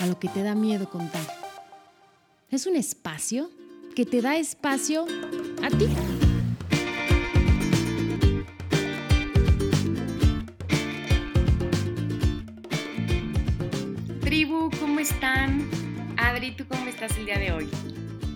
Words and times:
A 0.00 0.06
lo 0.06 0.18
que 0.18 0.28
te 0.28 0.42
da 0.42 0.54
miedo 0.54 0.88
contar. 0.88 1.26
Es 2.50 2.66
un 2.66 2.74
espacio 2.74 3.50
que 3.94 4.06
te 4.06 4.22
da 4.22 4.36
espacio 4.36 5.04
a 5.62 5.68
ti. 5.68 5.88
Tribu, 14.22 14.70
¿cómo 14.80 15.00
están? 15.00 15.68
Adri, 16.16 16.56
¿tú 16.56 16.64
cómo 16.66 16.86
estás 16.88 17.16
el 17.18 17.26
día 17.26 17.38
de 17.38 17.52
hoy? 17.52 17.68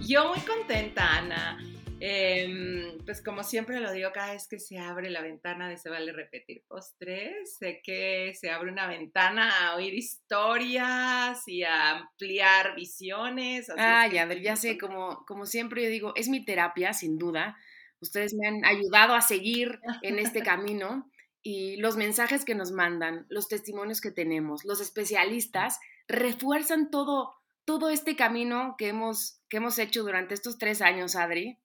Yo 0.07 0.29
muy 0.29 0.41
contenta, 0.41 1.17
Ana. 1.17 1.59
Em, 2.07 2.99
pues 3.07 3.23
como 3.23 3.43
siempre 3.43 3.81
lo 3.81 3.91
digo, 3.91 4.11
cada 4.13 4.35
vez 4.35 4.47
que 4.47 4.59
se 4.59 4.79
abre 4.79 5.09
la 5.09 5.23
ventana 5.23 5.71
de 5.71 5.79
Se 5.79 5.89
Vale 5.89 6.13
Repetir 6.13 6.63
Postres, 6.69 7.57
sé 7.57 7.81
que 7.83 8.35
se 8.39 8.51
abre 8.51 8.71
una 8.71 8.87
ventana 8.87 9.71
a 9.71 9.77
oír 9.77 9.95
historias 9.95 11.49
y 11.49 11.63
a 11.63 11.93
ampliar 11.93 12.77
visiones. 12.77 13.71
Ah, 13.79 14.07
ya, 14.07 14.31
ya 14.35 14.55
sé, 14.55 14.77
como, 14.77 15.25
como 15.25 15.47
siempre 15.47 15.83
yo 15.83 15.89
digo, 15.89 16.13
es 16.15 16.29
mi 16.29 16.45
terapia, 16.45 16.93
sin 16.93 17.17
duda. 17.17 17.57
Ustedes 18.01 18.35
me 18.35 18.49
han 18.49 18.67
ayudado 18.67 19.15
a 19.15 19.23
seguir 19.23 19.81
en 20.03 20.19
este 20.19 20.43
camino 20.59 21.11
y 21.43 21.79
los 21.79 21.97
mensajes 21.97 22.45
que 22.45 22.55
nos 22.55 22.71
mandan, 22.71 23.25
los 23.31 23.49
testimonios 23.49 24.03
que 24.03 24.11
tenemos, 24.11 24.67
los 24.67 24.83
especialistas, 24.83 25.81
refuerzan 26.07 26.91
todo, 26.91 27.33
todo 27.65 27.89
este 27.89 28.15
camino 28.15 28.75
que 28.77 28.89
hemos, 28.89 29.41
que 29.49 29.57
hemos 29.57 29.79
hecho 29.79 30.03
durante 30.03 30.35
estos 30.35 30.59
tres 30.59 30.83
años, 30.83 31.17
Adri. 31.17 31.64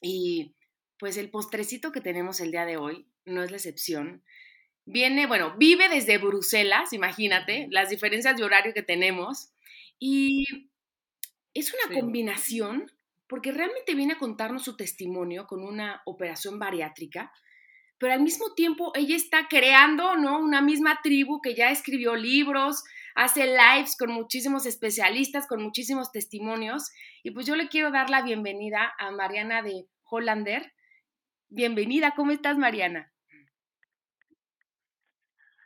Y 0.00 0.54
pues 0.98 1.16
el 1.16 1.30
postrecito 1.30 1.92
que 1.92 2.00
tenemos 2.00 2.40
el 2.40 2.50
día 2.50 2.64
de 2.64 2.76
hoy 2.76 3.06
no 3.24 3.42
es 3.42 3.50
la 3.50 3.56
excepción. 3.56 4.22
Viene, 4.84 5.26
bueno, 5.26 5.54
vive 5.58 5.88
desde 5.88 6.18
Bruselas, 6.18 6.92
imagínate, 6.92 7.68
las 7.70 7.90
diferencias 7.90 8.36
de 8.36 8.44
horario 8.44 8.74
que 8.74 8.82
tenemos. 8.82 9.52
Y 9.98 10.44
es 11.54 11.72
una 11.74 12.00
combinación, 12.00 12.90
porque 13.26 13.52
realmente 13.52 13.94
viene 13.94 14.14
a 14.14 14.18
contarnos 14.18 14.64
su 14.64 14.76
testimonio 14.76 15.46
con 15.46 15.62
una 15.62 16.02
operación 16.04 16.58
bariátrica, 16.58 17.32
pero 17.98 18.14
al 18.14 18.22
mismo 18.22 18.54
tiempo 18.54 18.92
ella 18.94 19.14
está 19.14 19.46
creando, 19.48 20.16
¿no? 20.16 20.38
Una 20.38 20.62
misma 20.62 21.00
tribu 21.02 21.40
que 21.40 21.54
ya 21.54 21.70
escribió 21.70 22.16
libros, 22.16 22.82
hace 23.14 23.46
lives 23.46 23.96
con 23.96 24.12
muchísimos 24.12 24.66
especialistas, 24.66 25.46
con 25.46 25.62
muchísimos 25.62 26.12
testimonios. 26.12 26.90
Y 27.22 27.30
pues 27.32 27.46
yo 27.46 27.56
le 27.56 27.68
quiero 27.68 27.90
dar 27.90 28.10
la 28.10 28.22
bienvenida 28.22 28.92
a 28.98 29.10
Mariana 29.10 29.62
de 29.62 29.86
Hollander. 30.04 30.72
Bienvenida, 31.48 32.12
¿cómo 32.16 32.32
estás, 32.32 32.58
Mariana? 32.58 33.12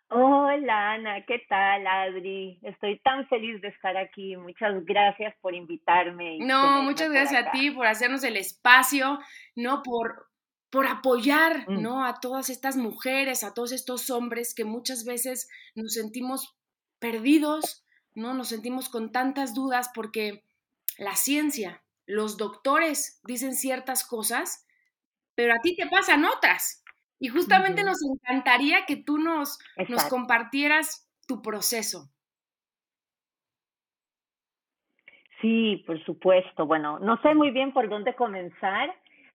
Hola 0.09 0.93
Ana, 0.93 1.25
¿qué 1.27 1.41
tal 1.49 1.85
Adri? 1.87 2.61
Estoy 2.63 3.01
tan 3.01 3.27
feliz 3.27 3.61
de 3.61 3.69
estar 3.69 3.97
aquí. 3.97 4.37
Muchas 4.37 4.85
gracias 4.85 5.35
por 5.41 5.55
invitarme. 5.55 6.39
no, 6.41 6.83
muchas 6.83 7.11
gracias 7.11 7.47
a 7.47 7.51
ti 7.51 7.73
por 7.73 7.87
hacernos 7.87 8.23
el 8.23 8.37
espacio, 8.37 9.19
no 9.57 9.83
por 9.83 10.29
por 10.71 10.89
apoyar, 10.89 11.69
mm. 11.69 11.83
¿no? 11.83 12.05
A 12.05 12.19
todas 12.19 12.51
estas 12.51 12.77
mujeres, 12.77 13.45
a 13.45 13.55
todos 13.55 13.71
estos 13.71 14.11
hombres 14.11 14.55
que 14.57 14.65
muchas 14.65 15.05
veces 15.05 15.49
nos 15.77 15.95
sentimos 15.95 16.57
perdidos, 17.05 17.87
¿no? 18.15 18.33
Nos 18.33 18.49
sentimos 18.49 18.89
con 18.89 19.13
tantas 19.13 19.55
dudas 19.55 19.91
porque 19.95 20.43
la 20.97 21.17
ciencia, 21.17 21.83
los 22.07 22.39
doctores 22.39 23.21
dicen 23.27 23.53
ciertas 23.53 24.09
cosas, 24.09 24.67
pero 25.35 25.53
a 25.53 25.59
ti 25.61 25.77
te 25.77 25.87
pasan 25.87 26.25
otras. 26.25 26.83
Y 27.19 27.29
justamente 27.29 27.85
nos 27.85 27.99
encantaría 28.03 28.87
que 28.87 28.97
tú 28.97 29.19
nos, 29.19 29.59
nos 29.87 30.05
compartieras 30.05 31.07
tu 31.29 31.43
proceso. 31.43 32.09
Sí, 35.43 35.85
por 35.87 36.03
supuesto. 36.07 36.65
Bueno, 36.65 36.99
no 37.01 37.21
sé 37.21 37.35
muy 37.35 37.51
bien 37.51 37.75
por 37.75 37.91
dónde 37.91 38.15
comenzar, 38.15 38.95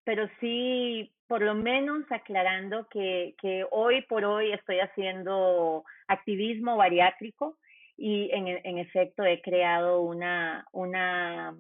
pero 0.09 0.27
sí, 0.39 1.13
por 1.27 1.43
lo 1.43 1.53
menos 1.53 2.03
aclarando 2.09 2.87
que, 2.89 3.35
que 3.39 3.63
hoy 3.69 4.01
por 4.07 4.25
hoy 4.25 4.51
estoy 4.51 4.79
haciendo 4.79 5.83
activismo 6.07 6.77
bariátrico 6.77 7.59
y 7.95 8.31
en, 8.31 8.47
en 8.47 8.79
efecto 8.79 9.23
he 9.23 9.39
creado 9.39 10.01
una, 10.01 10.65
una 10.71 11.55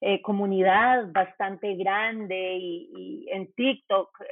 eh, 0.00 0.20
comunidad 0.22 1.12
bastante 1.12 1.76
grande 1.76 2.56
y, 2.58 3.28
en 3.30 3.52
TikTok 3.52 4.10
eh, 4.22 4.26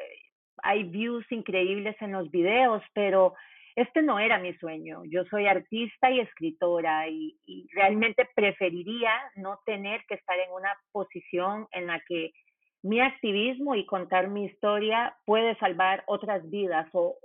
hay 0.64 0.82
views 0.82 1.24
increíbles 1.30 1.94
en 2.00 2.10
los 2.10 2.32
videos, 2.32 2.82
pero 2.94 3.34
este 3.76 4.02
no 4.02 4.18
era 4.18 4.40
mi 4.40 4.54
sueño. 4.54 5.02
Yo 5.04 5.24
soy 5.26 5.46
artista 5.46 6.10
y 6.10 6.18
escritora 6.18 7.08
y, 7.08 7.38
realmente 7.72 8.28
preferiría 8.34 9.12
no 9.36 9.60
tener 9.64 10.04
que 10.08 10.14
estar 10.14 10.36
en 10.36 10.50
una 10.50 10.76
posición 10.90 11.68
en 11.70 11.86
la 11.86 12.00
que 12.08 12.32
mi 12.82 13.00
activismo 13.00 13.74
y 13.74 13.86
contar 13.86 14.28
mi 14.28 14.44
historia 14.44 15.16
puede 15.24 15.56
salvar 15.56 16.02
otras 16.06 16.48
vidas 16.50 16.88
o, 16.92 17.16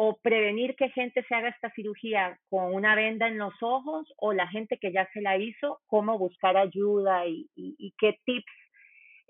o 0.00 0.16
prevenir 0.22 0.76
que 0.76 0.90
gente 0.90 1.24
se 1.24 1.34
haga 1.34 1.48
esta 1.48 1.70
cirugía 1.70 2.38
con 2.50 2.72
una 2.72 2.94
venda 2.94 3.26
en 3.26 3.36
los 3.36 3.54
ojos 3.60 4.06
o 4.18 4.32
la 4.32 4.46
gente 4.46 4.78
que 4.78 4.92
ya 4.92 5.08
se 5.12 5.20
la 5.20 5.36
hizo, 5.36 5.80
cómo 5.88 6.16
buscar 6.18 6.56
ayuda 6.56 7.26
y, 7.26 7.94
qué 7.98 8.16
tips 8.24 8.52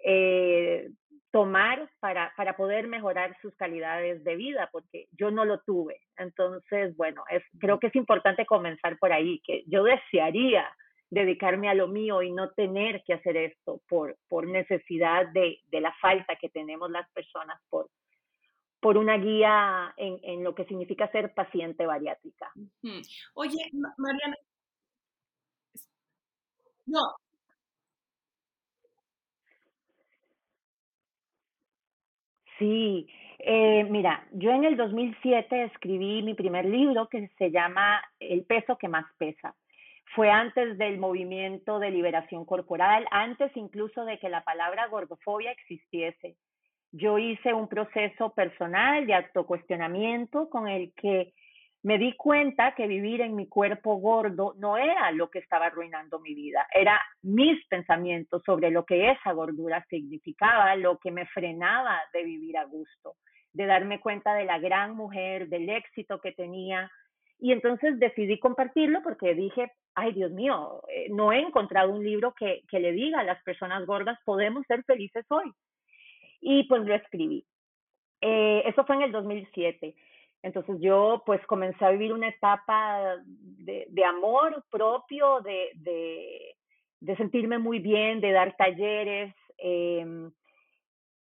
eh, 0.05 0.91
tomar 1.31 1.89
para, 2.01 2.35
para 2.37 2.55
poder 2.55 2.87
mejorar 2.87 3.35
sus 3.41 3.57
calidades 3.57 4.23
de 4.25 4.37
vida, 4.37 4.69
porque 4.71 5.07
yo 5.13 5.31
no 5.31 5.47
lo 5.47 5.61
tuve. 5.61 6.03
Entonces, 6.19 6.95
bueno, 6.99 7.25
es, 7.31 7.43
creo 7.59 7.79
que 7.79 7.87
es 7.87 7.97
importante 7.97 8.45
comenzar 8.45 8.99
por 8.99 9.11
ahí, 9.11 9.41
que 9.47 9.63
yo 9.69 9.85
desearía 9.85 10.69
dedicarme 11.11 11.69
a 11.69 11.75
lo 11.75 11.89
mío 11.89 12.23
y 12.23 12.31
no 12.33 12.51
tener 12.51 13.03
que 13.05 13.15
hacer 13.15 13.37
esto 13.37 13.81
por, 13.89 14.17
por 14.29 14.47
necesidad 14.47 15.27
de, 15.29 15.61
de 15.67 15.81
la 15.81 15.93
falta 16.01 16.37
que 16.37 16.49
tenemos 16.49 16.91
las 16.91 17.11
personas 17.13 17.61
por, 17.71 17.89
por 18.81 18.97
una 18.97 19.17
guía 19.17 19.95
en, 19.97 20.19
en, 20.23 20.45
lo 20.45 20.55
que 20.55 20.65
significa 20.67 21.11
ser 21.11 21.33
paciente 21.35 21.87
bariátrica. 21.87 22.53
Oye, 23.35 23.71
Mariana, 23.97 24.37
no. 26.87 27.17
Sí, 32.59 33.07
eh, 33.39 33.85
mira, 33.85 34.27
yo 34.33 34.51
en 34.51 34.65
el 34.65 34.77
2007 34.77 35.65
escribí 35.65 36.23
mi 36.23 36.35
primer 36.35 36.65
libro 36.65 37.09
que 37.09 37.29
se 37.39 37.51
llama 37.51 38.03
El 38.19 38.45
peso 38.45 38.77
que 38.77 38.89
más 38.89 39.07
pesa. 39.17 39.55
Fue 40.15 40.31
antes 40.31 40.79
del 40.79 40.99
movimiento 40.99 41.79
de 41.79 41.91
liberación 41.91 42.45
corporal, 42.45 43.07
antes 43.11 43.57
incluso 43.57 44.05
de 44.05 44.19
que 44.19 44.29
la 44.29 44.43
palabra 44.43 44.87
gordofobia 44.89 45.53
existiese 45.53 46.37
yo 46.93 47.19
hice 47.19 47.53
un 47.53 47.69
proceso 47.69 48.33
personal 48.35 49.07
de 49.07 49.15
autocuestionamiento 49.15 50.49
con 50.49 50.69
el 50.69 50.93
que 50.95 51.35
me 51.83 51.99
di 51.99 52.15
cuenta 52.17 52.75
que 52.75 52.87
vivir 52.87 53.21
en 53.21 53.37
mi 53.37 53.47
cuerpo 53.47 53.97
gordo 53.97 54.55
no 54.59 54.77
era 54.77 55.11
lo 55.13 55.31
que 55.31 55.39
estaba 55.39 55.67
arruinando 55.67 56.19
mi 56.19 56.35
vida, 56.35 56.67
era 56.75 57.01
mis 57.23 57.65
pensamientos 57.69 58.43
sobre 58.45 58.71
lo 58.71 58.85
que 58.85 59.11
esa 59.11 59.33
gordura 59.33 59.85
significaba, 59.89 60.75
lo 60.77 60.99
que 60.99 61.13
me 61.13 61.27
frenaba 61.27 62.01
de 62.13 62.25
vivir 62.25 62.57
a 62.57 62.65
gusto, 62.65 63.17
de 63.53 63.67
darme 63.67 64.01
cuenta 64.01 64.35
de 64.35 64.45
la 64.45 64.59
gran 64.59 64.97
mujer, 64.97 65.49
del 65.49 65.69
éxito 65.69 66.21
que 66.21 66.33
tenía. 66.33 66.91
Y 67.41 67.53
entonces 67.53 67.99
decidí 67.99 68.39
compartirlo 68.39 69.03
porque 69.03 69.35
dije, 69.35 69.73
ay 69.95 70.13
Dios 70.13 70.33
mío, 70.33 70.83
eh, 70.89 71.09
no 71.11 71.33
he 71.33 71.41
encontrado 71.41 71.93
un 71.93 72.05
libro 72.05 72.35
que, 72.35 72.63
que 72.69 72.81
le 72.81 72.93
diga 72.93 73.21
a 73.21 73.25
las 73.25 73.43
personas 73.45 73.87
gordas, 73.87 74.19
podemos 74.25 74.67
ser 74.67 74.83
felices 74.85 75.25
hoy 75.29 75.53
y 76.41 76.65
pues 76.65 76.83
lo 76.85 76.95
escribí. 76.95 77.45
Eh, 78.21 78.63
eso 78.67 78.85
fue 78.85 78.97
en 78.97 79.03
el 79.03 79.13
2007. 79.13 79.95
Entonces 80.43 80.77
yo 80.81 81.23
pues 81.27 81.45
comencé 81.47 81.85
a 81.85 81.91
vivir 81.91 82.13
una 82.13 82.29
etapa 82.29 83.17
de, 83.25 83.87
de 83.89 84.05
amor 84.05 84.65
propio, 84.71 85.41
de, 85.41 85.71
de, 85.75 86.55
de, 87.01 87.17
sentirme 87.17 87.59
muy 87.59 87.81
bien, 87.81 88.21
de 88.21 88.31
dar 88.31 88.57
talleres, 88.57 89.35
eh, 89.59 90.31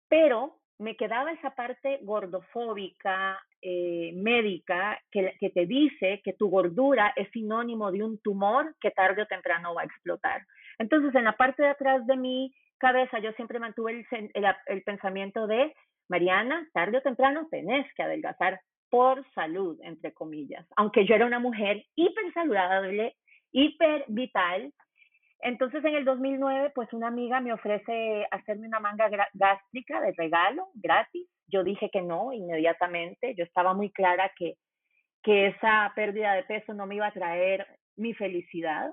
pero 0.08 0.57
me 0.78 0.96
quedaba 0.96 1.32
esa 1.32 1.50
parte 1.50 1.98
gordofóbica, 2.02 3.40
eh, 3.60 4.12
médica, 4.14 5.00
que, 5.10 5.34
que 5.40 5.50
te 5.50 5.66
dice 5.66 6.20
que 6.22 6.32
tu 6.32 6.48
gordura 6.48 7.12
es 7.16 7.28
sinónimo 7.30 7.90
de 7.90 8.04
un 8.04 8.18
tumor 8.20 8.74
que 8.80 8.90
tarde 8.92 9.22
o 9.22 9.26
temprano 9.26 9.74
va 9.74 9.82
a 9.82 9.86
explotar. 9.86 10.42
Entonces, 10.78 11.14
en 11.14 11.24
la 11.24 11.36
parte 11.36 11.62
de 11.62 11.70
atrás 11.70 12.06
de 12.06 12.16
mi 12.16 12.54
cabeza, 12.78 13.18
yo 13.18 13.32
siempre 13.32 13.58
mantuve 13.58 14.06
el, 14.10 14.30
el, 14.34 14.44
el 14.66 14.82
pensamiento 14.82 15.46
de, 15.48 15.74
Mariana, 16.08 16.66
tarde 16.72 16.98
o 16.98 17.02
temprano 17.02 17.46
tenés 17.50 17.86
que 17.94 18.02
adelgazar 18.02 18.60
por 18.90 19.24
salud, 19.34 19.78
entre 19.82 20.12
comillas. 20.12 20.66
Aunque 20.76 21.06
yo 21.06 21.14
era 21.14 21.26
una 21.26 21.38
mujer 21.38 21.84
hiper 21.94 22.32
saludable, 22.32 23.14
hiper 23.52 24.04
vital, 24.08 24.72
entonces 25.40 25.84
en 25.84 25.94
el 25.94 26.04
2009, 26.04 26.72
pues 26.74 26.92
una 26.92 27.08
amiga 27.08 27.40
me 27.40 27.52
ofrece 27.52 28.26
hacerme 28.30 28.66
una 28.66 28.80
manga 28.80 29.08
gástrica 29.34 30.00
de 30.00 30.12
regalo, 30.16 30.68
gratis. 30.74 31.28
Yo 31.46 31.62
dije 31.62 31.90
que 31.90 32.02
no 32.02 32.32
inmediatamente. 32.32 33.34
Yo 33.36 33.44
estaba 33.44 33.72
muy 33.72 33.90
clara 33.90 34.32
que, 34.36 34.54
que 35.22 35.48
esa 35.48 35.92
pérdida 35.94 36.32
de 36.34 36.42
peso 36.42 36.74
no 36.74 36.86
me 36.86 36.96
iba 36.96 37.06
a 37.06 37.12
traer 37.12 37.66
mi 37.96 38.14
felicidad. 38.14 38.92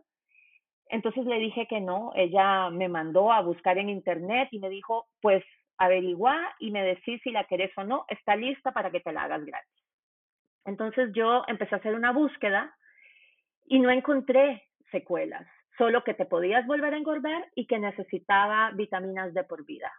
Entonces 0.88 1.26
le 1.26 1.40
dije 1.40 1.66
que 1.68 1.82
no. 1.82 2.12
Ella 2.16 2.70
me 2.70 2.90
mandó 2.90 3.32
a 3.32 3.42
buscar 3.42 3.80
en 3.80 3.90
internet 3.90 4.50
y 4.52 4.60
me 4.60 4.70
dijo, 4.70 5.08
pues 5.22 5.44
averigua 5.78 6.56
y 6.60 6.72
me 6.72 6.84
decís 6.84 7.20
si 7.24 7.32
la 7.32 7.46
querés 7.46 7.72
o 7.76 7.84
no. 7.84 8.06
Está 8.08 8.36
lista 8.36 8.72
para 8.72 8.92
que 8.92 9.00
te 9.00 9.12
la 9.12 9.24
hagas 9.24 9.44
gratis. 9.44 9.84
Entonces 10.64 11.12
yo 11.14 11.44
empecé 11.48 11.74
a 11.74 11.80
hacer 11.80 11.96
una 11.96 12.12
búsqueda 12.12 12.76
y 13.66 13.80
no 13.80 13.90
encontré 13.90 14.64
secuelas 14.92 15.48
solo 15.78 16.04
que 16.04 16.14
te 16.14 16.26
podías 16.26 16.66
volver 16.66 16.94
a 16.94 16.98
engordar 16.98 17.48
y 17.56 17.68
que 17.68 17.80
necesitaba 17.80 18.72
vitaminas 18.72 19.34
de 19.34 19.44
por 19.44 19.66
vida. 19.66 19.92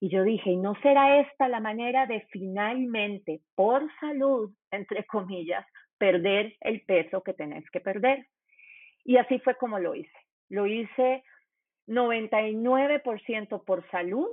Y 0.00 0.10
yo 0.10 0.24
dije, 0.24 0.50
¿y 0.50 0.56
no 0.56 0.74
será 0.82 1.20
esta 1.20 1.48
la 1.48 1.60
manera 1.60 2.06
de 2.06 2.20
finalmente, 2.30 3.40
por 3.54 3.82
salud, 3.98 4.52
entre 4.70 5.04
comillas, 5.06 5.66
perder 5.98 6.54
el 6.60 6.82
peso 6.82 7.22
que 7.22 7.32
tenés 7.32 7.68
que 7.70 7.80
perder? 7.80 8.26
Y 9.04 9.16
así 9.16 9.38
fue 9.38 9.54
como 9.56 9.78
lo 9.78 9.94
hice. 9.94 10.18
Lo 10.50 10.66
hice 10.66 11.24
99% 11.86 13.64
por 13.64 13.88
salud 13.90 14.28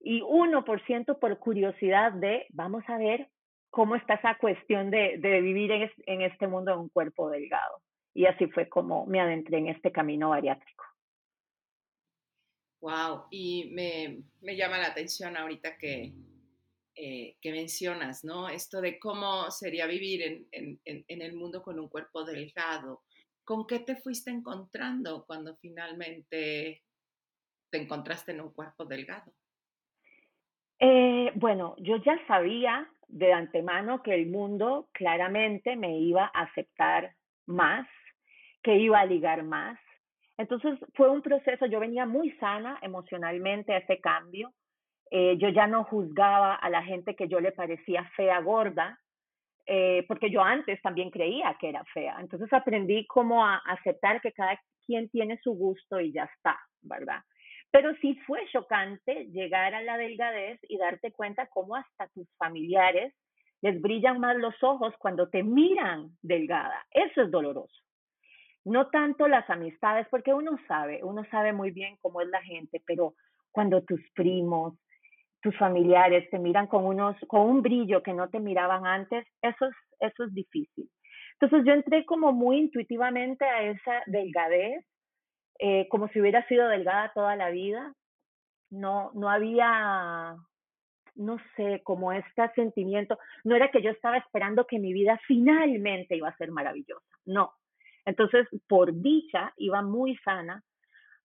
y 0.00 0.20
1% 0.22 1.18
por 1.18 1.38
curiosidad 1.38 2.12
de, 2.12 2.46
vamos 2.50 2.82
a 2.88 2.98
ver 2.98 3.28
cómo 3.70 3.96
está 3.96 4.14
esa 4.14 4.36
cuestión 4.36 4.90
de, 4.90 5.18
de 5.18 5.40
vivir 5.40 5.70
en, 5.70 5.90
en 6.06 6.22
este 6.22 6.46
mundo 6.46 6.72
en 6.72 6.80
un 6.80 6.88
cuerpo 6.88 7.30
delgado. 7.30 7.78
Y 8.14 8.26
así 8.26 8.46
fue 8.46 8.68
como 8.68 9.06
me 9.06 9.20
adentré 9.20 9.58
en 9.58 9.68
este 9.68 9.92
camino 9.92 10.30
bariátrico. 10.30 10.84
Wow, 12.80 13.24
y 13.30 13.70
me, 13.72 14.22
me 14.42 14.56
llama 14.56 14.78
la 14.78 14.88
atención 14.88 15.36
ahorita 15.36 15.78
que, 15.78 16.12
eh, 16.94 17.36
que 17.40 17.50
mencionas, 17.50 18.24
¿no? 18.24 18.48
Esto 18.48 18.80
de 18.80 18.98
cómo 18.98 19.50
sería 19.50 19.86
vivir 19.86 20.22
en, 20.22 20.46
en, 20.52 21.04
en, 21.08 21.22
el 21.22 21.34
mundo 21.34 21.62
con 21.62 21.80
un 21.80 21.88
cuerpo 21.88 22.24
delgado. 22.24 23.02
¿Con 23.42 23.66
qué 23.66 23.80
te 23.80 23.96
fuiste 23.96 24.30
encontrando 24.30 25.24
cuando 25.26 25.56
finalmente 25.56 26.82
te 27.70 27.78
encontraste 27.78 28.32
en 28.32 28.42
un 28.42 28.52
cuerpo 28.52 28.84
delgado? 28.84 29.32
Eh, 30.78 31.32
bueno, 31.36 31.76
yo 31.78 31.96
ya 31.96 32.18
sabía 32.26 32.86
de 33.08 33.32
antemano 33.32 34.02
que 34.02 34.14
el 34.14 34.26
mundo 34.26 34.88
claramente 34.92 35.74
me 35.74 35.98
iba 35.98 36.30
a 36.34 36.42
aceptar 36.42 37.14
más 37.46 37.88
que 38.64 38.76
iba 38.76 38.98
a 38.98 39.06
ligar 39.06 39.44
más. 39.44 39.78
Entonces 40.36 40.80
fue 40.94 41.08
un 41.08 41.22
proceso, 41.22 41.66
yo 41.66 41.78
venía 41.78 42.06
muy 42.06 42.32
sana 42.38 42.78
emocionalmente 42.82 43.72
a 43.72 43.78
ese 43.78 44.00
cambio. 44.00 44.52
Eh, 45.10 45.36
yo 45.38 45.50
ya 45.50 45.68
no 45.68 45.84
juzgaba 45.84 46.56
a 46.56 46.68
la 46.70 46.82
gente 46.82 47.14
que 47.14 47.28
yo 47.28 47.38
le 47.38 47.52
parecía 47.52 48.10
fea, 48.16 48.40
gorda, 48.40 48.98
eh, 49.66 50.04
porque 50.08 50.30
yo 50.30 50.42
antes 50.42 50.80
también 50.82 51.10
creía 51.10 51.56
que 51.60 51.68
era 51.68 51.84
fea. 51.92 52.16
Entonces 52.18 52.52
aprendí 52.52 53.06
cómo 53.06 53.44
a 53.44 53.58
aceptar 53.66 54.20
que 54.20 54.32
cada 54.32 54.58
quien 54.84 55.08
tiene 55.10 55.38
su 55.42 55.52
gusto 55.52 56.00
y 56.00 56.12
ya 56.12 56.24
está, 56.24 56.58
¿verdad? 56.82 57.20
Pero 57.70 57.94
sí 58.00 58.18
fue 58.26 58.46
chocante 58.50 59.26
llegar 59.26 59.74
a 59.74 59.82
la 59.82 59.96
delgadez 59.98 60.58
y 60.68 60.78
darte 60.78 61.12
cuenta 61.12 61.46
cómo 61.48 61.76
hasta 61.76 62.08
tus 62.08 62.28
familiares 62.36 63.14
les 63.62 63.80
brillan 63.80 64.20
más 64.20 64.36
los 64.36 64.54
ojos 64.62 64.94
cuando 64.98 65.28
te 65.28 65.42
miran 65.42 66.10
delgada. 66.22 66.84
Eso 66.90 67.22
es 67.22 67.30
doloroso 67.30 67.83
no 68.64 68.88
tanto 68.88 69.28
las 69.28 69.48
amistades, 69.50 70.06
porque 70.10 70.32
uno 70.32 70.58
sabe, 70.66 71.02
uno 71.02 71.24
sabe 71.30 71.52
muy 71.52 71.70
bien 71.70 71.96
cómo 72.00 72.20
es 72.20 72.28
la 72.28 72.42
gente, 72.42 72.82
pero 72.86 73.14
cuando 73.52 73.82
tus 73.82 74.00
primos, 74.14 74.74
tus 75.42 75.56
familiares 75.58 76.28
te 76.30 76.38
miran 76.38 76.66
con 76.66 76.84
unos, 76.86 77.16
con 77.28 77.42
un 77.42 77.62
brillo 77.62 78.02
que 78.02 78.14
no 78.14 78.30
te 78.30 78.40
miraban 78.40 78.86
antes, 78.86 79.26
eso 79.42 79.66
es, 79.66 79.74
eso 80.00 80.24
es 80.24 80.34
difícil. 80.34 80.88
Entonces 81.38 81.66
yo 81.66 81.74
entré 81.74 82.06
como 82.06 82.32
muy 82.32 82.58
intuitivamente 82.58 83.44
a 83.44 83.62
esa 83.62 84.02
delgadez, 84.06 84.84
eh, 85.58 85.86
como 85.88 86.08
si 86.08 86.20
hubiera 86.20 86.46
sido 86.48 86.68
delgada 86.68 87.12
toda 87.14 87.36
la 87.36 87.50
vida. 87.50 87.92
No, 88.70 89.10
no 89.14 89.28
había, 89.28 90.36
no 91.14 91.38
sé, 91.56 91.82
como 91.84 92.12
este 92.12 92.48
sentimiento. 92.54 93.18
No 93.44 93.54
era 93.54 93.70
que 93.70 93.82
yo 93.82 93.90
estaba 93.90 94.16
esperando 94.16 94.66
que 94.66 94.78
mi 94.78 94.92
vida 94.92 95.20
finalmente 95.26 96.16
iba 96.16 96.28
a 96.28 96.36
ser 96.36 96.50
maravillosa. 96.50 97.04
No, 97.26 97.52
entonces, 98.06 98.46
por 98.68 98.92
dicha, 98.92 99.52
iba 99.56 99.82
muy 99.82 100.16
sana 100.18 100.62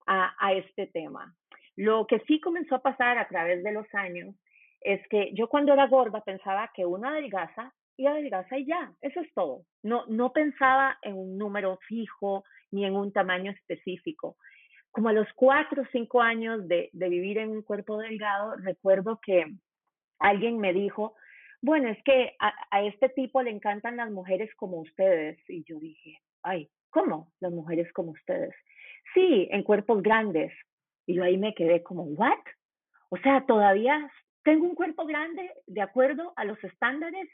a, 0.06 0.54
este 0.54 0.88
tema. 0.88 1.36
Lo 1.76 2.08
que 2.08 2.20
sí 2.22 2.40
comenzó 2.40 2.76
a 2.76 2.82
pasar 2.82 3.20
a 3.20 3.28
través 3.28 3.64
de 3.64 3.72
los 3.72 3.86
años 3.94 4.36
es 4.82 5.08
que 5.10 5.32
yo 5.34 5.48
cuando 5.48 5.74
era 5.74 5.88
gorda 5.88 6.22
pensaba 6.22 6.72
que 6.74 6.86
una 6.86 7.10
adelgaza 7.10 7.74
y 7.96 8.08
adelgaza 8.08 8.58
y 8.58 8.66
ya, 8.66 8.92
eso 9.02 9.20
es 9.20 9.32
todo. 9.36 9.66
No, 9.84 10.06
no 10.08 10.32
pensaba 10.34 10.98
en 11.04 11.16
un 11.16 11.38
número 11.38 11.78
fijo 11.88 12.44
ni 12.72 12.86
en 12.86 12.96
un 12.96 13.12
tamaño 13.14 13.52
específico. 13.52 14.38
Como 14.90 15.10
a 15.10 15.14
los 15.14 15.28
cuatro 15.36 15.84
o 15.84 15.88
cinco 15.92 16.22
años 16.22 16.68
de, 16.68 16.90
vivir 16.94 17.38
en 17.38 17.52
un 17.52 17.62
cuerpo 17.62 17.98
delgado, 18.00 18.56
recuerdo 18.56 19.20
que 19.24 19.46
alguien 20.18 20.58
me 20.58 20.74
dijo, 20.74 21.14
bueno, 21.62 21.90
es 21.90 22.02
que 22.04 22.36
a, 22.40 22.52
a, 22.72 22.84
este 22.84 23.10
tipo 23.10 23.44
le 23.44 23.52
encantan 23.52 23.98
las 23.98 24.10
mujeres 24.10 24.50
como 24.56 24.80
ustedes. 24.80 25.38
Y 25.48 25.64
yo 25.66 25.78
dije, 25.78 26.20
ay, 26.44 26.70
¿cómo? 26.90 27.32
Las 27.40 27.52
mujeres 27.52 27.92
como 27.94 28.12
ustedes. 28.12 28.56
Sí, 29.14 29.48
en 29.52 29.64
cuerpos 29.64 30.02
grandes. 30.02 30.54
Y 31.06 31.16
yo 31.16 31.24
ahí 31.24 31.38
me 31.38 31.54
quedé 31.56 31.84
como, 31.84 32.04
¿what? 32.04 32.40
O 33.10 33.18
sea, 33.18 33.46
todavía 33.46 34.12
tengo 34.44 34.66
un 34.66 34.76
cuerpo 34.76 35.06
grande 35.06 35.52
de 35.68 35.82
acuerdo 35.82 36.34
a 36.36 36.46
los 36.46 36.64
estándares 36.64 37.28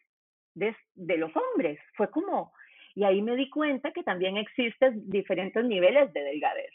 de, 0.53 1.17
los 1.17 1.31
hombres. 1.35 1.79
Fue 1.95 2.09
como, 2.09 2.53
y 2.93 3.03
ahí 3.03 3.21
me 3.21 3.35
di 3.35 3.49
cuenta 3.49 3.91
que 3.91 4.03
también 4.03 4.37
existen 4.37 5.09
diferentes 5.09 5.63
niveles 5.65 6.11
de 6.13 6.21
delgadez. 6.21 6.73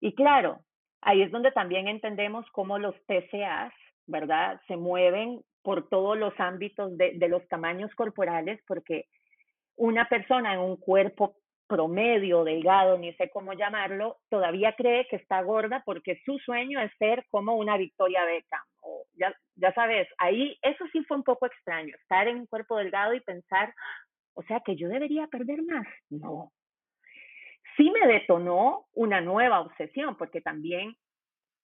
Y 0.00 0.14
claro, 0.14 0.60
ahí 1.00 1.22
es 1.22 1.30
donde 1.30 1.52
también 1.52 1.88
entendemos 1.88 2.46
cómo 2.52 2.78
los 2.78 2.94
TCAs, 3.06 3.72
¿verdad? 4.06 4.60
Se 4.66 4.76
mueven 4.76 5.42
por 5.62 5.88
todos 5.88 6.16
los 6.16 6.38
ámbitos 6.38 6.96
de 6.96 7.28
los 7.28 7.46
tamaños 7.48 7.94
corporales, 7.94 8.60
porque 8.66 9.06
una 9.80 10.04
persona 10.04 10.52
en 10.52 10.60
un 10.60 10.76
cuerpo 10.76 11.36
promedio, 11.66 12.44
delgado, 12.44 12.98
ni 12.98 13.14
sé 13.14 13.30
cómo 13.30 13.54
llamarlo, 13.54 14.18
todavía 14.28 14.74
cree 14.76 15.06
que 15.08 15.16
está 15.16 15.40
gorda 15.40 15.82
porque 15.86 16.20
su 16.26 16.38
sueño 16.38 16.80
es 16.80 16.92
ser 16.98 17.24
como 17.30 17.56
una 17.56 17.78
Victoria 17.78 18.24
Beckham. 18.26 18.60
O 18.82 19.06
ya, 19.14 19.34
ya 19.54 19.72
sabes, 19.72 20.06
ahí 20.18 20.58
eso 20.60 20.84
sí 20.92 21.02
fue 21.04 21.16
un 21.16 21.22
poco 21.22 21.46
extraño, 21.46 21.94
estar 21.96 22.28
en 22.28 22.40
un 22.40 22.46
cuerpo 22.46 22.76
delgado 22.76 23.14
y 23.14 23.20
pensar, 23.20 23.72
o 24.34 24.42
sea, 24.42 24.60
que 24.60 24.76
yo 24.76 24.88
debería 24.88 25.26
perder 25.28 25.62
más. 25.62 25.86
No. 26.10 26.52
Sí 27.78 27.90
me 27.90 28.06
detonó 28.06 28.84
una 28.92 29.22
nueva 29.22 29.60
obsesión, 29.60 30.16
porque 30.18 30.42
también 30.42 30.94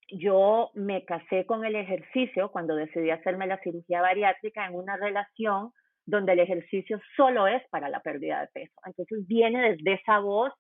yo 0.09 0.71
me 0.73 1.05
casé 1.05 1.45
con 1.45 1.67
el 1.67 1.77
ejercicio 1.77 2.51
cuando 2.51 2.77
decidí 2.77 3.11
hacerme 3.11 3.47
la 3.47 3.59
cirugía 3.59 4.01
bariátrica 4.01 4.65
en 4.65 4.75
una 4.75 4.97
relación 4.97 5.73
donde 6.07 6.33
el 6.33 6.41
ejercicio 6.41 7.01
solo 7.17 7.47
es 7.47 7.63
para 7.69 7.89
la 7.89 8.01
pérdida 8.01 8.41
de 8.41 8.49
peso. 8.49 8.81
Entonces 8.85 9.27
viene 9.27 9.73
desde 9.73 9.95
esa 9.95 10.21
voz 10.21 10.53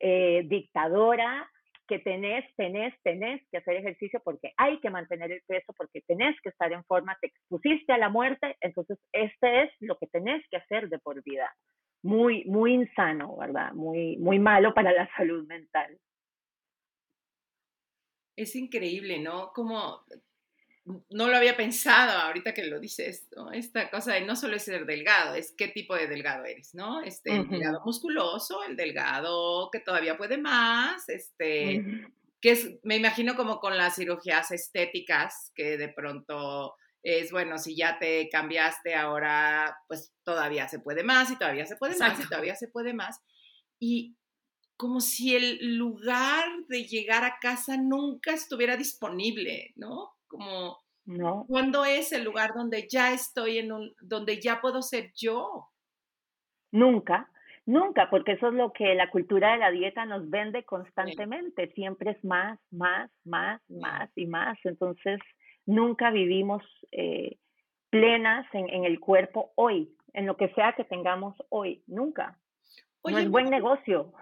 eh, 0.00 0.42
dictadora 0.46 1.48
que 1.86 1.98
tenés, 1.98 2.44
tenés, 2.56 2.94
tenés 3.02 3.42
que 3.50 3.58
hacer 3.58 3.76
ejercicio 3.76 4.20
porque 4.22 4.52
hay 4.56 4.78
que 4.80 4.90
mantener 4.90 5.32
el 5.32 5.42
peso, 5.46 5.72
porque 5.76 6.02
tenés 6.02 6.38
que 6.42 6.50
estar 6.50 6.70
en 6.72 6.84
forma, 6.84 7.16
te 7.20 7.28
expusiste 7.28 7.92
a 7.92 7.98
la 7.98 8.10
muerte, 8.10 8.56
entonces 8.60 8.98
este 9.12 9.62
es 9.62 9.70
lo 9.80 9.96
que 9.96 10.06
tenés 10.06 10.44
que 10.50 10.58
hacer 10.58 10.88
de 10.88 10.98
por 10.98 11.22
vida. 11.22 11.50
Muy, 12.02 12.44
muy 12.44 12.74
insano, 12.74 13.36
¿verdad? 13.36 13.72
Muy, 13.72 14.16
muy 14.18 14.38
malo 14.38 14.72
para 14.74 14.92
la 14.92 15.08
salud 15.16 15.46
mental. 15.46 15.98
Es 18.36 18.54
increíble, 18.54 19.18
¿no? 19.18 19.50
Como 19.52 20.04
no 21.10 21.28
lo 21.28 21.36
había 21.36 21.56
pensado 21.56 22.18
ahorita 22.18 22.54
que 22.54 22.64
lo 22.64 22.80
dices, 22.80 23.28
esta 23.52 23.90
cosa 23.90 24.14
de 24.14 24.22
no 24.22 24.36
solo 24.36 24.58
ser 24.58 24.86
delgado, 24.86 25.34
es 25.34 25.52
qué 25.56 25.68
tipo 25.68 25.94
de 25.94 26.06
delgado 26.06 26.44
eres, 26.44 26.74
¿no? 26.74 27.02
Este, 27.02 27.36
el 27.36 27.48
delgado 27.48 27.80
musculoso, 27.84 28.62
el 28.64 28.76
delgado 28.76 29.70
que 29.70 29.80
todavía 29.80 30.16
puede 30.16 30.38
más, 30.38 31.08
este, 31.08 32.08
que 32.40 32.50
es, 32.50 32.70
me 32.82 32.96
imagino 32.96 33.36
como 33.36 33.60
con 33.60 33.76
las 33.76 33.96
cirugías 33.96 34.50
estéticas, 34.50 35.52
que 35.54 35.76
de 35.76 35.88
pronto 35.88 36.74
es, 37.02 37.30
bueno, 37.32 37.58
si 37.58 37.76
ya 37.76 37.98
te 37.98 38.28
cambiaste 38.28 38.94
ahora, 38.94 39.76
pues 39.88 40.12
todavía 40.24 40.68
se 40.68 40.78
puede 40.78 41.02
más 41.02 41.30
y 41.30 41.36
todavía 41.36 41.66
se 41.66 41.76
puede 41.76 41.96
más 41.98 42.18
y 42.18 42.28
todavía 42.28 42.54
se 42.54 42.68
puede 42.68 42.94
más. 42.94 43.20
Y 43.78 44.16
como 44.76 45.00
si 45.00 45.34
el 45.34 45.76
lugar 45.76 46.44
de 46.68 46.84
llegar 46.84 47.24
a 47.24 47.38
casa 47.40 47.76
nunca 47.76 48.32
estuviera 48.32 48.76
disponible, 48.76 49.72
¿no? 49.76 50.17
Como, 50.28 50.78
No, 51.06 51.46
¿cuándo 51.46 51.84
es 51.84 52.12
el 52.12 52.24
lugar 52.24 52.52
donde 52.54 52.86
ya 52.88 53.12
estoy 53.12 53.58
en 53.58 53.72
un, 53.72 53.94
donde 54.00 54.40
ya 54.40 54.60
puedo 54.60 54.82
ser 54.82 55.12
yo? 55.14 55.70
nunca, 56.70 57.30
nunca, 57.66 58.10
porque 58.10 58.32
eso 58.32 58.48
es 58.48 58.54
lo 58.54 58.72
que 58.72 58.94
la 58.94 59.10
cultura 59.10 59.52
de 59.52 59.58
la 59.58 59.70
dieta 59.70 60.04
nos 60.04 60.28
vende 60.30 60.64
constantemente. 60.64 61.72
Siempre 61.74 62.12
es 62.12 62.24
más, 62.24 62.58
más, 62.70 63.10
más, 63.24 63.60
más 63.68 64.10
y 64.16 64.26
más. 64.26 64.58
Entonces, 64.64 65.20
nunca 65.66 66.10
vivimos 66.10 66.62
eh, 66.92 67.38
plenas 67.90 68.46
en, 68.52 68.68
en 68.68 68.84
el 68.84 69.00
cuerpo 69.00 69.52
hoy, 69.56 69.96
en 70.12 70.26
lo 70.26 70.36
que 70.36 70.48
sea 70.54 70.74
que 70.74 70.84
tengamos 70.84 71.36
hoy, 71.48 71.82
nunca. 71.86 72.38
No 73.04 73.18
es 73.18 73.30
buen 73.30 73.48
negocio. 73.48 74.12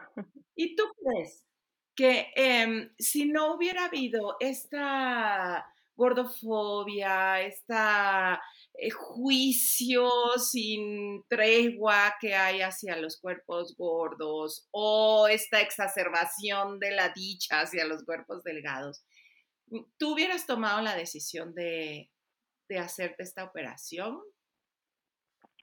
¿y 0.55 0.77
tú 0.77 0.85
crees 1.03 1.47
que 1.95 2.29
em, 2.37 2.91
si 2.99 3.27
no 3.27 3.55
hubiera 3.55 3.87
habido 3.87 4.37
esta 4.39 5.67
gordofobia, 5.97 7.41
esta 7.41 8.41
eh, 8.75 8.91
juicio 8.91 10.09
sin 10.39 11.25
tregua 11.29 12.15
que 12.21 12.35
hay 12.35 12.61
hacia 12.61 12.97
los 12.97 13.21
cuerpos 13.21 13.75
gordos 13.77 14.69
o 14.71 15.29
esta 15.29 15.61
exacerbación 15.61 16.79
de 16.79 16.91
la 16.93 17.09
dicha 17.09 17.61
hacia 17.61 17.87
los 17.87 18.05
cuerpos 18.05 18.43
delgados, 18.45 19.05
¿tú 19.99 20.13
hubieras 20.13 20.47
tomado 20.47 20.83
la 20.83 20.95
decisión 20.95 21.55
de, 21.55 22.11
de 22.69 22.79
hacerte 22.79 23.23
esta 23.23 23.45
operación? 23.45 24.21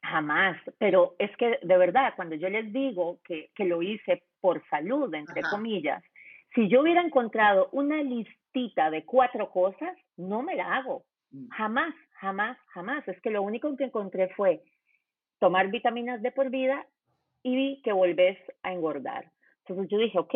Jamás, 0.01 0.57
pero 0.79 1.15
es 1.17 1.35
que 1.37 1.59
de 1.61 1.77
verdad, 1.77 2.13
cuando 2.15 2.35
yo 2.35 2.49
les 2.49 2.73
digo 2.73 3.21
que, 3.23 3.51
que 3.55 3.63
lo 3.63 3.81
hice 3.81 4.23
por 4.41 4.61
salud, 4.69 5.13
entre 5.13 5.39
Ajá. 5.39 5.51
comillas, 5.51 6.03
si 6.53 6.67
yo 6.67 6.81
hubiera 6.81 7.01
encontrado 7.01 7.69
una 7.71 8.01
listita 8.03 8.89
de 8.91 9.05
cuatro 9.05 9.49
cosas, 9.49 9.97
no 10.17 10.43
me 10.43 10.55
la 10.55 10.75
hago. 10.75 11.05
Mm. 11.31 11.47
Jamás, 11.49 11.95
jamás, 12.19 12.57
jamás. 12.67 13.07
Es 13.07 13.19
que 13.21 13.31
lo 13.31 13.41
único 13.41 13.75
que 13.75 13.85
encontré 13.85 14.29
fue 14.29 14.61
tomar 15.39 15.69
vitaminas 15.69 16.21
de 16.21 16.31
por 16.31 16.49
vida 16.49 16.85
y 17.43 17.81
que 17.81 17.91
volvés 17.91 18.37
a 18.63 18.71
engordar. 18.73 19.31
Entonces 19.59 19.89
yo 19.89 19.97
dije, 19.97 20.17
ok, 20.17 20.35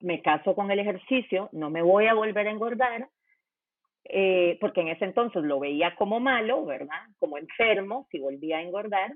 me 0.00 0.22
caso 0.22 0.54
con 0.54 0.70
el 0.70 0.78
ejercicio, 0.78 1.48
no 1.52 1.70
me 1.70 1.82
voy 1.82 2.06
a 2.06 2.14
volver 2.14 2.48
a 2.48 2.50
engordar, 2.50 3.08
eh, 4.04 4.58
porque 4.60 4.80
en 4.80 4.88
ese 4.88 5.04
entonces 5.04 5.42
lo 5.42 5.60
veía 5.60 5.94
como 5.96 6.18
malo, 6.18 6.64
¿verdad? 6.64 7.00
Como 7.18 7.38
enfermo, 7.38 8.06
si 8.10 8.18
volvía 8.18 8.58
a 8.58 8.62
engordar, 8.62 9.12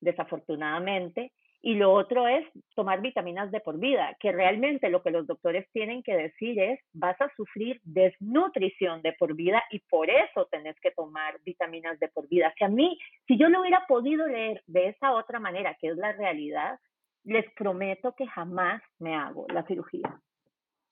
desafortunadamente. 0.00 1.32
Y 1.66 1.74
lo 1.74 1.92
otro 1.92 2.28
es 2.28 2.46
tomar 2.76 3.00
vitaminas 3.00 3.50
de 3.50 3.58
por 3.58 3.80
vida, 3.80 4.16
que 4.20 4.30
realmente 4.30 4.88
lo 4.88 5.02
que 5.02 5.10
los 5.10 5.26
doctores 5.26 5.68
tienen 5.72 6.00
que 6.04 6.14
decir 6.14 6.56
es, 6.60 6.78
vas 6.92 7.20
a 7.20 7.28
sufrir 7.34 7.80
desnutrición 7.82 9.02
de 9.02 9.14
por 9.14 9.34
vida 9.34 9.60
y 9.72 9.80
por 9.80 10.08
eso 10.08 10.46
tenés 10.48 10.78
que 10.78 10.92
tomar 10.92 11.40
vitaminas 11.44 11.98
de 11.98 12.06
por 12.06 12.28
vida. 12.28 12.54
Si 12.56 12.62
a 12.62 12.68
mí, 12.68 12.96
si 13.26 13.36
yo 13.36 13.48
lo 13.48 13.62
hubiera 13.62 13.84
podido 13.88 14.28
leer 14.28 14.62
de 14.68 14.90
esa 14.90 15.12
otra 15.12 15.40
manera, 15.40 15.76
que 15.80 15.88
es 15.88 15.96
la 15.96 16.12
realidad, 16.12 16.78
les 17.24 17.52
prometo 17.54 18.14
que 18.14 18.28
jamás 18.28 18.80
me 19.00 19.16
hago 19.16 19.48
la 19.52 19.66
cirugía. 19.66 20.20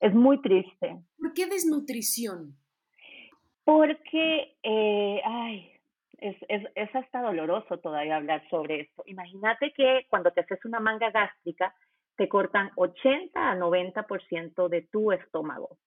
Es 0.01 0.13
muy 0.13 0.41
triste. 0.41 0.97
¿Por 1.17 1.33
qué 1.33 1.47
desnutrición? 1.47 2.53
Porque, 3.63 4.57
eh, 4.61 5.21
ay, 5.23 5.71
es, 6.19 6.35
es, 6.47 6.63
es 6.75 6.95
hasta 6.95 7.21
doloroso 7.21 7.79
todavía 7.79 8.17
hablar 8.17 8.47
sobre 8.49 8.81
esto. 8.81 9.03
Imagínate 9.05 9.71
que 9.73 10.05
cuando 10.09 10.31
te 10.31 10.41
haces 10.41 10.63
una 10.65 10.79
manga 10.79 11.11
gástrica, 11.11 11.73
te 12.15 12.29
cortan 12.29 12.71
80 12.75 13.51
a 13.51 13.55
90% 13.55 14.69
de 14.69 14.81
tu 14.83 15.11
estómago. 15.11 15.77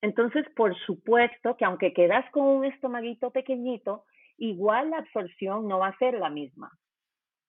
Entonces, 0.00 0.46
por 0.54 0.76
supuesto 0.86 1.56
que 1.56 1.64
aunque 1.64 1.92
quedas 1.92 2.30
con 2.30 2.44
un 2.44 2.64
estomaguito 2.64 3.30
pequeñito, 3.30 4.04
igual 4.36 4.90
la 4.90 4.98
absorción 4.98 5.66
no 5.66 5.80
va 5.80 5.88
a 5.88 5.98
ser 5.98 6.14
la 6.14 6.30
misma. 6.30 6.70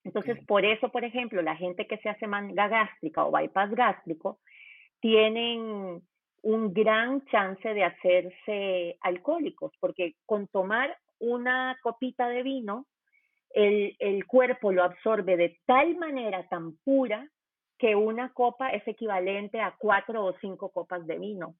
Entonces, 0.02 0.38
por 0.46 0.64
eso, 0.64 0.88
por 0.88 1.04
ejemplo, 1.04 1.42
la 1.42 1.56
gente 1.56 1.86
que 1.86 1.98
se 1.98 2.08
hace 2.08 2.26
manga 2.26 2.68
gástrica 2.68 3.24
o 3.24 3.30
bypass 3.30 3.70
gástrico 3.72 4.40
tienen 4.98 6.02
un 6.42 6.72
gran 6.72 7.24
chance 7.26 7.74
de 7.74 7.84
hacerse 7.84 8.96
alcohólicos, 9.02 9.72
porque 9.78 10.14
con 10.24 10.48
tomar 10.48 10.96
una 11.20 11.78
copita 11.82 12.28
de 12.28 12.42
vino, 12.42 12.86
el, 13.50 13.96
el 13.98 14.26
cuerpo 14.26 14.72
lo 14.72 14.82
absorbe 14.82 15.36
de 15.36 15.58
tal 15.66 15.96
manera 15.96 16.48
tan 16.48 16.76
pura 16.78 17.28
que 17.78 17.96
una 17.96 18.32
copa 18.32 18.68
es 18.70 18.86
equivalente 18.86 19.60
a 19.60 19.74
cuatro 19.78 20.24
o 20.24 20.36
cinco 20.40 20.70
copas 20.70 21.06
de 21.06 21.18
vino. 21.18 21.54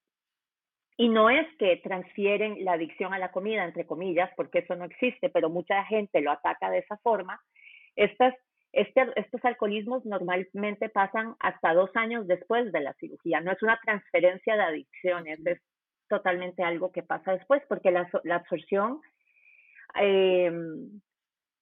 Y 0.95 1.09
no 1.09 1.31
es 1.31 1.47
que 1.57 1.77
transfieren 1.77 2.63
la 2.63 2.73
adicción 2.73 3.13
a 3.13 3.17
la 3.17 3.31
comida, 3.31 3.65
entre 3.65 3.87
comillas, 3.87 4.29
porque 4.35 4.59
eso 4.59 4.75
no 4.75 4.85
existe, 4.85 5.29
pero 5.29 5.49
mucha 5.49 5.83
gente 5.85 6.21
lo 6.21 6.31
ataca 6.31 6.69
de 6.69 6.79
esa 6.79 6.97
forma. 6.97 7.41
Estas, 7.95 8.35
este, 8.71 9.07
estos 9.15 9.43
alcoholismos 9.43 10.05
normalmente 10.05 10.89
pasan 10.89 11.35
hasta 11.39 11.73
dos 11.73 11.89
años 11.95 12.27
después 12.27 12.71
de 12.71 12.81
la 12.81 12.93
cirugía. 12.93 13.41
No 13.41 13.51
es 13.51 13.63
una 13.63 13.79
transferencia 13.83 14.55
de 14.55 14.61
adicciones, 14.61 15.39
es 15.43 15.59
totalmente 16.07 16.61
algo 16.61 16.91
que 16.91 17.01
pasa 17.01 17.31
después, 17.31 17.63
porque 17.67 17.89
la, 17.89 18.07
la 18.23 18.35
absorción 18.35 19.01
eh, 19.99 20.51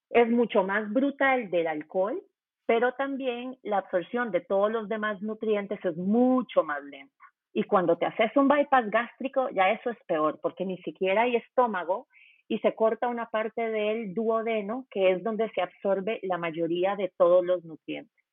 es 0.09 0.29
mucho 0.29 0.63
más 0.63 0.91
brutal 0.91 1.50
del 1.50 1.67
alcohol, 1.67 2.21
pero 2.65 2.93
también 2.93 3.57
la 3.63 3.79
absorción 3.79 4.31
de 4.31 4.41
todos 4.41 4.71
los 4.71 4.89
demás 4.89 5.21
nutrientes 5.21 5.83
es 5.83 5.98
mucho 5.98 6.63
más 6.63 6.83
lenta. 6.83 7.13
Y 7.53 7.63
cuando 7.63 7.98
te 7.98 8.05
haces 8.05 8.31
un 8.36 8.48
bypass 8.48 8.89
gástrico, 8.91 9.50
ya 9.50 9.71
eso 9.71 9.89
es 9.89 9.98
peor, 10.07 10.39
porque 10.41 10.65
ni 10.65 10.77
siquiera 10.79 11.24
hay 11.24 11.36
estómago 11.36 12.07
y 12.48 12.59
se 12.59 12.75
corta 12.75 13.07
una 13.07 13.29
parte 13.29 13.69
del 13.69 14.13
duodeno, 14.13 14.88
que 14.91 15.12
es 15.12 15.24
donde 15.24 15.50
se 15.51 15.62
absorbe 15.62 16.19
la 16.24 16.38
mayoría 16.38 16.95
de 16.95 17.12
todos 17.17 17.45
los 17.45 17.63
nutrientes. 17.63 18.24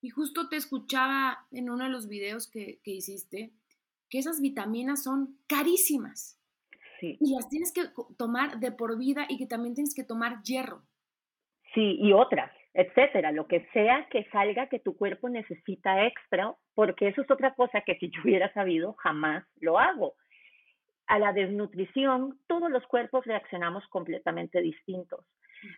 Y 0.00 0.10
justo 0.10 0.48
te 0.48 0.56
escuchaba 0.56 1.46
en 1.52 1.70
uno 1.70 1.84
de 1.84 1.90
los 1.90 2.08
videos 2.08 2.50
que, 2.50 2.80
que 2.82 2.90
hiciste 2.90 3.52
que 4.10 4.18
esas 4.18 4.40
vitaminas 4.40 5.04
son 5.04 5.38
carísimas 5.46 6.41
Sí. 7.02 7.18
y 7.20 7.34
las 7.34 7.48
tienes 7.48 7.72
que 7.72 7.82
tomar 8.16 8.60
de 8.60 8.70
por 8.70 8.96
vida 8.96 9.26
y 9.28 9.36
que 9.36 9.48
también 9.48 9.74
tienes 9.74 9.92
que 9.92 10.04
tomar 10.04 10.40
hierro. 10.44 10.82
Sí, 11.74 11.96
y 11.98 12.12
otras, 12.12 12.52
etcétera, 12.74 13.32
lo 13.32 13.48
que 13.48 13.66
sea 13.72 14.06
que 14.08 14.24
salga 14.30 14.68
que 14.68 14.78
tu 14.78 14.96
cuerpo 14.96 15.28
necesita 15.28 16.06
extra, 16.06 16.54
porque 16.74 17.08
eso 17.08 17.22
es 17.22 17.30
otra 17.30 17.54
cosa 17.54 17.80
que 17.80 17.96
si 17.96 18.08
yo 18.08 18.20
hubiera 18.22 18.52
sabido 18.52 18.92
jamás 18.94 19.44
lo 19.60 19.80
hago. 19.80 20.14
A 21.08 21.18
la 21.18 21.32
desnutrición, 21.32 22.38
todos 22.46 22.70
los 22.70 22.86
cuerpos 22.86 23.24
reaccionamos 23.26 23.84
completamente 23.88 24.60
distintos. 24.60 25.26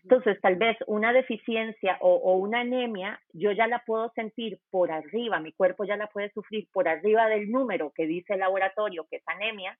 Entonces, 0.03 0.39
tal 0.43 0.57
vez 0.57 0.77
una 0.87 1.15
deficiencia 1.15 1.97
o, 2.01 2.15
o, 2.15 2.37
una 2.37 2.61
anemia, 2.61 3.19
yo 3.33 3.51
ya 3.53 3.67
la 3.67 3.83
puedo 3.87 4.11
sentir 4.15 4.59
por 4.71 4.91
arriba, 4.91 5.41
mi 5.41 5.53
cuerpo 5.53 5.85
ya 5.85 5.97
la 5.97 6.09
puede 6.09 6.31
sufrir 6.33 6.69
por 6.71 6.87
arriba 6.87 7.29
del 7.29 7.51
número 7.51 7.93
que 7.95 8.07
dice 8.07 8.35
el 8.35 8.41
laboratorio 8.41 9.07
que 9.11 9.17
es 9.17 9.23
anemia, 9.27 9.79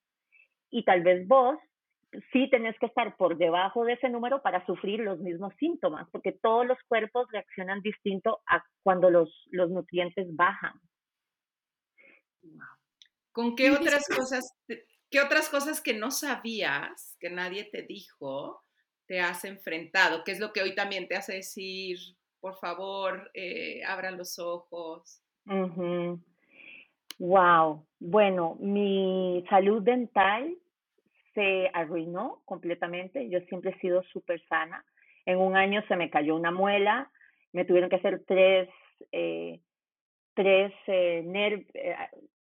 y 0.75 0.85
tal 0.85 1.05
vez 1.05 1.27
vos 1.29 1.57
sí 2.33 2.51
tenés 2.51 2.77
que 2.81 2.87
estar 2.87 3.17
por 3.17 3.39
debajo 3.39 3.85
de 3.85 3.93
ese 3.93 4.09
número 4.09 4.43
para 4.43 4.67
sufrir 4.67 4.99
los 4.99 5.21
mismos 5.21 5.55
síntomas, 5.61 6.09
porque 6.11 6.33
todos 6.33 6.67
los 6.67 6.79
cuerpos 6.89 7.29
reaccionan 7.31 7.81
distinto 7.81 8.41
a 8.47 8.61
cuando 8.83 9.09
los, 9.09 9.31
los 9.51 9.71
nutrientes 9.71 10.27
bajan. 10.35 10.73
¿Con 13.31 13.55
qué 13.55 13.71
otras 13.71 14.05
cosas, 14.09 14.53
qué 15.11 15.21
otras 15.21 15.49
cosas 15.49 15.81
que 15.81 15.95
no 15.95 16.11
sabías, 16.11 17.17
que 17.21 17.31
nadie 17.31 17.65
te 17.71 17.83
dijo, 17.83 18.61
te 19.07 19.21
has 19.21 19.45
enfrentado? 19.45 20.25
¿Qué 20.25 20.33
es 20.33 20.41
lo 20.41 20.53
que 20.53 20.63
hoy 20.63 20.75
también 20.75 21.07
te 21.07 21.15
hace 21.15 21.35
decir, 21.35 21.99
por 22.41 22.57
favor, 22.59 23.31
eh, 23.33 23.85
abran 23.85 24.19
los 24.19 24.41
ojos? 24.41 25.23
Uh 25.47 25.53
-huh. 25.53 26.25
Wow. 27.21 27.87
Bueno, 28.01 28.57
mi 28.61 29.45
salud 29.49 29.83
dental 29.83 30.57
se 31.35 31.71
arruinó 31.73 32.43
completamente. 32.45 33.29
Yo 33.29 33.41
siempre 33.49 33.73
he 33.73 33.81
sido 33.81 34.03
súper 34.05 34.41
sana. 34.49 34.85
En 35.27 35.39
un 35.39 35.57
año 35.57 35.83
se 35.89 35.97
me 35.97 36.11
cayó 36.11 36.37
una 36.37 36.51
muela, 36.51 37.11
me 37.53 37.65
tuvieron 37.65 37.91
que 37.91 37.97
hacer 37.97 38.23
tres, 38.27 38.69
eh, 39.13 39.61
tres, 40.35 40.73
eh, 40.87 41.23
nerv 41.25 41.65
eh, 41.75 41.97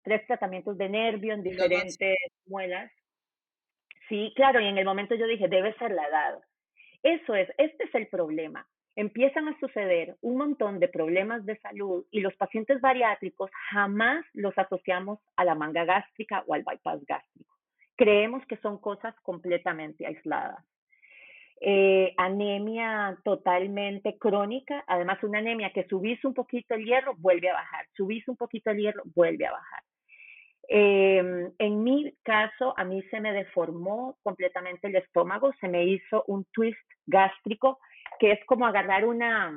tres 0.02 0.26
tratamientos 0.26 0.78
de 0.78 0.88
nervio 0.88 1.34
en 1.34 1.42
diferentes 1.42 2.16
muelas. 2.46 2.90
Sí, 4.08 4.32
claro, 4.34 4.60
y 4.60 4.66
en 4.66 4.78
el 4.78 4.84
momento 4.84 5.14
yo 5.14 5.26
dije, 5.26 5.48
debe 5.48 5.74
ser 5.74 5.92
la 5.92 6.06
edad. 6.06 6.38
Eso 7.02 7.34
es, 7.34 7.48
este 7.58 7.84
es 7.84 7.94
el 7.94 8.08
problema. 8.08 8.66
Empiezan 8.96 9.48
a 9.48 9.58
suceder 9.60 10.16
un 10.20 10.36
montón 10.36 10.80
de 10.80 10.88
problemas 10.88 11.46
de 11.46 11.58
salud 11.58 12.04
y 12.10 12.20
los 12.20 12.34
pacientes 12.34 12.80
bariátricos 12.80 13.50
jamás 13.70 14.24
los 14.32 14.56
asociamos 14.58 15.20
a 15.36 15.44
la 15.44 15.54
manga 15.54 15.84
gástrica 15.84 16.42
o 16.46 16.54
al 16.54 16.64
bypass 16.64 17.04
gástrico 17.06 17.29
creemos 18.00 18.42
que 18.46 18.56
son 18.56 18.78
cosas 18.78 19.14
completamente 19.22 20.06
aisladas. 20.06 20.64
Eh, 21.60 22.14
anemia 22.16 23.18
totalmente 23.22 24.16
crónica, 24.16 24.82
además 24.86 25.22
una 25.22 25.40
anemia 25.40 25.70
que 25.74 25.86
subís 25.86 26.24
un 26.24 26.32
poquito 26.32 26.74
el 26.74 26.86
hierro, 26.86 27.14
vuelve 27.18 27.50
a 27.50 27.52
bajar, 27.52 27.86
subís 27.94 28.26
un 28.26 28.38
poquito 28.38 28.70
el 28.70 28.78
hierro, 28.78 29.02
vuelve 29.14 29.44
a 29.46 29.52
bajar. 29.52 29.82
Em, 30.66 31.52
en 31.58 31.84
mi 31.84 32.14
caso, 32.22 32.72
a 32.78 32.84
mí 32.84 33.02
se 33.10 33.20
me 33.20 33.34
deformó 33.34 34.16
completamente 34.22 34.86
el 34.86 34.96
estómago, 34.96 35.52
se 35.60 35.68
me 35.68 35.84
hizo 35.84 36.24
un 36.26 36.46
twist 36.54 36.88
gástrico, 37.04 37.80
que 38.18 38.32
es 38.32 38.40
como 38.46 38.66
agarrar 38.66 39.04
una, 39.04 39.52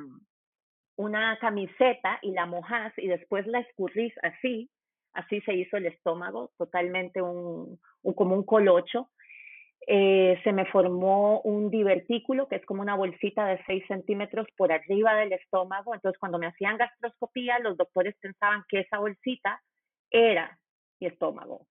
una 0.96 1.38
camiseta 1.38 2.18
y 2.20 2.32
la 2.32 2.44
mojas 2.44 2.92
y 2.98 3.06
después 3.06 3.46
la 3.46 3.60
escurrís 3.60 4.12
así, 4.22 4.68
así 5.14 5.40
se 5.42 5.54
hizo 5.54 5.76
el 5.76 5.86
estómago, 5.86 6.50
totalmente 6.58 7.22
un, 7.22 7.78
como 8.14 8.34
un 8.34 8.44
colocho. 8.44 9.10
Eh, 9.86 10.40
se 10.42 10.52
me 10.52 10.64
formó 10.66 11.40
un 11.42 11.70
divertículo, 11.70 12.48
que 12.48 12.56
es 12.56 12.64
como 12.64 12.82
una 12.82 12.96
bolsita 12.96 13.46
de 13.46 13.62
6 13.66 13.84
centímetros 13.86 14.46
por 14.56 14.72
arriba 14.72 15.14
del 15.14 15.32
estómago. 15.32 15.94
Entonces, 15.94 16.18
cuando 16.18 16.38
me 16.38 16.46
hacían 16.46 16.78
gastroscopía, 16.78 17.58
los 17.58 17.76
doctores 17.76 18.16
pensaban 18.20 18.64
que 18.68 18.80
esa 18.80 18.98
bolsita 18.98 19.60
era 20.10 20.58
mi 21.00 21.06
estómago. 21.08 21.66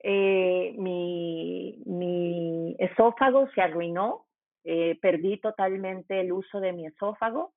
Eh, 0.00 0.74
mi, 0.78 1.82
mi, 1.86 2.76
esófago 2.78 3.48
se 3.50 3.62
arruinó, 3.62 4.26
eh, 4.62 4.96
perdí 5.02 5.38
totalmente 5.40 6.20
el 6.20 6.32
uso 6.32 6.60
de 6.60 6.72
mi 6.72 6.86
esófago. 6.86 7.52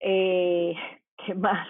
¿Qué 0.00 1.34
más? 1.36 1.68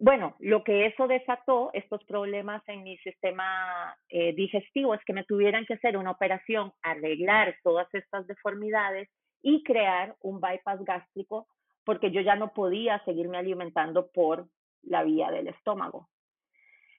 Bueno, 0.00 0.36
lo 0.38 0.62
que 0.62 0.86
eso 0.86 1.08
desató, 1.08 1.70
estos 1.72 2.04
problemas 2.04 2.62
en 2.68 2.84
mi 2.84 2.96
sistema 2.98 3.96
eh, 4.08 4.32
digestivo, 4.32 4.94
es 4.94 5.04
que 5.04 5.12
me 5.12 5.24
tuvieran 5.24 5.66
que 5.66 5.74
hacer 5.74 5.96
una 5.96 6.12
operación, 6.12 6.72
arreglar 6.82 7.56
todas 7.64 7.92
estas 7.92 8.24
deformidades 8.28 9.08
y 9.42 9.64
crear 9.64 10.14
un 10.20 10.40
bypass 10.40 10.84
gástrico, 10.84 11.48
porque 11.84 12.12
yo 12.12 12.20
ya 12.20 12.36
no 12.36 12.52
podía 12.52 13.02
seguirme 13.04 13.38
alimentando 13.38 14.08
por 14.12 14.46
la 14.82 15.02
vía 15.02 15.32
del 15.32 15.48
estómago. 15.48 16.08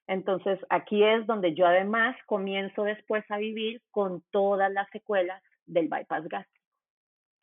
Entonces, 0.06 0.60
aquí 0.70 1.02
es 1.02 1.26
donde 1.26 1.54
yo 1.54 1.68
además 1.68 2.18
comienzo 2.26 2.84
después 2.84 3.24
a 3.30 3.38
vivir 3.38 3.82
con 3.92 4.24
todas 4.32 4.70
las 4.74 4.90
secuelas 4.90 5.42
del 5.66 5.88
bypass 5.88 6.28
gástrico, 6.28 6.66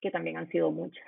que 0.02 0.10
también 0.10 0.36
han 0.36 0.48
sido 0.48 0.70
muchas. 0.70 1.06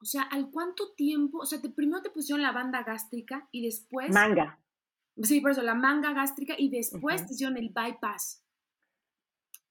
O 0.00 0.04
sea, 0.04 0.22
¿al 0.22 0.50
cuánto 0.50 0.92
tiempo? 0.94 1.38
O 1.38 1.46
sea, 1.46 1.60
te, 1.60 1.68
primero 1.68 2.02
te 2.02 2.10
pusieron 2.10 2.42
la 2.42 2.52
banda 2.52 2.82
gástrica 2.82 3.48
y 3.50 3.64
después... 3.64 4.10
Manga. 4.10 4.58
Sí, 5.22 5.40
por 5.40 5.50
eso, 5.50 5.62
la 5.62 5.74
manga 5.74 6.12
gástrica 6.12 6.54
y 6.56 6.70
después 6.70 7.26
te 7.26 7.34
hicieron 7.34 7.58
el 7.58 7.68
bypass. 7.68 8.42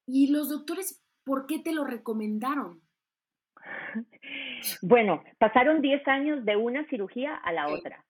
¿Y 0.06 0.32
los 0.32 0.50
doctores 0.50 1.04
por 1.24 1.48
qué 1.48 1.60
te 1.60 1.74
lo 1.74 1.84
recomendaron? 1.84 2.82
Bueno, 4.82 5.24
pasaron 5.38 5.82
10 5.82 6.06
años 6.10 6.44
de 6.44 6.58
una 6.58 6.86
cirugía 6.90 7.34
a 7.36 7.54
la 7.54 7.70
otra. 7.70 8.06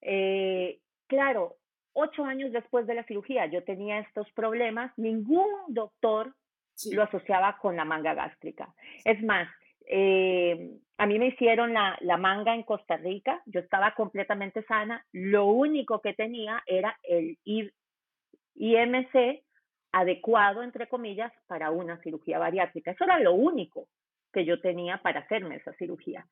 Eh, 0.00 0.80
claro, 1.06 1.56
ocho 1.92 2.24
años 2.24 2.52
después 2.52 2.86
de 2.86 2.94
la 2.94 3.04
cirugía 3.04 3.46
yo 3.46 3.62
tenía 3.62 4.00
estos 4.00 4.30
problemas, 4.32 4.92
ningún 4.96 5.48
doctor 5.68 6.34
lo 6.92 7.02
asociaba 7.02 7.58
con 7.58 7.76
la 7.76 7.84
manga 7.84 8.14
gástrica. 8.14 8.74
Es 9.04 9.22
más, 9.22 9.48
eh, 9.90 10.78
a 10.98 11.06
mí 11.06 11.18
me 11.18 11.28
hicieron 11.28 11.72
la, 11.72 11.96
la, 12.00 12.16
manga 12.16 12.54
en 12.54 12.62
Costa 12.62 12.96
Rica, 12.96 13.42
yo 13.46 13.60
estaba 13.60 13.94
completamente 13.94 14.62
sana, 14.64 15.04
lo 15.12 15.46
único 15.46 16.00
que 16.00 16.12
tenía 16.12 16.62
era 16.66 16.98
el 17.02 17.38
IMC 17.44 19.42
adecuado, 19.92 20.62
entre 20.62 20.88
comillas, 20.88 21.32
para 21.46 21.70
una 21.70 22.00
cirugía 22.02 22.38
bariátrica. 22.38 22.90
Eso 22.90 23.04
era 23.04 23.18
lo 23.18 23.32
único 23.32 23.88
que 24.32 24.44
yo 24.44 24.60
tenía 24.60 24.98
para 24.98 25.20
hacerme 25.20 25.56
esa 25.56 25.72
cirugía. 25.74 26.26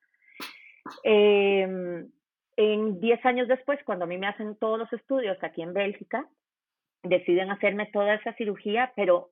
Em, 1.03 2.09
en 2.55 2.99
10 2.99 3.25
años 3.25 3.47
después, 3.47 3.79
cuando 3.83 4.05
a 4.05 4.07
mí 4.07 4.17
me 4.17 4.27
hacen 4.27 4.55
todos 4.57 4.79
los 4.79 4.91
estudios 4.93 5.37
aquí 5.43 5.61
en 5.61 5.73
Bélgica, 5.73 6.27
deciden 7.03 7.51
hacerme 7.51 7.87
toda 7.87 8.15
esa 8.15 8.33
cirugía, 8.33 8.93
pero 8.95 9.31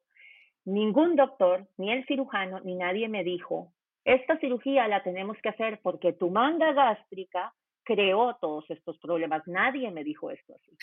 ningún 0.65 1.15
doctor, 1.15 1.67
ni 1.77 1.91
el 1.91 2.05
cirujano, 2.05 2.59
ni 2.61 2.75
nadie 2.75 3.07
me 3.07 3.23
dijo, 3.23 3.73
esta 4.05 4.37
cirugía 4.37 4.87
la 4.87 5.01
tenemos 5.01 5.35
que 5.41 5.49
hacer 5.49 5.79
porque 5.81 6.13
tu 6.13 6.29
manga 6.29 6.71
gástrica 6.73 7.53
creó 7.83 8.37
todos 8.39 8.69
estos 8.69 8.97
problemas. 8.99 9.45
Nadie 9.47 9.89
me 9.89 10.03
dijo 10.03 10.29
esto 10.29 10.53
así. 10.53 10.77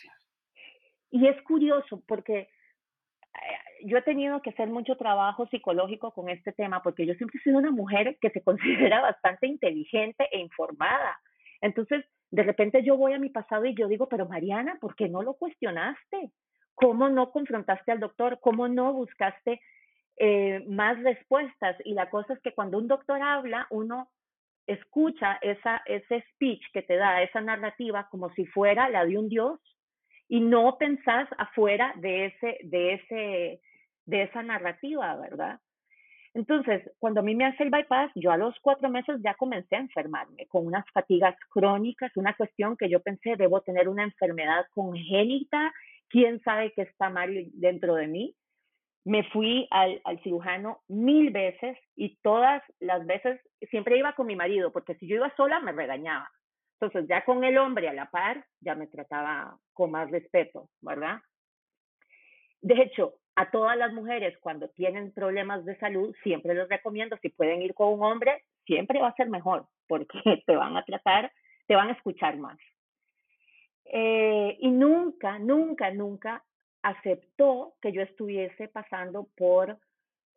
Y 1.10 1.28
es 1.28 1.40
curioso 1.42 2.02
porque 2.08 2.38
eh, 2.38 2.48
yo 3.84 3.96
he 3.98 4.02
tenido 4.02 4.42
que 4.42 4.50
hacer 4.50 4.68
mucho 4.68 4.96
trabajo 4.96 5.46
psicológico 5.46 6.12
con 6.12 6.28
este 6.28 6.52
tema 6.52 6.82
porque 6.82 7.06
yo 7.06 7.14
siempre 7.14 7.38
he 7.38 7.42
sido 7.44 7.58
una 7.58 7.70
mujer 7.70 8.18
que 8.20 8.30
se 8.30 8.42
considera 8.44 9.00
bastante 9.00 9.46
inteligente 9.46 10.28
e 10.32 10.40
informada. 10.40 11.20
Entonces, 11.60 12.04
de 12.32 12.42
repente 12.42 12.82
yo 12.82 12.96
voy 12.96 13.12
a 13.12 13.20
mi 13.20 13.28
pasado 13.28 13.66
y 13.66 13.74
yo 13.74 13.86
digo, 13.86 14.08
pero 14.08 14.26
Mariana, 14.26 14.78
¿por 14.80 14.96
qué 14.96 15.08
no 15.08 15.22
lo 15.22 15.34
cuestionaste? 15.34 16.32
¿Cómo 16.74 17.08
no 17.08 17.30
confrontaste 17.30 17.92
al 17.92 18.00
doctor? 18.00 18.40
¿Cómo 18.40 18.66
no 18.66 18.92
buscaste 18.92 19.60
eh, 20.16 20.64
más 20.68 21.02
respuestas. 21.02 21.76
Y 21.84 21.94
la 21.94 22.10
cosa 22.10 22.34
es 22.34 22.40
que 22.40 22.54
cuando 22.54 22.78
un 22.78 22.88
doctor 22.88 23.20
habla, 23.22 23.66
uno 23.70 24.08
escucha 24.66 25.38
esa, 25.42 25.82
ese 25.86 26.24
speech 26.32 26.62
que 26.72 26.82
te 26.82 26.96
da, 26.96 27.22
esa 27.22 27.40
narrativa, 27.40 28.08
como 28.10 28.30
si 28.34 28.46
fuera 28.46 28.88
la 28.88 29.04
de 29.04 29.18
un 29.18 29.28
dios, 29.28 29.60
y 30.28 30.40
no 30.40 30.78
pensás 30.78 31.28
afuera 31.36 31.92
de, 31.96 32.26
ese, 32.26 32.58
de, 32.62 32.94
ese, 32.94 33.60
de 34.06 34.22
esa 34.22 34.42
narrativa, 34.42 35.16
¿verdad? 35.16 35.60
Entonces, 36.34 36.90
cuando 36.98 37.20
a 37.20 37.22
mí 37.22 37.34
me 37.34 37.44
hace 37.44 37.64
el 37.64 37.70
bypass, 37.70 38.10
yo 38.14 38.30
a 38.30 38.38
los 38.38 38.58
cuatro 38.60 38.88
meses 38.88 39.20
ya 39.22 39.34
comencé 39.34 39.76
a 39.76 39.80
enfermarme 39.80 40.46
con 40.46 40.66
unas 40.66 40.88
fatigas 40.92 41.36
crónicas, 41.50 42.16
una 42.16 42.34
cuestión 42.34 42.76
que 42.76 42.88
yo 42.88 43.00
pensé, 43.00 43.36
debo 43.36 43.60
tener 43.60 43.88
una 43.88 44.04
enfermedad 44.04 44.64
congénita, 44.72 45.74
quién 46.08 46.40
sabe 46.42 46.72
qué 46.72 46.82
está 46.82 47.10
mal 47.10 47.30
dentro 47.52 47.96
de 47.96 48.06
mí 48.06 48.34
me 49.04 49.24
fui 49.30 49.66
al, 49.70 50.00
cirujano 50.22 50.80
mil 50.88 51.30
veces 51.30 51.76
y 51.96 52.16
todas 52.22 52.62
las 52.78 53.04
veces 53.06 53.40
siempre 53.70 53.98
iba 53.98 54.14
con 54.14 54.26
mi 54.26 54.36
marido, 54.36 54.72
porque 54.72 54.94
si 54.96 55.06
yo 55.06 55.16
iba 55.16 55.34
sola 55.36 55.60
me 55.60 55.72
regañaba. 55.72 56.30
Entonces 56.80 57.08
ya 57.08 57.24
con 57.24 57.44
el 57.44 57.58
hombre 57.58 57.88
a 57.88 57.92
la 57.92 58.10
par 58.10 58.44
ya 58.60 58.74
me 58.74 58.86
trataba 58.86 59.56
con 59.72 59.90
más 59.90 60.10
respeto, 60.10 60.68
¿verdad? 60.80 61.20
De 62.60 62.80
hecho, 62.80 63.14
a 63.34 63.50
todas 63.50 63.76
las 63.76 63.92
mujeres 63.92 64.36
cuando 64.38 64.68
tienen 64.70 65.12
problemas 65.12 65.64
de 65.64 65.76
salud, 65.78 66.14
siempre 66.22 66.54
les 66.54 66.68
recomiendo, 66.68 67.16
si 67.22 67.30
pueden 67.30 67.62
ir 67.62 67.74
con 67.74 67.92
un 67.92 68.04
hombre, 68.04 68.44
siempre 68.66 69.00
va 69.00 69.08
a 69.08 69.14
ser 69.14 69.28
mejor, 69.28 69.66
porque 69.88 70.06
te 70.46 70.56
van 70.56 70.76
a 70.76 70.84
tratar, 70.84 71.32
te 71.66 71.74
van 71.74 71.88
a 71.88 71.92
escuchar 71.92 72.36
más. 72.36 72.58
Eh, 73.84 74.56
y 74.60 74.70
nunca, 74.70 75.38
nunca, 75.38 75.90
nunca 75.90 76.44
aceptó 76.82 77.74
que 77.80 77.92
yo 77.92 78.02
estuviese 78.02 78.68
pasando 78.68 79.28
por 79.36 79.78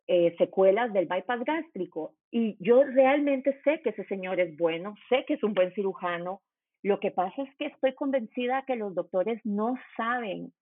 eh, 0.08 0.36
secuelas 0.38 0.92
del 0.92 1.06
bypass 1.06 1.44
gástrico. 1.44 2.14
Y 2.30 2.56
yo 2.60 2.84
realmente 2.84 3.60
sé 3.64 3.80
que 3.82 3.90
ese 3.90 4.04
señor 4.04 4.38
es 4.38 4.56
bueno, 4.56 4.94
sé 5.08 5.24
que 5.26 5.34
es 5.34 5.42
un 5.42 5.54
buen 5.54 5.72
cirujano. 5.74 6.42
Lo 6.82 7.00
que 7.00 7.10
pasa 7.10 7.42
es 7.42 7.56
que 7.56 7.66
estoy 7.66 7.94
convencida 7.94 8.64
que 8.66 8.76
los 8.76 8.94
doctores 8.94 9.40
no 9.44 9.74
saben 9.96 10.52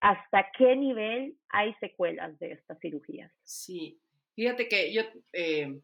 hasta 0.00 0.50
qué 0.58 0.74
nivel 0.74 1.36
hay 1.48 1.72
secuelas 1.74 2.36
de 2.40 2.52
estas 2.52 2.80
cirugías. 2.80 3.32
Sí, 3.44 4.00
fíjate 4.34 4.66
que 4.68 4.92
yo, 4.92 5.02
eh, 5.32 5.78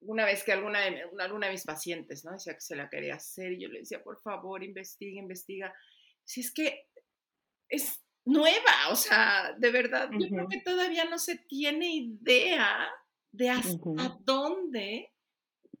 una 0.00 0.24
vez 0.24 0.42
que 0.42 0.52
alguna 0.52 0.80
de, 0.80 0.90
de 0.90 1.50
mis 1.50 1.64
pacientes, 1.64 2.24
¿no? 2.24 2.32
Decía 2.32 2.54
que 2.54 2.60
se 2.60 2.74
la 2.74 2.88
quería 2.88 3.14
hacer 3.14 3.52
y 3.52 3.60
yo 3.60 3.68
le 3.68 3.80
decía, 3.80 4.02
por 4.02 4.20
favor, 4.20 4.64
investiga, 4.64 5.20
investiga. 5.20 5.72
Si 6.24 6.40
es 6.40 6.52
que 6.52 6.88
es 7.68 8.02
nueva, 8.24 8.90
o 8.90 8.96
sea, 8.96 9.54
de 9.58 9.70
verdad, 9.70 10.10
yo 10.12 10.28
creo 10.28 10.48
que 10.48 10.60
todavía 10.60 11.06
no 11.06 11.18
se 11.18 11.36
tiene 11.36 11.94
idea 11.94 12.88
de 13.32 13.50
hasta 13.50 14.18
dónde 14.20 15.12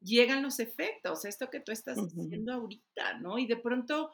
llegan 0.00 0.42
los 0.42 0.58
efectos, 0.60 1.24
esto 1.24 1.50
que 1.50 1.60
tú 1.60 1.72
estás 1.72 1.98
diciendo 2.14 2.52
ahorita, 2.54 3.18
¿no? 3.18 3.38
Y 3.38 3.46
de 3.46 3.56
pronto, 3.56 4.10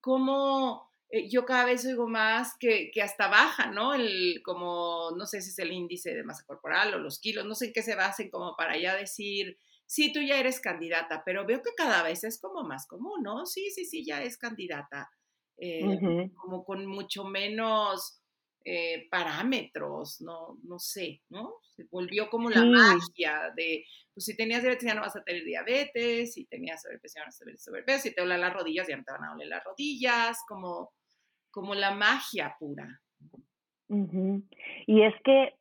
como 0.00 0.88
eh, 1.10 1.28
yo 1.28 1.44
cada 1.44 1.64
vez 1.64 1.84
oigo 1.86 2.06
más 2.06 2.56
que, 2.58 2.90
que, 2.92 3.02
hasta 3.02 3.28
baja, 3.28 3.70
¿no? 3.70 3.94
El, 3.94 4.40
como, 4.44 5.10
no 5.16 5.26
sé 5.26 5.40
si 5.40 5.50
es 5.50 5.58
el 5.58 5.72
índice 5.72 6.14
de 6.14 6.24
masa 6.24 6.44
corporal 6.46 6.94
o 6.94 6.98
los 6.98 7.18
kilos, 7.18 7.46
no 7.46 7.54
sé 7.54 7.66
en 7.66 7.72
qué 7.72 7.82
se 7.82 7.94
basen 7.94 8.30
como 8.30 8.56
para 8.56 8.78
ya 8.78 8.94
decir, 8.94 9.58
sí, 9.86 10.12
tú 10.12 10.20
ya 10.20 10.38
eres 10.38 10.60
candidata, 10.60 11.22
pero 11.24 11.46
veo 11.46 11.62
que 11.62 11.74
cada 11.76 12.02
vez 12.02 12.24
es 12.24 12.40
como 12.40 12.62
más 12.62 12.86
común, 12.86 13.22
¿no? 13.22 13.46
Sí, 13.46 13.70
sí, 13.70 13.84
sí, 13.84 14.04
ya 14.04 14.22
es 14.22 14.36
candidata. 14.36 15.10
Eh, 15.60 16.30
como 16.36 16.64
con 16.64 16.86
mucho 16.86 17.24
menos 17.24 18.22
eh, 18.64 19.08
parámetros, 19.10 20.20
no, 20.20 20.56
no 20.62 20.78
sé, 20.78 21.22
¿no? 21.30 21.54
Se 21.74 21.84
volvió 21.90 22.28
como 22.30 22.48
la 22.48 22.64
magia 22.64 23.52
de, 23.56 23.84
pues 24.14 24.26
si 24.26 24.36
tenías 24.36 24.62
diabetes 24.62 24.86
ya 24.86 24.94
no 24.94 25.00
vas 25.00 25.16
a 25.16 25.24
tener 25.24 25.42
diabetes, 25.42 26.34
si 26.34 26.44
tenías 26.46 26.82
sobrepeso 26.82 27.14
ya 27.16 27.22
no 27.22 27.26
vas 27.28 27.40
a 27.40 27.44
tener 27.44 27.58
sobrepeso, 27.58 28.02
si 28.02 28.14
te 28.14 28.20
duelen 28.20 28.40
las 28.40 28.52
rodillas 28.52 28.86
ya 28.86 28.96
no 28.96 29.04
te 29.04 29.12
van 29.12 29.24
a 29.24 29.32
doler 29.32 29.48
las 29.48 29.64
rodillas, 29.64 30.38
como, 30.46 30.92
como 31.50 31.74
la 31.74 31.92
magia 31.92 32.54
pura. 32.58 33.00
Y 34.86 35.02
es 35.02 35.14
que 35.24 35.54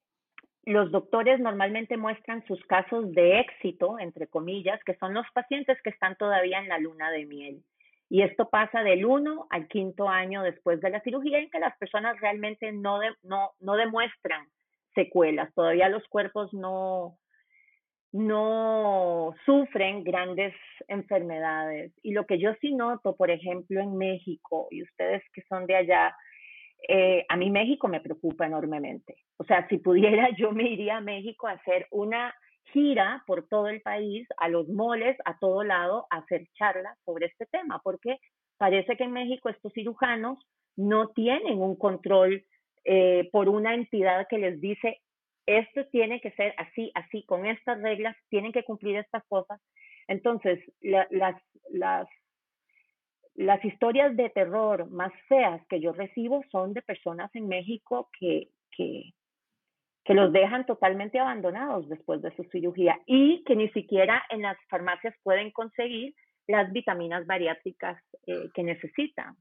los 0.65 0.91
doctores 0.91 1.39
normalmente 1.39 1.95
muestran 1.95 2.45
sus 2.45 2.63
casos 2.65 3.11
de 3.13 3.39
éxito, 3.39 3.97
entre 3.99 4.27
comillas, 4.27 4.79
que 4.85 4.97
son 4.97 5.13
los 5.13 5.25
pacientes 5.33 5.77
que 5.81 5.91
están 5.91 6.17
todavía 6.17 6.59
en 6.59 6.67
la 6.67 6.77
luna 6.77 7.09
de 7.09 7.25
miel. 7.25 7.63
Y 8.09 8.21
esto 8.21 8.49
pasa 8.49 8.83
del 8.83 9.05
1 9.05 9.47
al 9.49 9.67
quinto 9.67 10.07
año 10.07 10.41
después 10.43 10.79
de 10.79 10.89
la 10.89 11.01
cirugía 11.01 11.39
en 11.39 11.49
que 11.49 11.59
las 11.59 11.77
personas 11.77 12.19
realmente 12.21 12.71
no, 12.71 12.99
no, 13.23 13.51
no 13.59 13.75
demuestran 13.75 14.47
secuelas, 14.95 15.53
todavía 15.53 15.89
los 15.89 16.07
cuerpos 16.07 16.51
no, 16.53 17.17
no 18.11 19.35
sufren 19.45 20.03
grandes 20.03 20.55
enfermedades. 20.87 21.93
Y 22.01 22.13
lo 22.13 22.25
que 22.25 22.39
yo 22.39 22.53
sí 22.61 22.73
noto, 22.73 23.15
por 23.15 23.29
ejemplo, 23.29 23.79
en 23.79 23.97
México, 23.97 24.67
y 24.71 24.83
ustedes 24.83 25.21
que 25.33 25.43
son 25.43 25.67
de 25.67 25.75
allá, 25.75 26.15
eh, 26.87 27.25
a 27.29 27.35
mí 27.37 27.49
México 27.49 27.87
me 27.87 28.01
preocupa 28.01 28.45
enormemente. 28.45 29.15
O 29.37 29.43
sea, 29.43 29.67
si 29.67 29.77
pudiera, 29.77 30.29
yo 30.37 30.51
me 30.51 30.69
iría 30.69 30.97
a 30.97 31.01
México 31.01 31.47
a 31.47 31.51
hacer 31.51 31.87
una 31.91 32.33
gira 32.71 33.23
por 33.25 33.47
todo 33.47 33.67
el 33.67 33.81
país, 33.81 34.27
a 34.37 34.49
los 34.49 34.67
moles, 34.67 35.17
a 35.25 35.37
todo 35.39 35.63
lado, 35.63 36.07
a 36.09 36.17
hacer 36.17 36.47
charlas 36.53 36.97
sobre 37.05 37.27
este 37.27 37.45
tema, 37.47 37.79
porque 37.83 38.17
parece 38.57 38.97
que 38.97 39.03
en 39.03 39.13
México 39.13 39.49
estos 39.49 39.73
cirujanos 39.73 40.39
no 40.75 41.09
tienen 41.09 41.59
un 41.59 41.75
control 41.75 42.43
eh, 42.85 43.29
por 43.31 43.49
una 43.49 43.73
entidad 43.73 44.27
que 44.29 44.37
les 44.37 44.61
dice, 44.61 45.01
esto 45.45 45.85
tiene 45.91 46.19
que 46.21 46.31
ser 46.31 46.53
así, 46.57 46.91
así, 46.93 47.23
con 47.25 47.45
estas 47.45 47.81
reglas, 47.81 48.15
tienen 48.29 48.51
que 48.51 48.63
cumplir 48.63 48.97
estas 48.97 49.23
cosas. 49.27 49.61
Entonces, 50.07 50.59
las, 50.81 51.07
las, 51.69 52.07
las 53.35 53.63
historias 53.63 54.15
de 54.17 54.29
terror 54.29 54.89
más 54.89 55.13
feas 55.27 55.61
que 55.67 55.79
yo 55.79 55.93
recibo 55.93 56.43
son 56.51 56.73
de 56.73 56.81
personas 56.81 57.33
en 57.35 57.47
México 57.47 58.09
que, 58.19 58.49
que, 58.71 59.13
que 60.07 60.13
los 60.13 60.31
dejan 60.31 60.65
totalmente 60.65 61.19
abandonados 61.19 61.89
después 61.89 62.21
de 62.21 62.33
su 62.37 62.43
cirugía 62.45 62.97
y 63.05 63.43
que 63.43 63.57
ni 63.57 63.69
siquiera 63.71 64.23
en 64.29 64.41
las 64.41 64.57
farmacias 64.69 65.13
pueden 65.21 65.51
conseguir 65.51 66.15
las 66.47 66.71
vitaminas 66.71 67.27
bariátricas 67.27 68.01
eh, 68.25 68.49
que 68.53 68.63
necesitan 68.63 69.35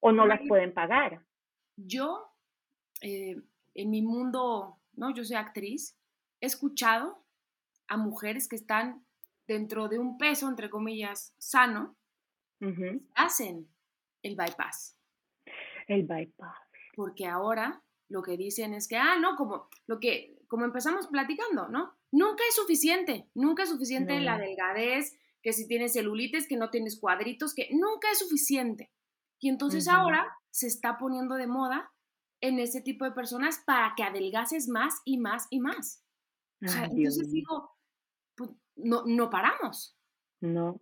o 0.00 0.10
no 0.10 0.26
las 0.26 0.40
pueden 0.48 0.74
pagar. 0.74 1.20
Yo, 1.76 2.28
eh, 3.02 3.36
en 3.74 3.90
mi 3.90 4.02
mundo, 4.02 4.80
¿no? 4.94 5.14
Yo 5.14 5.22
soy 5.22 5.36
actriz, 5.36 5.96
he 6.40 6.46
escuchado 6.46 7.24
a 7.86 7.96
mujeres 7.96 8.48
que 8.48 8.56
están 8.56 9.06
dentro 9.46 9.86
de 9.86 10.00
un 10.00 10.18
peso, 10.18 10.48
entre 10.48 10.70
comillas, 10.70 11.36
sano, 11.38 11.96
hacen 13.14 13.68
el 14.22 14.34
bypass. 14.34 14.98
El 15.86 16.02
bypass. 16.02 16.56
Porque 16.96 17.26
ahora 17.26 17.83
lo 18.14 18.22
que 18.22 18.36
dicen 18.36 18.74
es 18.74 18.86
que, 18.86 18.96
ah, 18.96 19.18
no, 19.18 19.34
como 19.34 19.68
lo 19.88 19.98
que, 19.98 20.38
como 20.46 20.64
empezamos 20.64 21.08
platicando, 21.08 21.68
¿no? 21.68 21.96
Nunca 22.12 22.44
es 22.48 22.54
suficiente, 22.54 23.28
nunca 23.34 23.64
es 23.64 23.70
suficiente 23.70 24.20
la 24.20 24.38
delgadez, 24.38 25.18
que 25.42 25.52
si 25.52 25.66
tienes 25.66 25.94
celulitis, 25.94 26.46
que 26.46 26.56
no 26.56 26.70
tienes 26.70 27.00
cuadritos, 27.00 27.54
que 27.54 27.70
nunca 27.72 28.08
es 28.12 28.20
suficiente. 28.20 28.92
Y 29.40 29.48
entonces 29.48 29.88
ahora 29.88 30.32
se 30.50 30.68
está 30.68 30.96
poniendo 30.96 31.34
de 31.34 31.48
moda 31.48 31.92
en 32.40 32.60
ese 32.60 32.80
tipo 32.80 33.04
de 33.04 33.10
personas 33.10 33.60
para 33.66 33.94
que 33.96 34.04
adelgaces 34.04 34.68
más 34.68 34.94
y 35.04 35.18
más 35.18 35.48
y 35.50 35.58
más. 35.58 36.04
O 36.64 36.68
sea, 36.68 36.84
entonces 36.84 37.32
digo, 37.32 37.72
pues, 38.36 38.50
no, 38.76 39.02
no 39.06 39.28
paramos. 39.28 39.98
No, 40.40 40.80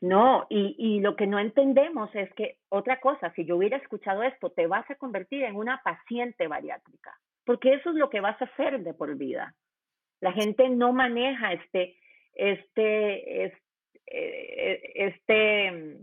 no, 0.00 0.46
y, 0.48 0.74
y 0.78 1.00
lo 1.00 1.16
que 1.16 1.26
no 1.26 1.38
entendemos 1.38 2.14
es 2.14 2.32
que 2.34 2.56
otra 2.68 3.00
cosa, 3.00 3.32
si 3.34 3.44
yo 3.44 3.56
hubiera 3.56 3.76
escuchado 3.76 4.22
esto, 4.22 4.50
te 4.50 4.66
vas 4.66 4.88
a 4.90 4.96
convertir 4.96 5.42
en 5.44 5.56
una 5.56 5.80
paciente 5.82 6.46
bariátrica, 6.46 7.18
porque 7.44 7.74
eso 7.74 7.90
es 7.90 7.96
lo 7.96 8.10
que 8.10 8.20
vas 8.20 8.40
a 8.40 8.46
hacer 8.46 8.80
de 8.80 8.94
por 8.94 9.16
vida. 9.16 9.54
La 10.20 10.32
gente 10.32 10.68
no 10.68 10.92
maneja 10.92 11.52
este, 11.52 11.96
este, 12.34 13.44
este, 13.44 15.06
este, 15.06 15.96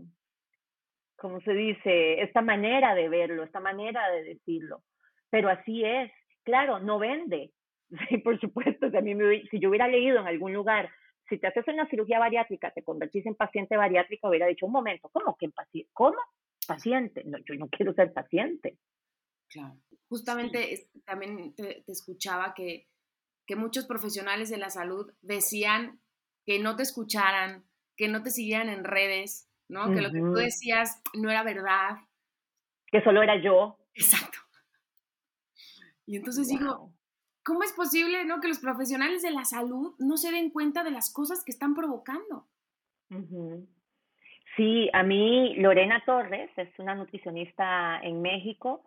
¿cómo 1.16 1.40
se 1.40 1.52
dice? 1.52 2.22
Esta 2.22 2.42
manera 2.42 2.94
de 2.94 3.08
verlo, 3.08 3.42
esta 3.42 3.60
manera 3.60 4.10
de 4.10 4.24
decirlo. 4.24 4.82
Pero 5.30 5.48
así 5.48 5.84
es. 5.84 6.10
Claro, 6.44 6.78
no 6.78 6.98
vende. 6.98 7.50
Sí, 8.10 8.18
por 8.18 8.38
supuesto, 8.38 8.90
si, 8.90 8.96
a 8.98 9.00
me, 9.00 9.42
si 9.50 9.58
yo 9.58 9.70
hubiera 9.70 9.88
leído 9.88 10.20
en 10.20 10.26
algún 10.26 10.52
lugar 10.52 10.90
si 11.28 11.38
te 11.38 11.46
haces 11.46 11.66
una 11.68 11.88
cirugía 11.88 12.18
bariátrica, 12.18 12.70
te 12.70 12.82
convertís 12.82 13.26
en 13.26 13.34
paciente 13.34 13.76
bariátrica, 13.76 14.28
hubiera 14.28 14.46
dicho, 14.46 14.66
un 14.66 14.72
momento, 14.72 15.08
¿cómo 15.10 15.36
que 15.36 15.46
en 15.46 15.52
paciente? 15.52 15.90
¿Cómo? 15.92 16.16
Paciente. 16.66 17.22
No, 17.24 17.38
yo 17.38 17.54
no 17.56 17.68
quiero 17.68 17.92
ser 17.94 18.12
paciente. 18.12 18.78
Claro. 19.48 19.76
Justamente 20.08 20.88
también 21.04 21.54
te, 21.54 21.84
escuchaba 21.86 22.54
que, 22.54 22.88
que 23.46 23.56
muchos 23.56 23.86
profesionales 23.86 24.50
de 24.50 24.58
la 24.58 24.70
salud 24.70 25.12
decían 25.20 26.00
que 26.46 26.58
no 26.58 26.76
te 26.76 26.82
escucharan, 26.82 27.64
que 27.96 28.08
no 28.08 28.22
te 28.22 28.30
siguieran 28.30 28.68
en 28.70 28.84
redes, 28.84 29.50
¿no? 29.68 29.92
Que 29.92 30.00
lo 30.00 30.10
que 30.10 30.20
tú 30.20 30.32
decías 30.32 31.02
no 31.14 31.30
era 31.30 31.42
verdad. 31.42 31.98
Que 32.86 33.02
solo 33.02 33.22
era 33.22 33.42
yo. 33.42 33.78
Exacto. 33.94 34.38
Y 36.06 36.16
entonces 36.16 36.48
digo, 36.48 36.94
¿Cómo 37.48 37.62
es 37.62 37.72
posible 37.72 38.26
¿no? 38.26 38.42
que 38.42 38.48
los 38.48 38.58
profesionales 38.58 39.22
de 39.22 39.30
la 39.30 39.46
salud 39.46 39.94
no 39.98 40.18
se 40.18 40.30
den 40.30 40.50
cuenta 40.50 40.84
de 40.84 40.90
las 40.90 41.10
cosas 41.10 41.42
que 41.42 41.50
están 41.50 41.74
provocando? 41.74 42.44
Sí, 44.54 44.90
a 44.92 45.02
mí 45.02 45.54
Lorena 45.56 46.02
Torres 46.04 46.50
es 46.58 46.68
una 46.78 46.94
nutricionista 46.94 48.00
en 48.02 48.20
México. 48.20 48.84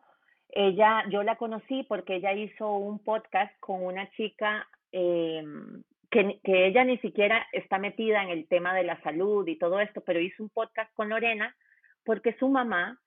Ella, 0.47 1.03
yo 1.09 1.23
la 1.23 1.37
conocí 1.37 1.81
porque 1.89 2.17
ella 2.17 2.33
hizo 2.33 2.71
un 2.71 2.99
podcast 2.99 3.51
con 3.59 3.83
una 3.83 4.11
chica 4.11 4.67
em, 4.91 5.81
que, 6.11 6.39
que, 6.43 6.67
ella 6.67 6.83
ni 6.83 6.99
siquiera 6.99 7.47
está 7.53 7.79
metida 7.79 8.21
en 8.21 8.29
el 8.29 8.47
tema 8.47 8.75
de 8.75 8.83
la 8.83 9.01
salud 9.01 9.47
y 9.47 9.57
todo 9.57 9.79
esto, 9.79 10.01
pero 10.01 10.19
hizo 10.19 10.43
un 10.43 10.49
podcast 10.49 10.93
con 10.93 11.09
Lorena 11.09 11.55
porque 12.03 12.37
su 12.37 12.47
mamá, 12.47 13.01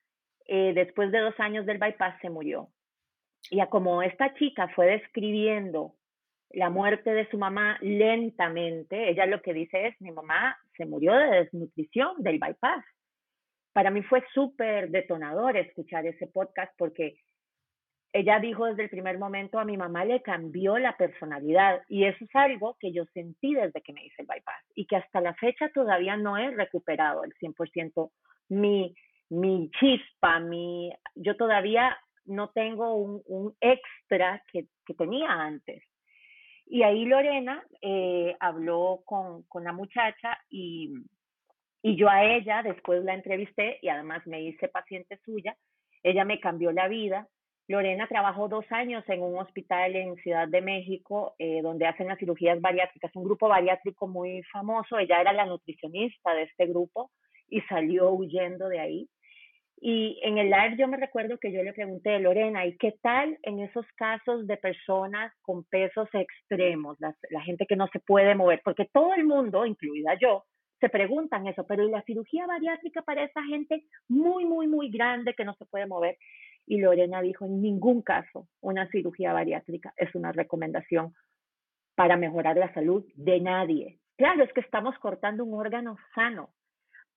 eh, 0.47 0.73
después 0.75 1.13
de 1.13 1.21
dos 1.21 1.39
años 1.39 1.65
del 1.65 1.79
bypass, 1.79 2.21
se 2.21 2.29
murió. 2.29 2.71
Y 3.51 3.65
como 3.67 4.03
esta 4.03 4.35
chica 4.35 4.69
fue 4.69 4.87
describiendo 4.87 5.95
la 6.51 6.71
muerte 6.71 7.13
de 7.13 7.29
su 7.31 7.39
mamá 7.39 7.79
lentamente, 7.81 9.11
ella 9.11 9.27
lo 9.27 9.43
que 9.43 9.53
dice 9.53 9.89
es, 9.89 10.01
mi 10.01 10.13
mamá 10.13 10.57
se 10.77 10.87
murió 10.87 11.15
de 11.15 11.41
desnutrición, 11.41 12.15
del 12.19 12.39
bypass. 12.39 12.85
Para 13.73 13.91
mí 13.91 14.03
fue 14.03 14.25
súper 14.33 14.91
detonador 14.91 15.57
escuchar 15.57 16.07
ese 16.07 16.29
podcast 16.29 16.73
porque 16.79 17.17
ella 18.13 18.39
dijo 18.39 18.67
desde 18.67 18.85
el 18.85 18.91
primer 18.91 19.19
momento, 19.19 19.59
a 19.59 19.65
mi 19.65 19.77
mamá 19.77 20.05
le 20.05 20.23
cambió 20.23 20.79
la 20.79 20.97
personalidad 20.97 21.83
y 21.89 22.05
eso 22.05 22.25
es 22.25 22.31
algo 22.35 22.77
que 22.79 22.93
yo 22.93 23.05
sentí 23.07 23.55
desde 23.55 23.83
que 23.83 23.93
me 23.93 24.05
hice 24.05 24.23
el 24.23 24.29
bypass 24.29 24.65
y 24.77 24.87
que 24.87 24.95
hasta 24.95 25.21
la 25.21 25.35
fecha 25.35 25.69
todavía 25.75 26.17
no 26.17 26.39
he 26.39 26.53
recuperado 26.53 27.25
el 27.25 27.35
100% 27.35 28.13
mi, 28.51 28.95
mi 29.31 29.69
chispa, 29.81 30.39
mi, 30.39 30.93
yo 31.17 31.37
todavía 31.37 31.99
no 32.27 32.51
tengo 32.51 32.95
un, 32.95 33.55
extra 33.61 34.43
que, 34.53 34.67
tenía 34.97 35.31
antes. 35.31 35.83
Y 36.67 36.83
ahí 36.83 37.05
Lorena 37.05 37.63
eh, 37.83 38.35
habló 38.41 39.03
con, 39.05 39.43
con, 39.45 39.65
la 39.65 39.73
muchacha 39.73 40.39
y, 40.49 40.95
y 41.83 41.97
yo 41.97 42.09
a 42.09 42.25
ella 42.25 42.63
después 42.63 43.05
la 43.05 43.15
entrevisté 43.15 43.79
y 43.83 43.89
además 43.89 44.27
me 44.27 44.43
hice 44.43 44.69
paciente 44.69 45.19
suya. 45.25 45.57
Ella 46.03 46.25
me 46.25 46.41
cambió 46.41 46.73
la 46.73 46.89
vida. 46.89 47.29
Lorena 47.67 48.07
trabajó 48.07 48.49
dos 48.49 48.65
años 48.71 49.05
en 49.09 49.23
un 49.23 49.39
hospital 49.39 49.97
en 49.97 50.17
Ciudad 50.17 50.49
de 50.49 50.61
México 50.61 51.35
eh, 51.39 51.63
donde 51.63 51.87
hacen 51.87 52.09
las 52.09 52.19
cirugías 52.19 52.61
bariátricas, 52.61 53.15
un 53.15 53.25
grupo 53.25 53.49
bariátrico 53.49 54.07
muy 54.07 54.43
famoso. 54.45 54.99
Ella 54.99 55.21
era 55.21 55.33
la 55.33 55.47
nutricionista 55.47 56.35
de 56.35 56.43
este 56.43 56.67
grupo 56.67 57.11
y 57.49 57.61
salió 57.63 58.11
huyendo 58.11 58.69
de 58.69 58.81
ahí. 58.81 59.09
Y 59.81 60.19
en 60.23 60.39
el 60.39 60.51
live 60.51 60.77
yo 60.79 60.89
me 60.89 60.97
recuerdo 60.97 61.39
que 61.39 61.53
yo 61.53 61.63
le 61.63 61.73
pregunté, 61.73 62.19
Lorena, 62.19 62.65
¿y 62.67 62.77
qué 62.79 62.95
tal 63.03 63.39
en 63.43 63.61
esos 63.61 63.87
casos 63.97 64.47
de 64.47 64.57
personas 64.57 65.33
con 65.43 65.65
pesos 65.65 66.09
extremos, 66.13 66.97
la, 67.01 67.15
gente 67.43 67.67
que 67.67 67.77
no 67.77 67.89
se 67.89 68.01
puede 68.01 68.35
mover? 68.35 68.63
Porque 68.65 68.89
todo 68.93 69.13
el 69.15 69.25
mundo, 69.25 69.67
incluida 69.67 70.17
yo, 70.21 70.45
se 70.81 70.89
preguntan 70.89 71.47
eso, 71.47 71.67
pero 71.67 71.87
¿y 71.87 71.91
la 71.91 72.03
cirugía 72.03 72.47
bariátrica 72.47 73.03
para 73.03 73.25
esa 73.25 73.43
gente 73.45 73.85
muy, 74.09 74.45
muy, 74.45 74.67
muy 74.67 74.91
grande 74.91 75.35
que 75.35 75.45
no 75.45 75.55
se 75.55 75.67
puede 75.67 75.87
mover? 75.87 76.17
Y 76.67 76.79
Lorena 76.79 77.21
dijo, 77.21 77.45
en 77.45 77.61
ningún 77.61 78.03
caso 78.03 78.49
una 78.61 78.89
cirugía 78.89 79.33
bariátrica 79.33 79.93
es 79.97 80.15
una 80.15 80.33
recomendación 80.33 81.15
para 81.95 82.17
mejorar 82.17 82.57
la 82.57 82.73
salud 82.73 83.05
de 83.15 83.41
nadie. 83.41 83.99
Claro, 84.17 84.45
es 84.45 84.53
que 84.53 84.61
estamos 84.61 84.97
cortando 84.99 85.45
un 85.45 85.59
órgano 85.59 85.97
sano, 86.15 86.51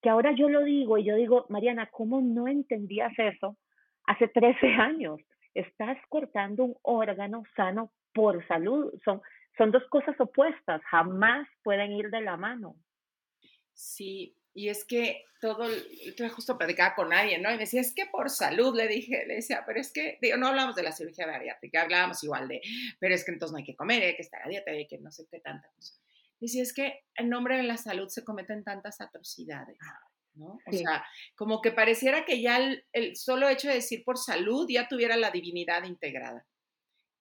que 0.01 0.09
ahora 0.09 0.33
yo 0.33 0.49
lo 0.49 0.63
digo 0.63 0.97
y 0.97 1.03
yo 1.03 1.15
digo, 1.15 1.45
Mariana, 1.49 1.89
¿cómo 1.91 2.21
no 2.21 2.47
entendías 2.47 3.13
eso 3.17 3.57
hace 4.05 4.27
13 4.27 4.67
años? 4.79 5.19
estás 5.57 5.97
cortando 6.09 6.63
un 6.65 6.75
órgano 6.83 7.43
sano 7.55 7.91
por 8.13 8.45
salud. 8.47 8.93
Son, 9.03 9.21
son 9.57 9.71
dos 9.71 9.83
cosas 9.89 10.15
opuestas, 10.19 10.81
jamás 10.83 11.47
pueden 11.63 11.91
ir 11.91 12.09
de 12.09 12.21
la 12.21 12.37
mano. 12.37 12.75
Sí, 13.73 14.35
y 14.53 14.69
es 14.69 14.85
que 14.85 15.25
todo, 15.39 15.67
yo 16.17 16.29
justo 16.29 16.57
platicaba 16.57 16.95
con 16.95 17.13
alguien, 17.13 17.41
¿no? 17.41 17.49
Y 17.49 17.53
me 17.53 17.59
decía, 17.59 17.81
es 17.81 17.93
que 17.93 18.05
por 18.07 18.29
salud, 18.29 18.75
le 18.75 18.87
dije, 18.87 19.25
le 19.27 19.35
decía, 19.35 19.63
pero 19.65 19.79
es 19.79 19.91
que, 19.91 20.17
digo, 20.21 20.37
no 20.37 20.47
hablamos 20.47 20.75
de 20.75 20.83
la 20.83 20.91
cirugía 20.91 21.27
bariátrica, 21.27 21.83
hablábamos 21.83 22.23
igual 22.23 22.47
de, 22.47 22.61
pero 22.99 23.13
es 23.13 23.23
que 23.23 23.31
entonces 23.31 23.51
no 23.51 23.59
hay 23.59 23.63
que 23.63 23.75
comer, 23.75 24.03
hay 24.03 24.15
que 24.15 24.23
estar 24.23 24.41
a 24.43 24.49
dieta, 24.49 24.71
hay 24.71 24.87
que 24.87 24.97
no 24.97 25.11
sé 25.11 25.25
qué 25.29 25.39
tanta. 25.39 25.69
Y 26.39 26.49
si 26.49 26.59
es 26.59 26.73
que 26.73 27.01
en 27.15 27.29
nombre 27.29 27.57
de 27.57 27.63
la 27.63 27.77
salud 27.77 28.07
se 28.09 28.23
cometen 28.23 28.63
tantas 28.63 29.01
atrocidades, 29.01 29.77
¿no? 30.33 30.59
O 30.65 30.71
sea, 30.71 31.03
como 31.35 31.61
que 31.61 31.71
pareciera 31.71 32.25
que 32.25 32.41
ya 32.41 32.59
el, 32.93 33.15
solo 33.15 33.49
hecho 33.49 33.67
de 33.67 33.75
decir 33.75 34.03
por 34.05 34.17
salud 34.17 34.67
ya 34.69 34.87
tuviera 34.87 35.17
la 35.17 35.31
divinidad 35.31 35.83
integrada. 35.83 36.45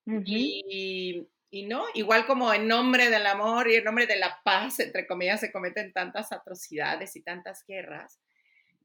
y, 0.07 1.27
y 1.51 1.67
no, 1.67 1.85
igual 1.95 2.27
como 2.27 2.53
en 2.53 2.69
nombre 2.69 3.09
del 3.09 3.27
amor 3.27 3.71
y 3.71 3.77
en 3.77 3.85
nombre 3.85 4.07
de 4.07 4.19
la 4.19 4.41
paz, 4.45 4.81
entre 4.81 5.07
comillas, 5.07 5.41
se 5.41 5.53
cometen 5.53 5.93
tantas 5.93 6.33
atrocidades 6.33 7.17
y 7.17 7.23
tantas 7.23 7.65
guerras. 7.67 8.21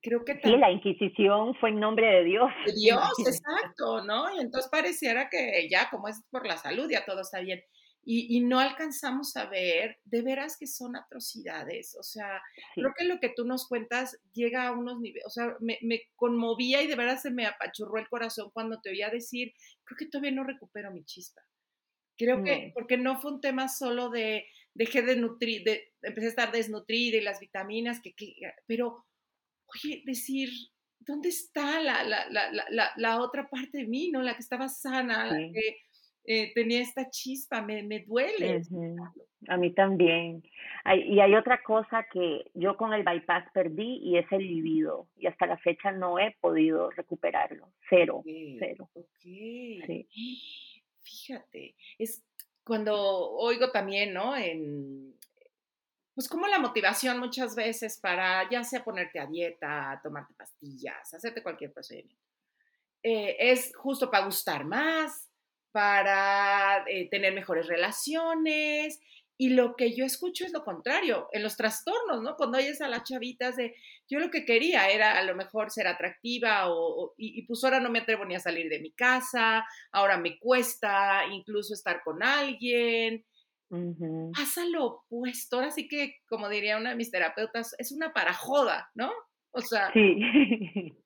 Creo 0.02 0.24
que 0.26 0.40
sí, 0.42 0.58
la 0.58 0.72
Inquisición 0.72 1.56
fue 1.60 1.70
en 1.70 1.80
nombre 1.80 2.08
de 2.08 2.24
Dios. 2.24 2.50
De 2.66 2.74
Dios, 2.74 3.12
exacto, 3.20 4.04
¿no? 4.04 4.36
Y 4.36 4.40
entonces 4.40 4.70
pareciera 4.72 5.30
que 5.30 5.68
ya, 5.70 5.90
como 5.90 6.08
es 6.08 6.24
por 6.32 6.48
la 6.48 6.58
salud, 6.58 6.90
ya 6.90 7.06
todo 7.06 7.22
está 7.22 7.40
bien. 7.40 7.62
Y, 8.04 8.36
y, 8.36 8.40
no 8.40 8.60
alcanzamos 8.60 9.38
a 9.38 9.46
ver 9.46 10.00
de 10.06 10.24
veras 10.24 10.58
que 10.58 10.66
son 10.66 10.96
atrocidades. 10.96 11.96
O 12.00 12.04
sea, 12.04 12.42
creo 12.74 12.94
que 12.98 13.06
lo 13.06 13.20
que 13.20 13.30
tú 13.30 13.46
nos 13.46 13.68
cuentas 13.68 14.20
llega 14.34 14.68
a 14.68 14.72
unos 14.72 15.00
niveles, 15.00 15.26
o 15.28 15.30
sea, 15.30 15.56
me, 15.60 15.78
me, 15.84 16.02
conmovía 16.16 16.82
y 16.82 16.88
de 16.88 16.96
veras 16.96 17.22
se 17.22 17.30
me 17.30 17.46
apachurró 17.46 18.00
el 18.00 18.10
corazón 18.10 18.50
cuando 18.54 18.82
te 18.82 18.90
oía 18.90 19.12
decir, 19.12 19.54
creo 19.84 19.98
que 19.98 20.08
todavía 20.08 20.32
no 20.32 20.44
recupero 20.44 20.92
mi 20.92 21.06
chispa. 21.06 21.42
Creo 22.18 22.44
que, 22.44 22.72
porque 22.74 22.98
no 22.98 23.20
fue 23.20 23.34
un 23.34 23.42
tema 23.42 23.68
solo 23.68 24.10
de 24.10 24.46
dejé 24.74 25.02
de 25.02 25.16
nutrir, 25.16 25.64
de, 25.64 25.94
empecé 26.02 26.28
a 26.28 26.30
estar 26.30 26.52
desnutrida 26.52 27.18
y 27.18 27.22
las 27.22 27.40
vitaminas, 27.40 28.00
que, 28.02 28.14
que, 28.14 28.36
pero, 28.68 29.06
oye, 29.68 30.02
decir, 30.06 30.50
¿dónde 31.00 31.30
está 31.30 31.82
la, 31.82 32.04
la, 32.04 32.30
la, 32.30 32.92
la, 32.96 33.22
otra 33.22 33.50
parte 33.50 33.80
de 33.80 33.88
mí, 33.88 34.12
¿no? 34.12 34.22
La 34.22 34.36
que 34.36 34.42
estaba 34.42 34.70
sana, 34.70 35.26
la 35.26 35.38
que 35.52 35.78
eh, 36.24 36.52
tenía 36.54 36.82
esta 36.82 37.10
chispa, 37.10 37.62
me, 37.62 37.84
me 37.84 38.00
duele. 38.00 38.62
A 39.48 39.58
mí 39.58 39.74
también. 39.74 40.44
y 40.86 41.20
hay 41.20 41.36
otra 41.36 41.64
cosa 41.64 42.06
que 42.12 42.52
yo 42.54 42.78
con 42.78 42.94
el 42.94 43.04
bypass 43.04 43.46
perdí 43.54 43.98
y 44.04 44.18
es 44.18 44.32
el 44.32 44.46
libido. 44.46 45.08
Y 45.18 45.28
hasta 45.28 45.48
la 45.48 45.58
fecha 45.58 45.92
no 45.92 46.20
he 46.20 46.36
podido 46.40 46.92
recuperarlo. 46.92 47.72
Cero, 47.90 48.24
cero. 48.60 48.90
Sí. 49.20 50.08
Fíjate, 51.02 51.76
es 51.98 52.24
cuando 52.64 52.96
oigo 52.98 53.72
también, 53.72 54.14
¿no? 54.14 54.38
En, 54.38 55.16
pues 56.14 56.28
como 56.28 56.48
la 56.48 56.60
motivación 56.60 57.20
muchas 57.20 57.56
veces 57.56 58.00
para 58.00 58.48
ya 58.50 58.64
sea 58.64 58.84
ponerte 58.84 59.20
a 59.20 59.26
dieta, 59.26 60.00
tomarte 60.04 60.34
pastillas, 60.36 61.14
hacerte 61.14 61.42
cualquier 61.42 61.74
procedimiento, 61.74 62.22
eh, 63.02 63.36
es 63.40 63.76
justo 63.76 64.12
para 64.12 64.26
gustar 64.26 64.66
más, 64.66 65.31
para 65.72 66.84
eh, 66.88 67.10
tener 67.10 67.34
mejores 67.34 67.68
relaciones, 67.68 69.00
y 69.42 69.50
lo 69.50 69.76
que 69.76 69.96
yo 69.96 70.06
escucho 70.06 70.46
es 70.46 70.54
lo 70.54 70.64
contrario, 70.64 71.28
en 71.32 71.42
los 71.42 71.58
trastornos, 71.58 72.22
¿no? 72.22 72.36
Cuando 72.36 72.60
oyes 72.60 72.80
a 72.80 72.88
las 72.88 73.06
chavitas 73.06 73.56
de, 73.56 73.74
yo 74.08 74.20
lo 74.20 74.30
que 74.30 74.46
quería 74.46 74.88
era 74.92 75.18
a 75.18 75.24
lo 75.24 75.34
mejor 75.34 75.72
ser 75.72 75.88
atractiva 75.88 76.66
o, 76.70 77.16
y, 77.18 77.42
pues 77.48 77.64
ahora 77.64 77.80
no 77.80 77.90
me 77.90 77.98
atrevo 77.98 78.24
ni 78.24 78.36
a 78.36 78.40
salir 78.40 78.70
de 78.70 78.80
mi 78.80 78.92
casa, 78.92 79.66
ahora 79.92 80.20
me 80.20 80.38
cuesta 80.38 81.26
incluso 81.32 81.74
estar 81.74 82.04
con 82.04 82.22
alguien. 82.22 83.26
Pasa 84.32 84.64
lo 84.66 84.86
opuesto, 84.86 85.56
ahora 85.56 85.72
sí 85.72 85.88
que, 85.88 86.18
como 86.30 86.48
diría 86.48 86.78
una 86.78 86.92
de 86.92 86.98
mis 86.98 87.10
terapeutas, 87.10 87.74
es 87.80 87.92
una 87.92 88.14
parajoda, 88.14 88.92
¿no? 88.94 89.12
O 89.50 89.62
sea, 89.62 89.92
sí. 89.92 90.20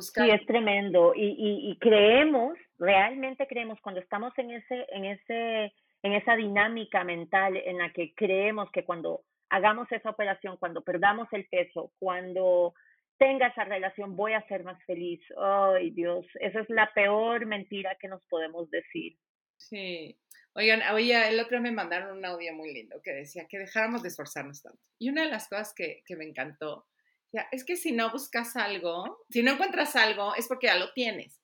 Sí, 0.00 0.30
es 0.30 0.46
tremendo. 0.46 1.12
Y, 1.14 1.70
y, 1.70 1.78
creemos, 1.78 2.56
realmente 2.78 3.46
creemos, 3.46 3.80
cuando 3.80 4.00
estamos 4.00 4.32
en 4.38 4.50
ese, 4.50 4.86
en 4.90 5.04
ese, 5.04 5.72
en 6.02 6.12
esa 6.12 6.36
dinámica 6.36 7.04
mental 7.04 7.56
en 7.56 7.78
la 7.78 7.92
que 7.92 8.14
creemos 8.14 8.70
que 8.70 8.84
cuando 8.84 9.22
hagamos 9.48 9.90
esa 9.92 10.10
operación, 10.10 10.56
cuando 10.58 10.82
perdamos 10.82 11.28
el 11.32 11.46
peso, 11.48 11.92
cuando 11.98 12.74
tenga 13.18 13.48
esa 13.48 13.64
relación, 13.64 14.16
voy 14.16 14.32
a 14.32 14.46
ser 14.48 14.64
más 14.64 14.82
feliz. 14.84 15.20
Ay, 15.38 15.90
Dios, 15.90 16.26
esa 16.40 16.60
es 16.60 16.70
la 16.70 16.92
peor 16.94 17.46
mentira 17.46 17.96
que 18.00 18.08
nos 18.08 18.22
podemos 18.28 18.70
decir. 18.70 19.16
Sí. 19.56 20.18
Oigan, 20.54 20.80
oye, 20.94 21.28
el 21.28 21.38
otro 21.38 21.60
me 21.60 21.70
mandaron 21.70 22.16
un 22.16 22.24
audio 22.24 22.54
muy 22.54 22.72
lindo 22.72 23.00
que 23.02 23.12
decía 23.12 23.46
que 23.46 23.58
dejáramos 23.58 24.02
de 24.02 24.08
esforzarnos 24.08 24.62
tanto. 24.62 24.80
Y 24.98 25.10
una 25.10 25.24
de 25.24 25.30
las 25.30 25.48
cosas 25.48 25.74
que, 25.74 26.02
que 26.06 26.16
me 26.16 26.24
encantó 26.24 26.86
es 27.50 27.64
que 27.64 27.76
si 27.76 27.92
no 27.92 28.10
buscas 28.10 28.56
algo, 28.56 29.24
si 29.30 29.42
no 29.42 29.52
encuentras 29.52 29.96
algo, 29.96 30.34
es 30.34 30.48
porque 30.48 30.66
ya 30.66 30.76
lo 30.76 30.92
tienes, 30.92 31.40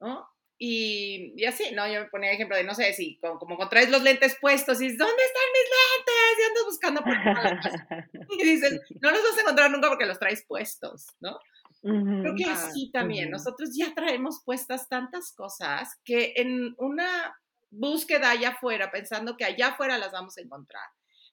¿no? 0.00 0.28
Y, 0.62 1.32
y 1.36 1.46
así, 1.46 1.72
¿no? 1.72 1.90
Yo 1.90 2.00
me 2.00 2.10
ponía 2.10 2.32
ejemplo 2.32 2.54
de, 2.54 2.64
no 2.64 2.74
sé, 2.74 2.92
si 2.92 3.18
como, 3.18 3.38
como 3.38 3.68
traes 3.70 3.90
los 3.90 4.02
lentes 4.02 4.36
puestos 4.40 4.78
y 4.80 4.84
dices, 4.84 4.98
¿dónde 4.98 5.22
están 5.22 5.42
mis 5.54 5.70
lentes? 5.80 6.38
Y 6.38 6.48
andas 6.48 6.64
buscando 6.66 7.02
por 7.02 8.28
Y 8.40 8.44
dices, 8.44 8.80
no 9.00 9.10
los 9.10 9.22
vas 9.22 9.38
a 9.38 9.40
encontrar 9.40 9.70
nunca 9.70 9.88
porque 9.88 10.04
los 10.04 10.18
traes 10.18 10.44
puestos, 10.46 11.06
¿no? 11.20 11.38
Creo 11.82 12.34
que 12.36 12.44
así 12.44 12.90
también. 12.92 13.30
Nosotros 13.30 13.70
ya 13.74 13.94
traemos 13.94 14.42
puestas 14.44 14.86
tantas 14.88 15.32
cosas 15.32 15.98
que 16.04 16.34
en 16.36 16.74
una 16.76 17.34
búsqueda 17.70 18.30
allá 18.30 18.50
afuera, 18.50 18.90
pensando 18.90 19.36
que 19.36 19.44
allá 19.44 19.68
afuera 19.68 19.96
las 19.96 20.12
vamos 20.12 20.36
a 20.36 20.42
encontrar, 20.42 20.84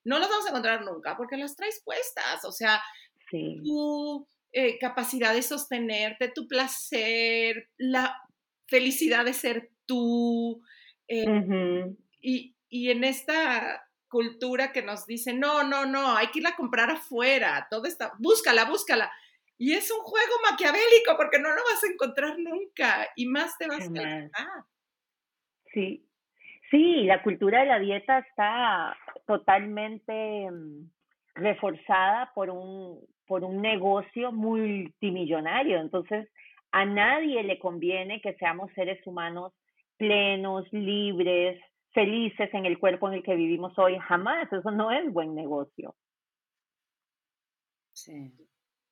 no 0.06 0.20
las 0.20 0.30
vamos 0.30 0.46
a 0.46 0.50
encontrar 0.50 0.86
nunca 0.86 1.18
porque 1.18 1.36
las 1.36 1.56
traes 1.56 1.82
puestas. 1.84 2.46
O 2.46 2.54
sea, 2.54 2.82
tu 3.30 4.28
eh, 4.52 4.78
capacidad 4.80 5.34
de 5.34 5.42
sostenerte, 5.42 6.30
tu 6.30 6.48
placer, 6.48 7.70
la 7.78 8.22
felicidad 8.68 9.26
de 9.26 9.34
ser 9.34 9.72
tú. 9.86 10.62
Eh, 11.08 11.96
y, 12.22 12.56
y, 12.70 12.92
en 12.92 13.04
esta 13.04 13.88
cultura 14.10 14.72
que 14.72 14.82
nos 14.82 15.06
dice, 15.06 15.34
no, 15.34 15.64
no, 15.64 15.86
no, 15.86 16.16
hay 16.16 16.28
que 16.28 16.40
ir 16.40 16.48
a 16.48 16.56
comprar 16.56 16.90
afuera, 16.90 17.68
todo 17.70 17.86
está, 17.86 18.14
búscala, 18.20 18.66
búscala. 18.66 19.12
Y 19.58 19.74
es 19.74 19.92
un 19.92 20.00
juego 20.00 20.34
maquiavélico 20.50 21.18
porque 21.18 21.40
no 21.40 21.50
lo 21.50 21.56
vas 21.56 21.84
a 21.84 21.92
encontrar 21.92 22.38
nunca 22.38 23.08
y 23.16 23.26
más 23.26 23.58
te 23.58 23.68
vas 23.68 23.90
a. 23.90 24.66
Sí, 25.74 26.06
sí, 26.70 27.04
la 27.04 27.24
cultura 27.24 27.62
de 27.62 27.66
la 27.66 27.80
dieta 27.80 28.20
está 28.20 28.96
totalmente 29.26 30.50
mm, 30.52 30.90
reforzada 31.36 32.32
por 32.36 32.52
un, 32.52 33.02
por 33.28 33.44
un 33.44 33.62
negocio 33.62 34.32
multimillonario. 34.32 35.80
Entonces, 35.80 36.28
a 36.72 36.86
nadie 36.86 37.44
le 37.44 37.60
conviene 37.60 38.22
que 38.22 38.34
seamos 38.36 38.72
seres 38.74 39.06
humanos 39.06 39.54
plenos, 39.98 40.66
libres, 40.72 41.60
felices 41.92 42.50
en 42.54 42.66
el 42.66 42.80
cuerpo 42.80 43.08
en 43.08 43.16
el 43.16 43.24
que 43.24 43.36
vivimos 43.36 43.78
hoy. 43.78 43.98
Jamás, 44.00 44.52
eso 44.52 44.72
no 44.72 44.92
es 44.92 45.12
buen 45.12 45.36
negocio. 45.36 45.96
Sí, 47.94 48.32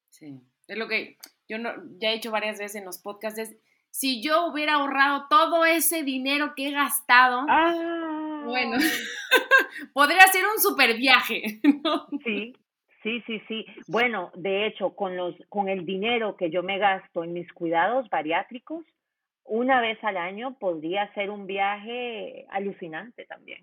sí. 0.10 0.41
Es 0.67 0.78
lo 0.78 0.88
que 0.88 1.17
yo 1.48 1.60
no, 1.60 1.71
ya 2.00 2.10
he 2.10 2.15
dicho 2.15 2.32
varias 2.32 2.58
veces 2.58 2.76
en 2.76 2.86
los 2.86 2.98
podcasts, 2.98 3.39
es, 3.39 3.58
si 3.91 4.21
yo 4.21 4.48
hubiera 4.48 4.74
ahorrado 4.74 5.28
todo 5.30 5.63
ese 5.63 6.04
dinero 6.04 6.54
que 6.56 6.69
he 6.69 6.71
gastado, 6.71 7.45
ah. 7.48 8.41
bueno, 8.45 8.78
podría 9.93 10.26
ser 10.28 10.43
un 10.45 10.60
super 10.60 10.98
viaje. 10.98 11.62
¿no? 11.84 12.08
Sí, 12.24 12.54
Sí, 13.06 13.22
sí, 13.28 13.39
sí. 13.48 13.65
Bueno, 13.88 14.32
de 14.34 14.65
hecho, 14.65 14.96
con 14.96 15.15
los, 15.15 15.36
con 15.50 15.70
el 15.70 15.86
dinero 15.86 16.36
que 16.36 16.50
yo 16.50 16.63
me 16.63 16.80
gasto 16.80 17.24
en 17.24 17.34
mis 17.34 17.54
cuidados 17.54 18.10
bariátricos, 18.10 18.84
una 19.44 19.80
vez 19.80 20.04
al 20.04 20.18
año 20.18 20.58
podría 20.58 21.04
hacer 21.04 21.30
un 21.30 21.46
viaje 21.46 22.48
alucinante 22.50 23.26
también. 23.26 23.60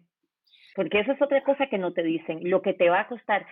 Porque 0.77 1.01
eso 1.01 1.11
es 1.11 1.21
otra 1.21 1.43
cosa 1.43 1.67
que 1.67 1.77
no 1.77 1.93
te 1.93 2.05
dicen, 2.05 2.49
lo 2.49 2.63
que 2.63 2.73
te 2.73 2.89
va 2.89 3.01
a 3.01 3.09
costar. 3.09 3.45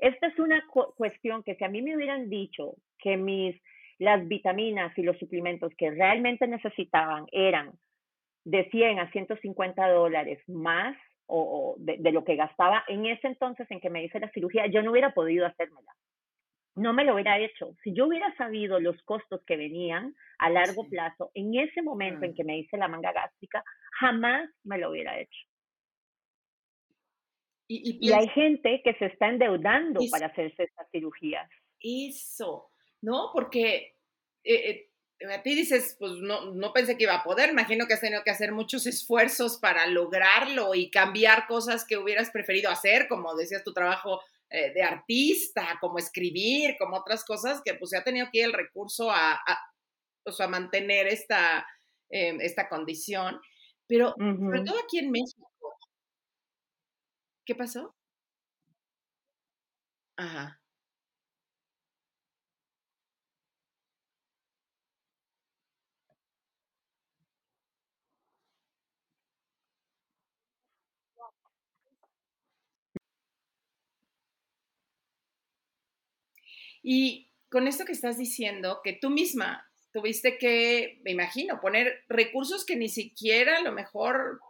Esta 0.00 0.26
es 0.26 0.38
una 0.38 0.62
cuestión 0.98 1.42
que 1.42 1.54
si 1.54 1.64
a 1.64 1.68
mí 1.70 1.80
me 1.80 1.96
hubieran 1.96 2.28
dicho 2.28 2.74
que 2.98 3.16
mis 3.16 3.56
las 3.98 4.28
vitaminas 4.28 4.96
y 4.98 5.02
los 5.02 5.18
suplementos 5.18 5.72
que 5.78 5.90
realmente 5.90 6.46
necesitaban 6.46 7.24
eran 7.32 7.72
de 8.44 8.68
100 8.68 8.98
a 8.98 9.10
150 9.10 9.88
dólares 9.88 10.46
más 10.46 10.94
o, 11.28 11.76
de, 11.78 12.10
lo 12.10 12.24
que 12.24 12.36
gastaba 12.36 12.84
en 12.88 13.06
ese 13.06 13.28
entonces 13.28 13.70
en 13.70 13.80
que 13.80 13.90
me 13.90 14.02
hice 14.02 14.18
la 14.18 14.30
cirugía, 14.30 14.66
yo 14.66 14.82
no 14.82 14.90
hubiera 14.90 15.12
podido 15.12 15.46
hacérmela. 15.46 15.94
No 16.74 16.92
me 16.92 17.04
lo 17.04 17.14
hubiera 17.14 17.38
hecho. 17.38 17.74
Si 17.82 17.92
yo 17.92 18.06
hubiera 18.06 18.34
sabido 18.36 18.80
los 18.80 19.00
costos 19.02 19.42
que 19.44 19.56
venían 19.56 20.14
a 20.38 20.48
largo 20.48 20.88
plazo, 20.88 21.30
en 21.34 21.54
ese 21.58 21.82
momento 21.82 22.24
en 22.24 22.34
que 22.34 22.44
me 22.44 22.58
hice 22.58 22.76
la 22.76 22.88
manga 22.88 23.12
gástrica, 23.12 23.62
jamás 24.00 24.48
me 24.64 24.78
lo 24.78 24.90
hubiera 24.90 25.18
hecho. 25.18 25.38
Y, 27.70 28.10
hay 28.12 28.28
gente 28.28 28.80
que 28.82 28.94
se 28.94 29.06
está 29.06 29.28
endeudando 29.28 30.00
para 30.10 30.28
hacerse 30.28 30.62
estas 30.62 30.88
cirugías. 30.90 31.50
Eso, 31.80 32.70
¿no? 33.02 33.30
Porque 33.34 33.96
eh, 34.42 34.70
eh, 34.70 34.87
a 35.20 35.42
ti 35.42 35.54
dices, 35.54 35.96
pues 35.98 36.12
no, 36.20 36.52
no 36.52 36.72
pensé 36.72 36.96
que 36.96 37.04
iba 37.04 37.14
a 37.16 37.24
poder, 37.24 37.50
imagino 37.50 37.86
que 37.86 37.94
has 37.94 38.00
tenido 38.00 38.22
que 38.22 38.30
hacer 38.30 38.52
muchos 38.52 38.86
esfuerzos 38.86 39.58
para 39.58 39.86
lograrlo 39.86 40.74
y 40.74 40.90
cambiar 40.90 41.46
cosas 41.46 41.84
que 41.84 41.96
hubieras 41.96 42.30
preferido 42.30 42.70
hacer, 42.70 43.08
como 43.08 43.34
decías, 43.34 43.64
tu 43.64 43.72
trabajo 43.72 44.20
eh, 44.50 44.72
de 44.72 44.82
artista, 44.82 45.76
como 45.80 45.98
escribir, 45.98 46.76
como 46.78 46.96
otras 46.96 47.24
cosas, 47.24 47.60
que 47.64 47.74
pues 47.74 47.90
se 47.90 47.96
ha 47.98 48.04
tenido 48.04 48.28
que 48.32 48.38
ir 48.38 48.44
el 48.44 48.52
recurso 48.52 49.10
a, 49.10 49.32
a, 49.34 49.58
pues, 50.22 50.40
a 50.40 50.48
mantener 50.48 51.08
esta, 51.08 51.66
eh, 52.10 52.36
esta 52.40 52.68
condición. 52.68 53.40
Pero 53.86 54.14
sobre 54.18 54.60
todo 54.62 54.78
aquí 54.78 54.98
en 54.98 55.10
México, 55.10 55.50
¿qué 57.44 57.54
pasó? 57.54 57.94
Ajá. 60.16 60.60
Y 76.82 77.30
con 77.50 77.66
esto 77.66 77.84
que 77.84 77.92
estás 77.92 78.18
diciendo, 78.18 78.80
que 78.82 78.92
tú 78.92 79.10
misma 79.10 79.64
tuviste 79.92 80.38
que, 80.38 81.00
me 81.04 81.12
imagino, 81.12 81.60
poner 81.60 82.04
recursos 82.08 82.64
que 82.64 82.76
ni 82.76 82.88
siquiera 82.88 83.58
a 83.58 83.62
lo 83.62 83.72
mejor 83.72 84.40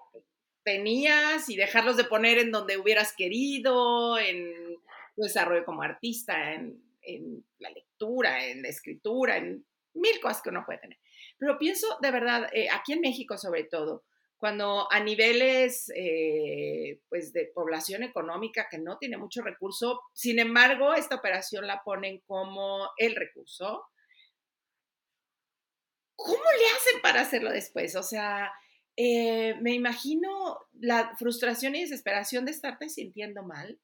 tenías 0.64 1.48
y 1.48 1.56
dejarlos 1.56 1.96
de 1.96 2.04
poner 2.04 2.38
en 2.38 2.50
donde 2.50 2.76
hubieras 2.76 3.14
querido, 3.16 4.18
en 4.18 4.52
tu 5.14 5.22
desarrollo 5.22 5.64
como 5.64 5.82
artista, 5.82 6.52
en, 6.54 6.82
en 7.02 7.44
la 7.58 7.70
lectura, 7.70 8.44
en 8.46 8.62
la 8.62 8.68
escritura, 8.68 9.36
en 9.38 9.64
mil 9.94 10.20
cosas 10.20 10.42
que 10.42 10.50
uno 10.50 10.64
puede 10.66 10.80
tener. 10.80 10.98
Pero 11.38 11.58
pienso 11.58 11.86
de 12.00 12.10
verdad, 12.10 12.48
eh, 12.52 12.68
aquí 12.70 12.92
en 12.92 13.00
México 13.00 13.38
sobre 13.38 13.64
todo, 13.64 14.04
cuando 14.38 14.90
a 14.90 15.00
niveles 15.00 15.90
eh, 15.94 17.00
pues 17.08 17.32
de 17.32 17.50
población 17.54 18.04
económica 18.04 18.68
que 18.70 18.78
no 18.78 18.96
tiene 18.96 19.16
mucho 19.16 19.42
recurso, 19.42 20.00
sin 20.12 20.38
embargo, 20.38 20.94
esta 20.94 21.16
operación 21.16 21.66
la 21.66 21.82
ponen 21.82 22.20
como 22.26 22.88
el 22.96 23.16
recurso. 23.16 23.84
¿Cómo 26.16 26.42
le 26.58 26.66
hacen 26.76 27.02
para 27.02 27.20
hacerlo 27.22 27.50
después? 27.50 27.96
O 27.96 28.02
sea, 28.02 28.52
eh, 28.96 29.56
me 29.60 29.74
imagino 29.74 30.58
la 30.72 31.16
frustración 31.16 31.74
y 31.74 31.82
desesperación 31.82 32.44
de 32.44 32.52
estarte 32.52 32.88
sintiendo 32.88 33.42
mal 33.42 33.78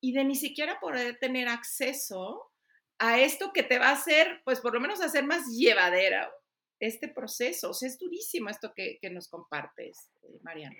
y 0.00 0.12
de 0.12 0.24
ni 0.24 0.34
siquiera 0.34 0.80
poder 0.80 1.18
tener 1.18 1.48
acceso 1.48 2.50
a 2.98 3.20
esto 3.20 3.52
que 3.52 3.62
te 3.62 3.78
va 3.78 3.88
a 3.88 3.94
hacer, 3.94 4.42
pues 4.44 4.60
por 4.60 4.74
lo 4.74 4.80
menos 4.80 5.00
hacer 5.00 5.24
más 5.24 5.46
llevadera 5.46 6.30
este 6.80 7.08
proceso. 7.08 7.70
O 7.70 7.74
sea, 7.74 7.88
es 7.88 7.98
durísimo 7.98 8.48
esto 8.48 8.72
que, 8.74 8.98
nos 9.10 9.28
compartes, 9.28 10.10
eh, 10.22 10.38
Mariana. 10.42 10.76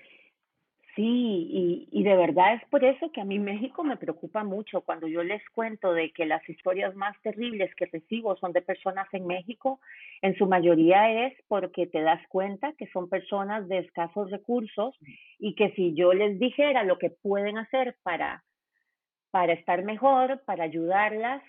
Sí, 0.95 1.03
y, 1.03 1.87
y, 1.89 2.03
de 2.03 2.17
verdad 2.17 2.55
es 2.55 2.65
por 2.69 2.83
eso 2.83 3.13
que 3.13 3.21
a 3.21 3.25
mí 3.25 3.39
México 3.39 3.81
me 3.81 3.95
preocupa 3.95 4.43
mucho 4.43 4.81
cuando 4.81 5.07
yo 5.07 5.23
les 5.23 5.41
cuento 5.51 5.93
de 5.93 6.11
que 6.11 6.25
las 6.25 6.47
historias 6.49 6.93
más 6.95 7.15
terribles 7.21 7.73
que 7.75 7.85
recibo 7.85 8.35
son 8.35 8.51
de 8.51 8.61
personas 8.61 9.07
en 9.13 9.25
México, 9.25 9.79
en 10.21 10.35
su 10.37 10.47
mayoría 10.47 11.27
es 11.27 11.33
porque 11.47 11.87
te 11.87 12.01
das 12.01 12.21
cuenta 12.27 12.73
que 12.73 12.87
son 12.87 13.07
personas 13.07 13.69
de 13.69 13.77
escasos 13.77 14.29
recursos 14.31 14.93
y 15.39 15.55
que 15.55 15.71
si 15.75 15.93
yo 15.93 16.11
les 16.11 16.37
dijera 16.39 16.83
lo 16.83 16.97
que 16.97 17.09
pueden 17.09 17.57
hacer 17.57 17.95
para, 18.03 18.43
para 19.31 19.53
estar 19.53 19.85
mejor, 19.85 20.41
para 20.43 20.65
ayudarlas, 20.65 21.41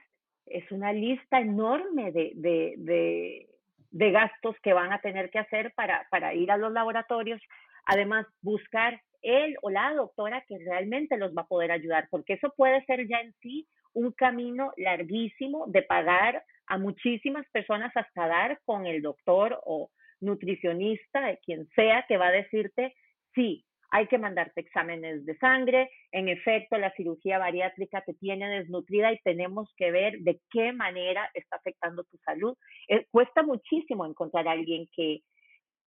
es 0.46 0.70
una 0.70 0.92
lista 0.92 1.40
enorme 1.40 2.12
de, 2.12 2.30
de 2.36 2.74
de 2.78 3.51
gastos 3.92 4.56
que 4.62 4.72
van 4.72 4.92
a 4.92 5.00
tener 5.00 5.30
que 5.30 5.38
hacer 5.38 5.72
para, 5.74 6.06
para 6.10 6.34
ir 6.34 6.50
a 6.50 6.56
los 6.56 6.72
laboratorios. 6.72 7.40
Además, 7.86 8.26
buscar 8.40 9.00
él 9.22 9.56
o 9.62 9.70
la 9.70 9.94
doctora 9.94 10.44
que 10.48 10.58
realmente 10.58 11.16
los 11.16 11.32
va 11.36 11.42
a 11.42 11.46
poder 11.46 11.70
ayudar, 11.70 12.08
porque 12.10 12.34
eso 12.34 12.52
puede 12.56 12.84
ser 12.84 13.06
ya 13.06 13.20
en 13.20 13.32
sí 13.40 13.66
un 13.94 14.12
camino 14.12 14.72
larguísimo 14.76 15.66
de 15.68 15.82
pagar 15.82 16.42
a 16.66 16.78
muchísimas 16.78 17.46
personas 17.50 17.92
hasta 17.94 18.26
dar 18.26 18.58
con 18.64 18.86
el 18.86 19.02
doctor 19.02 19.60
o 19.64 19.90
nutricionista, 20.20 21.36
quien 21.44 21.68
sea, 21.74 22.04
que 22.08 22.16
va 22.16 22.28
a 22.28 22.32
decirte, 22.32 22.94
sí, 23.34 23.64
hay 23.92 24.06
que 24.06 24.16
mandarte 24.16 24.62
exámenes 24.62 25.26
de 25.26 25.36
sangre, 25.36 25.90
en 26.12 26.30
efecto 26.30 26.78
la 26.78 26.94
cirugía 26.94 27.38
bariátrica 27.38 28.00
te 28.00 28.14
tiene 28.14 28.48
desnutrida 28.48 29.12
y 29.12 29.18
tenemos 29.18 29.70
que 29.76 29.90
ver 29.90 30.18
de 30.20 30.40
qué 30.50 30.72
manera 30.72 31.30
está 31.34 31.56
afectando 31.56 32.02
tu 32.04 32.16
salud. 32.24 32.56
Eh, 32.88 33.06
cuesta 33.10 33.42
muchísimo 33.42 34.06
encontrar 34.06 34.48
a 34.48 34.52
alguien 34.52 34.88
que, 34.96 35.20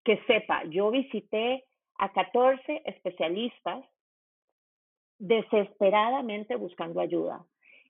que 0.05 0.23
sepa. 0.29 0.63
Yo 0.71 0.93
visité 0.93 1.65
a 1.99 2.13
14 2.13 2.83
especialistas 2.85 3.85
desesperadamente 5.19 6.55
buscando 6.55 7.01
ayuda. 7.01 7.45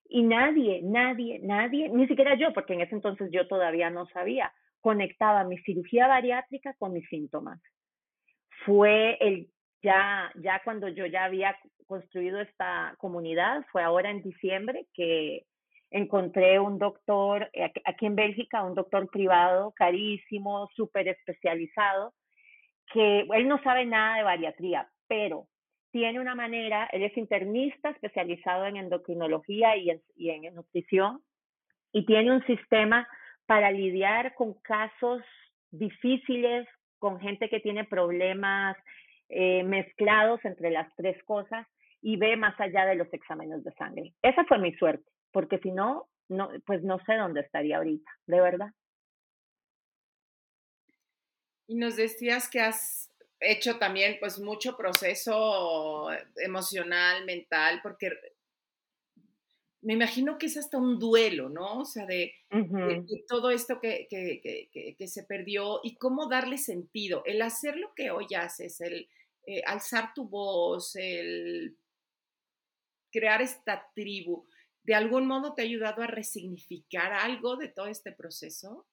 Y 0.08 0.22
nadie, 0.22 0.80
nadie, 0.82 1.38
nadie, 1.40 1.90
ni 1.90 2.06
siquiera 2.06 2.34
yo, 2.34 2.54
porque 2.54 2.72
en 2.72 2.80
ese 2.80 2.94
entonces 2.94 3.28
yo 3.30 3.46
todavía 3.46 3.90
no 3.90 4.06
sabía, 4.06 4.54
conectaba 4.80 5.44
mi 5.44 5.58
cirugía 5.58 6.08
bariátrica 6.08 6.72
con 6.78 6.94
mis 6.94 7.06
síntomas. 7.10 7.60
Fue 8.64 9.18
el 9.20 9.50
ya, 9.82 10.32
ya 10.36 10.60
cuando 10.64 10.88
yo 10.88 11.06
ya 11.06 11.24
había 11.24 11.56
construido 11.86 12.40
esta 12.40 12.94
comunidad, 12.98 13.64
fue 13.72 13.82
ahora 13.82 14.10
en 14.10 14.22
diciembre 14.22 14.86
que 14.92 15.44
encontré 15.90 16.58
un 16.58 16.78
doctor 16.78 17.48
eh, 17.52 17.72
aquí 17.84 18.06
en 18.06 18.14
Bélgica, 18.14 18.62
un 18.62 18.74
doctor 18.74 19.08
privado 19.10 19.72
carísimo, 19.72 20.68
súper 20.74 21.08
especializado, 21.08 22.12
que 22.92 23.20
él 23.20 23.48
no 23.48 23.62
sabe 23.62 23.86
nada 23.86 24.16
de 24.16 24.22
bariatría, 24.22 24.88
pero 25.06 25.46
tiene 25.90 26.20
una 26.20 26.34
manera, 26.34 26.88
él 26.92 27.02
es 27.02 27.16
internista 27.16 27.90
especializado 27.90 28.66
en 28.66 28.76
endocrinología 28.76 29.76
y 29.76 29.90
en, 29.90 30.02
y 30.16 30.30
en 30.30 30.54
nutrición, 30.54 31.22
y 31.92 32.04
tiene 32.04 32.32
un 32.32 32.44
sistema 32.46 33.08
para 33.46 33.70
lidiar 33.70 34.34
con 34.34 34.54
casos 34.60 35.22
difíciles, 35.70 36.68
con 36.98 37.18
gente 37.20 37.48
que 37.48 37.60
tiene 37.60 37.84
problemas 37.84 38.76
eh, 39.28 39.62
mezclados 39.62 40.40
entre 40.44 40.70
las 40.70 40.94
tres 40.96 41.22
cosas 41.24 41.66
y 42.00 42.16
ve 42.16 42.36
más 42.36 42.58
allá 42.60 42.86
de 42.86 42.94
los 42.94 43.12
exámenes 43.12 43.62
de 43.64 43.72
sangre. 43.72 44.14
Esa 44.22 44.44
fue 44.44 44.58
mi 44.58 44.72
suerte, 44.74 45.10
porque 45.32 45.58
si 45.58 45.70
no, 45.70 46.08
no, 46.28 46.50
pues 46.66 46.82
no 46.82 46.98
sé 47.04 47.14
dónde 47.14 47.40
estaría 47.40 47.78
ahorita, 47.78 48.10
de 48.26 48.40
verdad. 48.40 48.68
Y 51.66 51.74
nos 51.74 51.96
decías 51.96 52.48
que 52.48 52.60
has 52.60 53.12
hecho 53.40 53.78
también 53.78 54.16
pues 54.20 54.40
mucho 54.40 54.76
proceso 54.76 56.08
emocional, 56.36 57.24
mental, 57.26 57.80
porque 57.82 58.10
me 59.82 59.92
imagino 59.92 60.38
que 60.38 60.46
es 60.46 60.56
hasta 60.56 60.78
un 60.78 60.98
duelo, 60.98 61.48
¿no? 61.48 61.80
O 61.80 61.84
sea, 61.84 62.04
de, 62.06 62.34
todo 63.28 63.50
esto 63.50 63.80
que, 63.80 64.06
que, 64.10 64.94
que, 64.96 65.08
se 65.08 65.24
perdió 65.24 65.80
y 65.84 65.96
cómo 65.96 66.28
darle 66.28 66.58
sentido. 66.58 67.22
El 67.26 67.42
hacer 67.42 67.76
lo 67.76 67.94
que 67.94 68.10
hoy 68.10 68.26
haces, 68.34 68.80
el, 68.80 69.08
eh, 69.50 69.62
alzar 69.64 70.12
tu 70.12 70.28
voz, 70.28 70.94
el 70.94 71.74
crear 73.10 73.40
esta 73.40 73.82
tribu, 73.94 74.46
¿de 74.82 74.94
algún 74.94 75.26
modo 75.26 75.54
te 75.54 75.62
ha 75.62 75.64
ayudado 75.64 76.02
a 76.02 76.06
resignificar 76.06 77.14
algo 77.14 77.56
de 77.56 77.68
todo 77.68 77.86
este 77.86 78.12
proceso? 78.12 78.86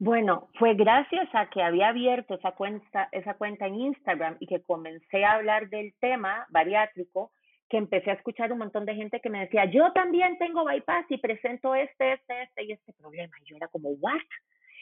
Bueno, 0.00 0.48
fue 0.58 0.74
gracias 0.74 1.28
a 1.34 1.48
que 1.50 1.62
había 1.62 1.90
abierto 1.90 2.34
esa 2.34 2.50
cuenta, 2.50 3.08
esa 3.12 3.34
cuenta 3.34 3.68
en 3.68 3.76
Instagram 3.76 4.38
y 4.40 4.48
que 4.48 4.60
comencé 4.60 5.24
a 5.24 5.34
hablar 5.34 5.68
del 5.68 5.94
tema 6.00 6.48
bariátrico, 6.50 7.30
que 7.68 7.76
empecé 7.76 8.10
a 8.10 8.14
escuchar 8.14 8.50
un 8.50 8.58
montón 8.58 8.84
de 8.84 8.96
gente 8.96 9.20
que 9.20 9.30
me 9.30 9.38
decía, 9.38 9.66
yo 9.66 9.92
también 9.92 10.36
tengo 10.38 10.64
bypass 10.64 11.06
y 11.10 11.18
presento 11.18 11.76
este, 11.76 12.14
este, 12.14 12.42
este 12.42 12.64
y 12.64 12.72
este 12.72 12.92
problema. 12.94 13.36
Y 13.40 13.50
yo 13.50 13.56
era 13.56 13.68
como, 13.68 13.90
¿what? 13.90 14.18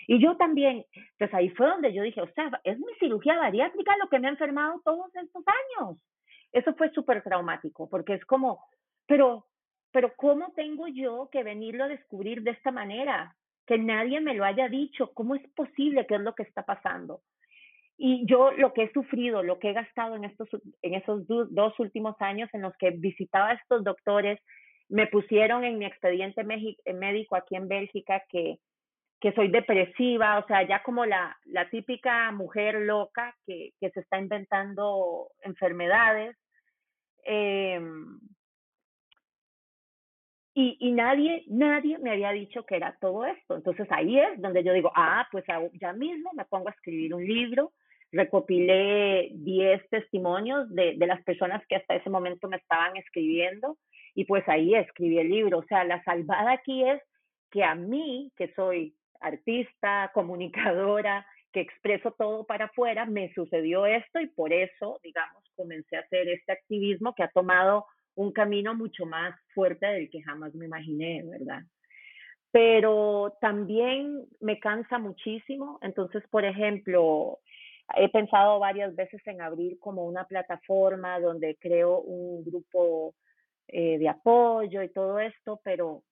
Y 0.06 0.22
yo 0.22 0.36
también, 0.36 0.84
pues 1.18 1.32
ahí 1.34 1.50
fue 1.50 1.66
donde 1.66 1.92
yo 1.92 2.02
dije, 2.02 2.20
o 2.20 2.30
sea, 2.32 2.50
es 2.64 2.78
mi 2.78 2.92
cirugía 2.98 3.36
bariátrica 3.36 3.96
lo 3.98 4.08
que 4.08 4.18
me 4.18 4.28
ha 4.28 4.30
enfermado 4.30 4.80
todos 4.84 5.14
estos 5.14 5.44
años. 5.46 5.98
Eso 6.52 6.74
fue 6.74 6.90
súper 6.90 7.22
traumático, 7.22 7.88
porque 7.88 8.14
es 8.14 8.24
como, 8.24 8.64
pero, 9.06 9.46
pero 9.90 10.12
¿cómo 10.16 10.52
tengo 10.52 10.86
yo 10.88 11.28
que 11.30 11.42
venirlo 11.42 11.84
a 11.84 11.88
descubrir 11.88 12.42
de 12.42 12.52
esta 12.52 12.70
manera? 12.70 13.34
Que 13.66 13.78
nadie 13.78 14.20
me 14.20 14.34
lo 14.34 14.44
haya 14.44 14.68
dicho, 14.68 15.12
¿cómo 15.14 15.34
es 15.34 15.48
posible? 15.54 16.06
¿Qué 16.06 16.16
es 16.16 16.20
lo 16.20 16.34
que 16.34 16.42
está 16.42 16.64
pasando? 16.64 17.22
Y 17.96 18.26
yo 18.26 18.50
lo 18.52 18.72
que 18.72 18.84
he 18.84 18.92
sufrido, 18.92 19.42
lo 19.42 19.58
que 19.58 19.70
he 19.70 19.72
gastado 19.72 20.16
en, 20.16 20.24
estos, 20.24 20.48
en 20.82 20.94
esos 20.94 21.24
dos 21.26 21.78
últimos 21.78 22.16
años 22.20 22.50
en 22.52 22.62
los 22.62 22.76
que 22.76 22.90
visitaba 22.90 23.50
a 23.50 23.54
estos 23.54 23.84
doctores, 23.84 24.40
me 24.88 25.06
pusieron 25.06 25.64
en 25.64 25.78
mi 25.78 25.86
expediente 25.86 26.42
médico 26.44 27.36
aquí 27.36 27.56
en 27.56 27.68
Bélgica 27.68 28.22
que 28.28 28.58
que 29.22 29.32
soy 29.32 29.48
depresiva, 29.48 30.38
o 30.38 30.46
sea, 30.46 30.66
ya 30.66 30.82
como 30.82 31.06
la, 31.06 31.36
la 31.44 31.70
típica 31.70 32.30
mujer 32.32 32.74
loca 32.74 33.34
que, 33.46 33.70
que 33.80 33.90
se 33.90 34.00
está 34.00 34.18
inventando 34.18 35.28
enfermedades. 35.42 36.36
Eh, 37.24 37.80
Y, 40.54 40.76
y 40.80 40.92
nadie, 40.92 41.44
nadie 41.48 41.98
me 41.98 42.10
había 42.10 42.30
dicho 42.32 42.64
que 42.64 42.76
era 42.76 42.96
todo 43.00 43.24
esto. 43.24 43.56
Entonces 43.56 43.86
ahí 43.90 44.18
es 44.18 44.40
donde 44.40 44.62
yo 44.62 44.72
digo, 44.74 44.92
ah, 44.94 45.26
pues 45.32 45.44
ya 45.80 45.92
mismo 45.94 46.30
me 46.34 46.44
pongo 46.44 46.68
a 46.68 46.72
escribir 46.72 47.14
un 47.14 47.24
libro, 47.24 47.72
recopilé 48.10 49.30
10 49.32 49.88
testimonios 49.88 50.68
de, 50.74 50.94
de, 50.98 51.06
las 51.06 51.22
personas 51.24 51.62
que 51.68 51.76
hasta 51.76 51.94
ese 51.94 52.10
momento 52.10 52.48
me 52.48 52.58
estaban 52.58 52.96
escribiendo 52.98 53.78
y 54.14 54.26
pues 54.26 54.46
ahí 54.46 54.74
escribí 54.74 55.18
el 55.18 55.30
libro. 55.30 55.60
O 55.60 55.64
sea, 55.64 55.84
la 55.84 56.02
salvada 56.04 56.52
aquí 56.52 56.84
es 56.84 57.00
que 57.50 57.64
a 57.64 57.74
mí, 57.74 58.30
que 58.36 58.52
soy 58.54 58.94
artista, 59.22 60.10
comunicadora, 60.14 61.26
que 61.52 61.60
expreso 61.60 62.12
todo 62.12 62.44
para 62.44 62.66
afuera, 62.66 63.04
me 63.04 63.32
sucedió 63.34 63.86
esto 63.86 64.20
y 64.20 64.26
por 64.28 64.52
eso, 64.52 64.98
digamos, 65.02 65.44
comencé 65.54 65.96
a 65.96 66.00
hacer 66.00 66.28
este 66.28 66.52
activismo 66.52 67.14
que 67.14 67.22
ha 67.22 67.28
tomado 67.28 67.86
un 68.14 68.32
camino 68.32 68.74
mucho 68.74 69.06
más 69.06 69.34
fuerte 69.54 69.86
del 69.86 70.10
que 70.10 70.22
jamás 70.22 70.54
me 70.54 70.66
imaginé, 70.66 71.22
¿verdad? 71.24 71.62
Pero 72.50 73.36
también 73.40 74.26
me 74.40 74.58
cansa 74.58 74.98
muchísimo, 74.98 75.78
entonces, 75.82 76.22
por 76.30 76.44
ejemplo, 76.44 77.38
he 77.96 78.08
pensado 78.08 78.58
varias 78.58 78.94
veces 78.94 79.20
en 79.26 79.40
abrir 79.40 79.78
como 79.78 80.04
una 80.04 80.24
plataforma 80.24 81.18
donde 81.20 81.56
creo 81.56 82.00
un 82.00 82.44
grupo 82.44 83.14
eh, 83.68 83.98
de 83.98 84.08
apoyo 84.08 84.82
y 84.82 84.88
todo 84.90 85.18
esto, 85.18 85.60
pero 85.64 86.02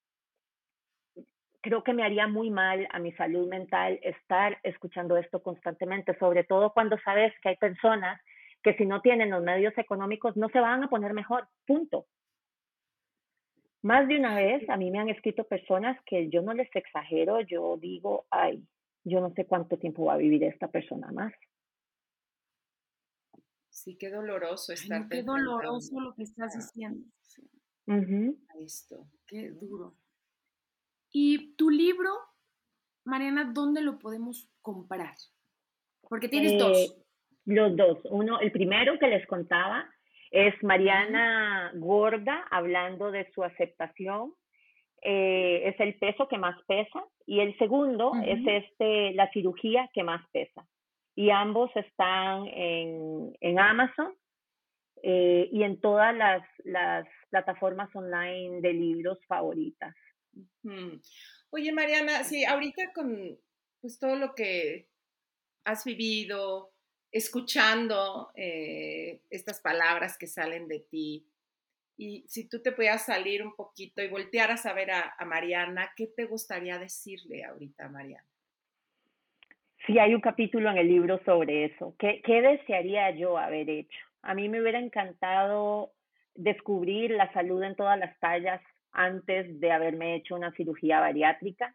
creo 1.61 1.82
que 1.84 1.92
me 1.92 2.02
haría 2.02 2.26
muy 2.26 2.50
mal 2.50 2.86
a 2.90 2.98
mi 2.98 3.12
salud 3.12 3.48
mental 3.48 3.98
estar 4.02 4.58
escuchando 4.62 5.16
esto 5.16 5.42
constantemente, 5.42 6.16
sobre 6.18 6.44
todo 6.44 6.72
cuando 6.72 6.98
sabes 7.04 7.32
que 7.42 7.50
hay 7.50 7.56
personas 7.56 8.20
que 8.62 8.74
si 8.74 8.86
no 8.86 9.00
tienen 9.00 9.30
los 9.30 9.42
medios 9.42 9.76
económicos 9.78 10.36
no 10.36 10.48
se 10.48 10.61
van 10.61 10.84
a 10.84 10.88
poner 10.88 11.14
mejor, 11.14 11.48
punto. 11.66 12.06
Más 13.82 14.06
de 14.08 14.18
una 14.18 14.36
vez 14.36 14.68
a 14.68 14.76
mí 14.76 14.90
me 14.90 14.98
han 14.98 15.08
escrito 15.08 15.44
personas 15.44 15.98
que 16.04 16.28
yo 16.28 16.42
no 16.42 16.52
les 16.52 16.68
exagero, 16.74 17.40
yo 17.40 17.78
digo, 17.78 18.26
ay, 18.30 18.62
yo 19.04 19.20
no 19.20 19.32
sé 19.32 19.46
cuánto 19.46 19.78
tiempo 19.78 20.04
va 20.04 20.14
a 20.14 20.18
vivir 20.18 20.44
esta 20.44 20.68
persona 20.68 21.11
más. 21.12 21.32
Sí, 23.70 23.96
qué 23.96 24.11
doloroso 24.11 24.74
estar. 24.74 25.08
qué 25.08 25.22
doloroso 25.22 26.00
lo 26.00 26.14
que 26.14 26.24
estás 26.24 26.54
diciendo. 26.54 27.06
Esto, 28.58 29.06
qué 29.26 29.50
duro. 29.50 29.94
Y 31.12 31.54
tu 31.56 31.70
libro, 31.70 32.11
Mariana, 33.04 33.50
¿dónde 33.52 33.82
lo 33.82 33.98
podemos 33.98 34.48
comprar? 34.62 35.14
Porque 36.08 36.28
tienes 36.28 36.58
dos. 36.58 36.78
Eh, 36.78 36.88
los 37.46 37.76
dos. 37.76 37.98
Uno, 38.11 38.40
el 38.40 38.52
primero 38.52 38.98
que 38.98 39.08
les 39.08 39.26
contaba 39.26 39.88
es 40.30 40.54
Mariana 40.62 41.72
Gorda 41.74 42.46
hablando 42.50 43.11
de 43.11 43.30
su 43.32 43.42
aceptación. 43.42 44.34
Eh, 45.02 45.62
es 45.68 45.80
el 45.80 45.94
peso 45.98 46.28
que 46.28 46.38
más 46.38 46.56
pesa. 46.66 47.04
Y 47.26 47.40
el 47.40 47.56
segundo 47.58 48.12
es 48.24 48.40
este, 48.46 49.12
la 49.14 49.30
cirugía 49.32 49.88
que 49.92 50.04
más 50.04 50.22
pesa. 50.30 50.66
Y 51.16 51.30
ambos 51.30 51.70
están 51.74 52.46
en, 52.46 53.36
en 53.40 53.58
Amazon 53.58 54.14
eh, 55.02 55.48
y 55.50 55.62
en 55.62 55.80
todas 55.80 56.14
las, 56.14 56.42
las 56.64 57.06
plataformas 57.30 57.94
online 57.94 58.61
de 58.61 58.72
libros 58.72 59.18
favoritas. 59.26 59.94
Oye, 61.50 61.72
Mariana, 61.72 62.24
sí, 62.24 62.44
ahorita 62.44 62.92
con 62.92 63.38
pues 63.80 63.98
todo 63.98 64.16
lo 64.16 64.34
que 64.34 64.88
has 65.64 65.84
vivido, 65.84 66.72
escuchando 67.10 68.30
eh, 68.34 69.22
estas 69.30 69.60
palabras 69.60 70.16
que 70.18 70.26
salen 70.26 70.68
de 70.68 70.80
ti, 70.80 71.26
y 72.00 72.24
si 72.28 72.48
tú 72.48 72.62
te 72.62 72.72
pudieras 72.72 73.04
salir 73.04 73.42
un 73.42 73.54
poquito 73.54 74.00
y 74.00 74.08
voltear 74.08 74.50
a 74.50 74.56
saber 74.56 74.90
a, 74.90 75.14
Mariana, 75.26 75.92
¿qué 75.94 76.06
te 76.06 76.24
gustaría 76.24 76.78
decirle 76.78 77.44
ahorita 77.44 77.90
Mariana? 77.90 78.24
Sí, 79.86 79.98
hay 79.98 80.14
un 80.14 80.22
capítulo 80.22 80.70
en 80.70 80.78
el 80.78 80.88
libro 80.88 81.22
sobre 81.26 81.66
eso. 81.66 81.94
¿Qué, 81.98 82.22
¿Qué 82.24 82.40
desearía 82.40 83.10
yo 83.10 83.36
haber 83.36 83.68
hecho? 83.68 83.98
A 84.22 84.32
mí 84.32 84.48
me 84.48 84.62
hubiera 84.62 84.78
encantado 84.78 85.92
descubrir 86.34 87.10
la 87.10 87.30
salud 87.34 87.62
en 87.62 87.76
todas 87.76 87.98
las 87.98 88.18
tallas 88.18 88.62
antes 88.93 89.61
de 89.61 89.72
haberme 89.72 90.16
hecho 90.16 90.34
una 90.34 90.53
cirugía 90.53 91.01
bariátrica, 91.01 91.74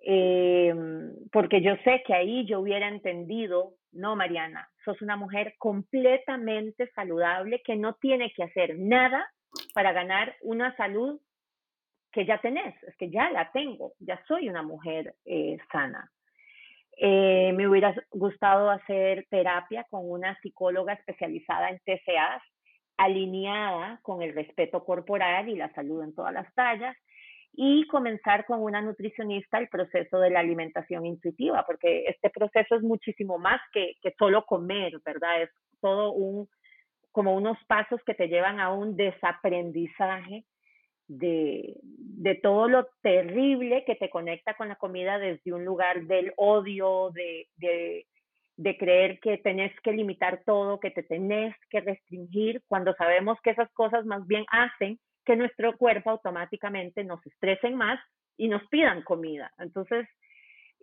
em, 0.00 1.12
porque 1.32 1.62
yo 1.62 1.76
sé 1.84 2.02
que 2.06 2.14
ahí 2.14 2.46
yo 2.46 2.60
hubiera 2.60 2.88
entendido, 2.88 3.74
no, 3.92 4.16
Mariana, 4.16 4.68
sos 4.84 5.00
una 5.02 5.16
mujer 5.16 5.54
completamente 5.58 6.90
saludable 6.94 7.62
que 7.64 7.76
no 7.76 7.94
tiene 7.94 8.32
que 8.32 8.44
hacer 8.44 8.78
nada 8.78 9.26
para 9.72 9.92
ganar 9.92 10.34
una 10.42 10.76
salud 10.76 11.20
que 12.12 12.24
ya 12.26 12.40
tenés, 12.40 12.80
es 12.84 12.96
que 12.96 13.10
ya 13.10 13.30
la 13.30 13.50
tengo, 13.50 13.94
ya 13.98 14.20
soy 14.26 14.48
una 14.48 14.62
mujer 14.62 15.14
eh, 15.24 15.58
sana. 15.72 16.10
Eh, 16.96 17.52
me 17.54 17.66
hubiera 17.66 17.92
gustado 18.12 18.70
hacer 18.70 19.26
terapia 19.28 19.84
con 19.90 20.08
una 20.08 20.38
psicóloga 20.40 20.92
especializada 20.92 21.70
en 21.70 21.80
TCAs 21.80 22.42
alineada 22.96 23.98
con 24.02 24.22
el 24.22 24.34
respeto 24.34 24.84
corporal 24.84 25.48
y 25.48 25.56
la 25.56 25.72
salud 25.74 26.02
en 26.02 26.14
todas 26.14 26.32
las 26.32 26.52
tallas 26.54 26.96
y 27.56 27.86
comenzar 27.86 28.44
con 28.46 28.62
una 28.62 28.80
nutricionista 28.80 29.58
el 29.58 29.68
proceso 29.68 30.18
de 30.18 30.30
la 30.30 30.40
alimentación 30.40 31.06
intuitiva, 31.06 31.64
porque 31.66 32.04
este 32.06 32.30
proceso 32.30 32.74
es 32.74 32.82
muchísimo 32.82 33.38
más 33.38 33.60
que, 33.72 33.94
que 34.02 34.12
solo 34.18 34.44
comer, 34.44 35.00
¿verdad? 35.04 35.42
Es 35.42 35.50
todo 35.80 36.12
un, 36.12 36.48
como 37.12 37.34
unos 37.34 37.56
pasos 37.68 38.00
que 38.04 38.14
te 38.14 38.26
llevan 38.26 38.58
a 38.58 38.72
un 38.72 38.96
desaprendizaje 38.96 40.44
de, 41.06 41.76
de, 41.82 42.34
todo 42.36 42.66
lo 42.66 42.88
terrible 43.02 43.84
que 43.84 43.94
te 43.94 44.10
conecta 44.10 44.54
con 44.54 44.68
la 44.68 44.76
comida 44.76 45.18
desde 45.18 45.52
un 45.52 45.64
lugar 45.64 46.04
del 46.06 46.32
odio, 46.36 47.10
de, 47.10 47.46
de, 47.56 48.06
de 48.56 48.76
creer 48.76 49.18
que 49.20 49.38
tenés 49.38 49.72
que 49.80 49.92
limitar 49.92 50.42
todo, 50.44 50.80
que 50.80 50.90
te 50.90 51.02
tenés 51.02 51.54
que 51.70 51.80
restringir, 51.80 52.62
cuando 52.68 52.94
sabemos 52.94 53.38
que 53.42 53.50
esas 53.50 53.70
cosas 53.72 54.04
más 54.04 54.26
bien 54.26 54.44
hacen 54.50 54.98
que 55.24 55.36
nuestro 55.36 55.76
cuerpo 55.76 56.10
automáticamente 56.10 57.02
nos 57.04 57.24
estresen 57.26 57.74
más 57.74 57.98
y 58.36 58.48
nos 58.48 58.66
pidan 58.68 59.02
comida. 59.02 59.52
Entonces, 59.58 60.06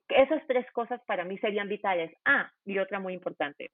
esas 0.10 0.46
tres 0.48 0.70
cosas 0.72 1.02
para 1.06 1.24
mí 1.24 1.38
serían 1.38 1.70
vitales. 1.70 2.12
Ah, 2.26 2.52
y 2.66 2.78
otra 2.80 3.00
muy 3.00 3.14
importante, 3.14 3.72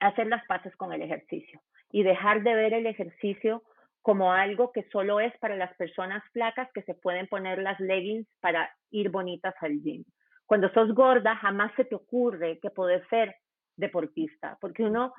hacer 0.00 0.26
las 0.28 0.44
paces 0.46 0.74
con 0.76 0.92
el 0.92 1.02
ejercicio 1.02 1.60
y 1.90 2.02
dejar 2.02 2.42
de 2.42 2.54
ver 2.54 2.74
el 2.74 2.86
ejercicio 2.86 3.62
como 4.02 4.32
algo 4.32 4.72
que 4.72 4.84
solo 4.90 5.20
es 5.20 5.36
para 5.38 5.56
las 5.56 5.74
personas 5.76 6.22
flacas 6.32 6.70
que 6.72 6.82
se 6.82 6.94
pueden 6.94 7.26
poner 7.26 7.58
las 7.58 7.78
leggings 7.80 8.26
para 8.40 8.70
ir 8.90 9.10
bonitas 9.10 9.54
al 9.60 9.82
gym. 9.82 10.04
Cuando 10.48 10.70
sos 10.70 10.94
gorda, 10.94 11.36
jamás 11.36 11.70
se 11.76 11.84
te 11.84 11.94
ocurre 11.94 12.58
que 12.60 12.70
puedes 12.70 13.06
ser 13.08 13.36
deportista, 13.76 14.56
porque 14.62 14.82
uno, 14.82 15.12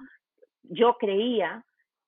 yo 0.63 0.97
creía 0.97 1.63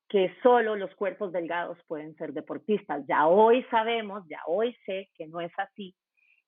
que 0.10 0.34
solo 0.42 0.76
los 0.76 0.94
cuerpos 0.96 1.32
delgados 1.32 1.78
pueden 1.88 2.16
ser 2.16 2.34
deportistas. 2.34 3.06
Ya 3.08 3.28
hoy 3.28 3.64
sabemos, 3.70 4.28
ya 4.28 4.40
hoy 4.48 4.76
sé 4.88 5.12
que 5.14 5.28
no 5.28 5.40
es 5.40 5.52
así 5.58 5.96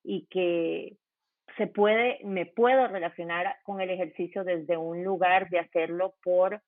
y 0.03 0.25
que 0.31 0.97
se 1.57 1.67
puede, 1.67 2.19
me 2.23 2.47
puedo 2.47 2.87
relacionar 2.87 3.55
con 3.63 3.79
el 3.79 3.91
ejercicio 3.91 4.43
desde 4.43 4.75
un 4.75 5.03
lugar 5.03 5.49
de 5.49 5.59
hacerlo 5.59 6.15
por 6.23 6.59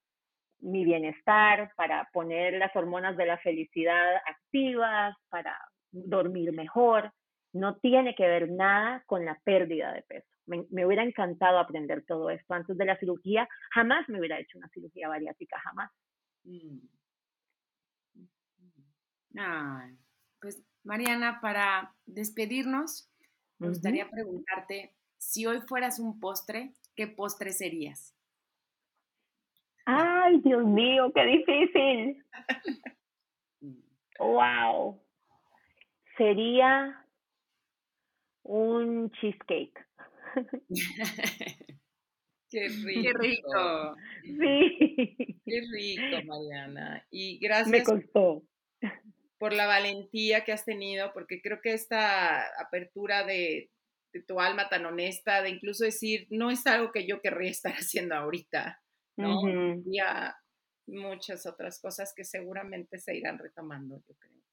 mi 0.59 0.85
bienestar, 0.85 1.71
para 1.75 2.07
poner 2.13 2.53
las 2.53 2.75
hormonas 2.75 3.17
de 3.17 3.25
la 3.25 3.39
felicidad 3.39 4.17
activas, 4.27 5.15
para 5.29 5.57
dormir 5.91 6.53
mejor, 6.53 7.11
no 7.55 7.77
tiene 7.77 8.15
que 8.15 8.27
ver 8.27 8.51
nada 8.51 9.01
con 9.05 9.23
la 9.23 9.39
pérdida 9.45 9.93
de 9.93 10.01
peso. 10.01 10.27
Me, 10.45 10.85
hubiera 10.85 11.03
encantado 11.03 11.57
aprender 11.57 12.03
todo 12.05 12.29
esto 12.29 12.53
antes 12.53 12.77
de 12.77 12.85
la 12.85 12.97
cirugía. 12.97 13.47
Jamás 13.73 14.07
me 14.09 14.19
hubiera 14.19 14.37
hecho 14.39 14.57
una 14.57 14.67
cirugía 14.69 15.07
bariátrica, 15.07 15.57
jamás. 15.59 15.89
Mm. 16.43 16.79
pues 20.41 20.61
Mariana, 20.83 21.39
para 21.41 21.95
despedirnos, 22.05 23.09
me 23.57 23.69
gustaría 23.69 24.09
preguntarte, 24.09 24.93
si 25.17 25.45
hoy 25.45 25.61
fueras 25.61 25.97
un 25.97 26.19
postre, 26.19 26.73
¿qué 26.95 27.07
postre 27.07 27.51
serías? 27.51 28.13
Ay, 29.85 30.41
Dios 30.41 30.65
mío, 30.65 31.09
qué 31.15 31.25
difícil. 31.25 32.25
wow. 34.19 35.01
Sería 36.17 37.04
un 38.45 39.11
cheesecake. 39.11 39.85
Qué 42.49 42.67
rico. 43.19 43.95
Sí. 44.23 45.17
Qué 45.45 45.61
rico, 45.71 46.25
Mariana. 46.25 47.05
Y 47.11 47.37
gracias. 47.39 47.69
Me 47.69 47.83
costó. 47.83 48.43
Por 49.37 49.53
la 49.53 49.67
valentía 49.67 50.45
que 50.45 50.53
has 50.53 50.63
tenido, 50.63 51.11
porque 51.13 51.41
creo 51.41 51.59
que 51.61 51.73
esta 51.73 52.43
apertura 52.59 53.25
de, 53.25 53.69
tu 54.27 54.39
alma 54.39 54.69
tan 54.69 54.85
honesta, 54.85 55.41
de 55.41 55.49
incluso 55.49 55.83
decir, 55.83 56.27
no 56.29 56.49
es 56.49 56.65
algo 56.65 56.91
que 56.91 57.05
yo 57.05 57.21
querría 57.21 57.51
estar 57.51 57.73
haciendo 57.73 58.15
ahorita, 58.15 58.81
¿no? 59.17 59.41
Ya 59.85 60.37
muchas 60.87 61.45
otras 61.45 61.81
cosas 61.81 62.13
que 62.15 62.23
seguramente 62.23 62.99
se 62.99 63.17
irán 63.17 63.37
retomando, 63.37 64.01
yo 64.07 64.15
creo. 64.15 64.44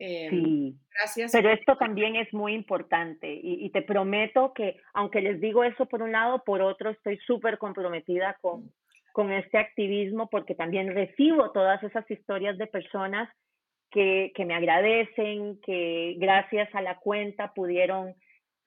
Em, 0.00 0.30
sí. 0.30 0.76
Gracias. 0.94 1.32
Pero 1.32 1.50
esto 1.50 1.76
también 1.76 2.16
es 2.16 2.32
muy 2.32 2.54
importante 2.54 3.32
y, 3.32 3.66
y, 3.66 3.70
te 3.70 3.82
prometo 3.82 4.54
que, 4.54 4.76
aunque 4.94 5.20
les 5.20 5.40
digo 5.40 5.62
eso 5.62 5.86
por 5.86 6.02
un 6.02 6.12
lado, 6.12 6.42
por 6.42 6.62
otro 6.62 6.88
estoy 6.88 7.18
súper 7.18 7.58
comprometida 7.58 8.38
con, 8.40 8.72
con 9.12 9.30
este 9.30 9.58
activismo 9.58 10.28
porque 10.30 10.54
también 10.54 10.94
recibo 10.94 11.52
todas 11.52 11.82
esas 11.82 12.10
historias 12.10 12.56
de 12.56 12.66
personas 12.66 13.28
que, 13.90 14.32
que 14.34 14.46
me 14.46 14.54
agradecen, 14.54 15.60
que 15.60 16.14
gracias 16.18 16.74
a 16.74 16.80
la 16.80 16.96
cuenta 16.98 17.52
pudieron 17.52 18.14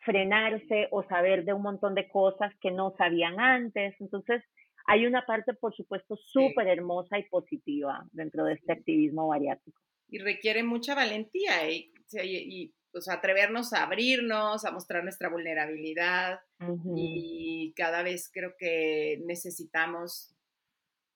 frenarse 0.02 0.88
o 0.92 1.02
saber 1.04 1.46
de 1.46 1.54
un 1.54 1.64
montón 1.64 1.96
de 1.96 2.08
cosas 2.10 2.54
que 2.62 2.70
no 2.70 2.94
sabían 2.98 3.40
antes. 3.40 3.96
Entonces, 4.00 4.44
hay 4.86 5.08
una 5.08 5.26
parte, 5.26 5.54
por 5.54 5.74
supuesto, 5.74 6.16
súper 6.16 6.68
hermosa 6.68 7.18
y 7.18 7.24
positiva 7.24 8.06
dentro 8.12 8.44
de 8.44 8.54
este 8.54 8.74
activismo 8.74 9.30
bariátrico. 9.30 9.82
Y 10.14 10.20
requiere 10.20 10.61
mucha 10.61 10.93
valentía 10.93 11.70
y, 11.72 11.91
y, 12.11 12.72
pues, 12.91 13.09
atrevernos 13.09 13.74
a 13.74 13.84
abrirnos, 13.84 14.64
a 14.64 14.72
mostrar 14.72 15.03
nuestra 15.03 15.30
vulnerabilidad. 15.30 16.39
Y 16.95 17.74
cada 17.76 18.03
vez 18.03 18.30
creo 18.32 18.53
que 18.57 19.20
necesitamos 19.26 20.34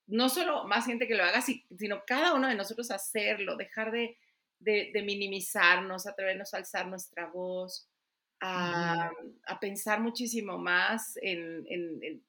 no 0.08 0.30
solo 0.30 0.64
más 0.64 0.86
gente 0.86 1.08
que 1.08 1.16
lo 1.16 1.24
haga, 1.24 1.42
sino 1.42 2.04
cada 2.08 2.34
uno 2.34 2.48
de 2.48 2.56
nosotros 2.56 2.90
hacerlo, 2.92 3.58
dejar 3.58 3.92
de, 3.92 4.18
minimizarnos, 5.04 6.08
atrevernos 6.08 6.54
a 6.54 6.58
alzar 6.58 6.88
nuestra 6.88 7.28
voz, 7.28 7.88
a, 8.40 9.12
pensar 9.60 10.00
muchísimo 10.02 10.58
más 10.58 11.20
en, 11.22 12.24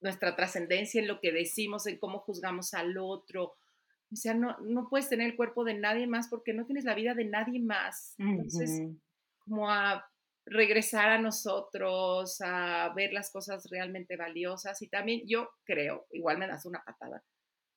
nuestra 0.00 0.34
trascendencia, 0.36 1.00
en 1.00 1.08
lo 1.08 1.20
que 1.20 1.32
decimos, 1.32 1.86
en 1.86 1.98
cómo 1.98 2.18
juzgamos 2.18 2.74
al 2.74 2.98
otro. 2.98 3.54
O 4.14 4.16
sea, 4.16 4.32
no, 4.32 4.56
no 4.60 4.88
puedes 4.88 5.08
tener 5.08 5.28
el 5.28 5.36
cuerpo 5.36 5.64
de 5.64 5.74
nadie 5.74 6.06
más 6.06 6.28
porque 6.28 6.54
no 6.54 6.64
tienes 6.66 6.84
la 6.84 6.94
vida 6.94 7.14
de 7.14 7.24
nadie 7.24 7.60
más. 7.60 8.14
Entonces, 8.18 8.80
como 9.40 9.68
a 9.68 10.08
regresar 10.46 11.10
a 11.10 11.18
nosotros, 11.18 12.40
a 12.40 12.92
ver 12.94 13.12
las 13.12 13.32
cosas 13.32 13.68
realmente 13.70 14.16
valiosas 14.16 14.80
y 14.82 14.88
también 14.88 15.22
yo 15.26 15.50
creo, 15.64 16.06
igual 16.12 16.38
me 16.38 16.46
das 16.46 16.64
una 16.64 16.82
patada, 16.84 17.24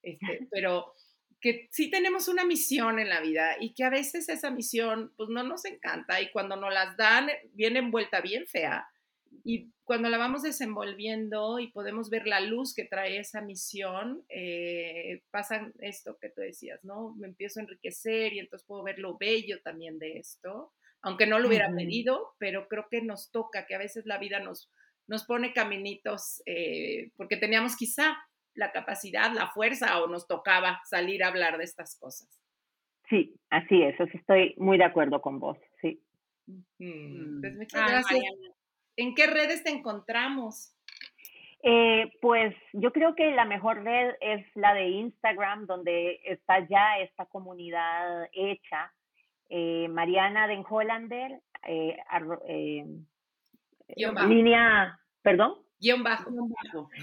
este, 0.04 0.20
pero 0.52 0.94
que 1.40 1.68
sí 1.72 1.90
tenemos 1.90 2.28
una 2.28 2.46
misión 2.46 3.00
en 3.00 3.10
la 3.10 3.22
vida 3.22 3.56
y 3.60 3.74
que 3.74 3.84
a 3.84 3.90
veces 3.90 4.30
esa 4.30 4.52
misión 4.52 5.14
pues 5.18 5.30
no 5.30 5.44
nos 5.44 5.66
encanta 5.66 6.22
y 6.22 6.32
cuando 6.32 6.56
nos 6.56 6.74
las 6.74 6.98
dan 6.98 7.30
viene 7.54 7.80
envuelta 7.80 8.22
bien 8.22 8.48
fea 8.48 8.88
y 9.44 9.72
cuando 9.84 10.10
la 10.10 10.18
vamos 10.18 10.44
desenvolviendo 10.44 11.60
y 11.60 11.72
podemos 11.72 12.10
ver 12.10 12.28
la 12.28 12.42
luz 12.42 12.74
que 12.74 12.86
trae 12.86 13.18
esa 13.20 13.42
misión, 13.42 14.24
eh, 14.30 15.22
pasa 15.32 15.72
esto 15.80 16.18
que 16.20 16.30
tú 16.30 16.42
decías, 16.42 16.84
¿no? 16.84 17.16
Me 17.16 17.28
empiezo 17.28 17.60
a 17.60 17.64
enriquecer 17.64 18.34
y 18.34 18.40
entonces 18.40 18.66
puedo 18.68 18.84
ver 18.84 19.00
lo 19.00 19.18
bello 19.18 19.62
también 19.64 20.00
de 20.00 20.18
esto 20.20 20.74
aunque 21.02 21.28
no 21.28 21.40
lo 21.40 21.48
hubiera 21.48 21.74
pedido, 21.74 22.34
pero 22.38 22.68
creo 22.68 22.88
que 22.90 23.02
nos 23.02 23.32
toca, 23.32 23.66
que 23.66 23.76
a 23.76 23.80
veces 23.80 24.06
la 24.06 24.18
vida 24.18 24.40
nos, 24.40 24.72
nos 25.08 25.26
pone 25.26 25.54
caminitos, 25.54 26.42
eh, 26.46 27.12
porque 27.16 27.38
teníamos 27.38 27.76
quizá 27.76 28.18
la 28.54 28.72
capacidad, 28.72 29.32
la 29.32 29.48
fuerza 29.48 30.02
o 30.02 30.08
nos 30.08 30.28
tocaba 30.28 30.82
salir 30.86 31.24
a 31.24 31.28
hablar 31.28 31.58
de 31.58 31.64
estas 31.64 31.98
cosas. 32.00 32.28
Sí, 33.10 33.36
así 33.50 33.82
es, 33.84 33.96
estoy 34.14 34.54
muy 34.58 34.78
de 34.78 34.84
acuerdo 34.84 35.22
con 35.22 35.40
vos, 35.40 35.58
sí. 35.82 36.02
Mm, 36.80 37.42
pues 37.42 37.56
muchas 37.56 37.90
gracias. 37.90 38.24
¿En 38.98 39.16
qué 39.16 39.28
redes 39.28 39.64
te 39.64 39.70
encontramos? 39.70 40.74
Eh, 41.64 42.12
pues 42.22 42.54
yo 42.74 42.92
creo 42.92 43.16
que 43.16 43.32
la 43.32 43.46
mejor 43.46 43.84
red 43.84 44.16
es 44.22 44.46
la 44.56 44.74
de 44.74 44.90
Instagram, 44.90 45.66
donde 45.66 46.20
está 46.26 46.68
ya 46.68 47.00
esta 47.00 47.26
comunidad 47.26 48.28
hecha 48.34 48.92
eh, 49.50 49.88
Mariana 49.90 50.48
Den 50.48 50.64
Hollander, 50.70 51.40
eh, 51.66 51.98
eh, 52.48 52.86
línea, 54.28 55.00
perdón. 55.22 55.56
Guión 55.80 56.04
bajo. 56.04 56.30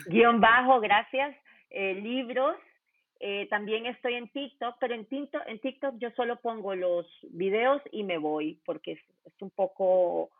Guión 0.06 0.40
bajo, 0.40 0.80
gracias. 0.80 1.36
libros. 1.70 2.56
también 3.48 3.86
estoy 3.86 4.14
en 4.14 4.28
TikTok, 4.28 4.76
pero 4.78 4.94
en 4.94 5.06
TikTok, 5.06 5.42
en 5.46 5.58
TikTok 5.60 5.94
yo 5.98 6.10
solo 6.10 6.36
pongo 6.40 6.74
los 6.74 7.06
videos 7.30 7.80
y 7.90 8.04
me 8.04 8.18
voy 8.18 8.60
porque 8.66 8.92
es, 8.92 9.00
un 9.40 9.50
poco 9.50 10.30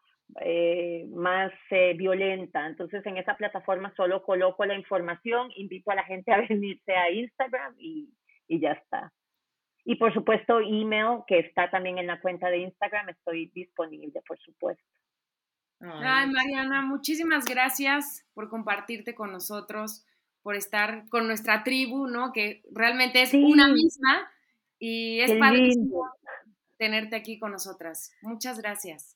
más 1.11 1.53
violenta. 1.97 2.67
Entonces 2.67 3.05
en 3.07 3.19
esa 3.19 3.37
plataforma 3.37 3.93
solo 3.97 4.23
coloco 4.23 4.65
la 4.65 4.75
información, 4.75 5.51
invito 5.57 5.91
a 5.91 5.97
la 5.97 6.05
gente 6.05 6.33
a 6.33 6.39
venirse 6.49 6.93
a 6.95 7.11
Instagram 7.11 7.75
y 7.79 8.11
ya 8.49 8.73
está. 8.73 9.13
Y 9.85 9.97
por 9.97 10.15
supuesto, 10.15 10.61
email, 10.61 11.21
que 11.27 11.39
está 11.41 11.71
también 11.71 11.99
en 11.99 12.07
la 12.07 12.21
cuenta 12.21 12.49
de 12.49 12.59
Instagram, 12.59 13.11
estoy 13.11 13.51
disponible, 13.55 14.23
por 14.27 14.39
supuesto. 14.39 14.83
Ay, 15.81 16.31
Mariana, 16.31 16.81
muchísimas 16.81 17.45
gracias 17.45 18.27
por 18.33 18.49
compartirte 18.49 19.15
con 19.15 19.31
nosotros, 19.31 20.07
por 20.43 20.57
estar 20.57 21.07
con 21.11 21.27
nuestra 21.27 21.63
tribu, 21.63 22.07
¿no? 22.07 22.33
Que 22.33 22.63
realmente 22.73 23.21
es 23.21 23.35
una 23.35 23.69
misma 23.69 24.31
y 24.79 25.21
es 25.21 25.33
padrísimo 25.33 26.11
tenerte 26.79 27.17
aquí 27.17 27.39
con 27.39 27.53
nosotras. 27.53 28.13
Muchas 28.23 28.59
gracias. 28.59 29.14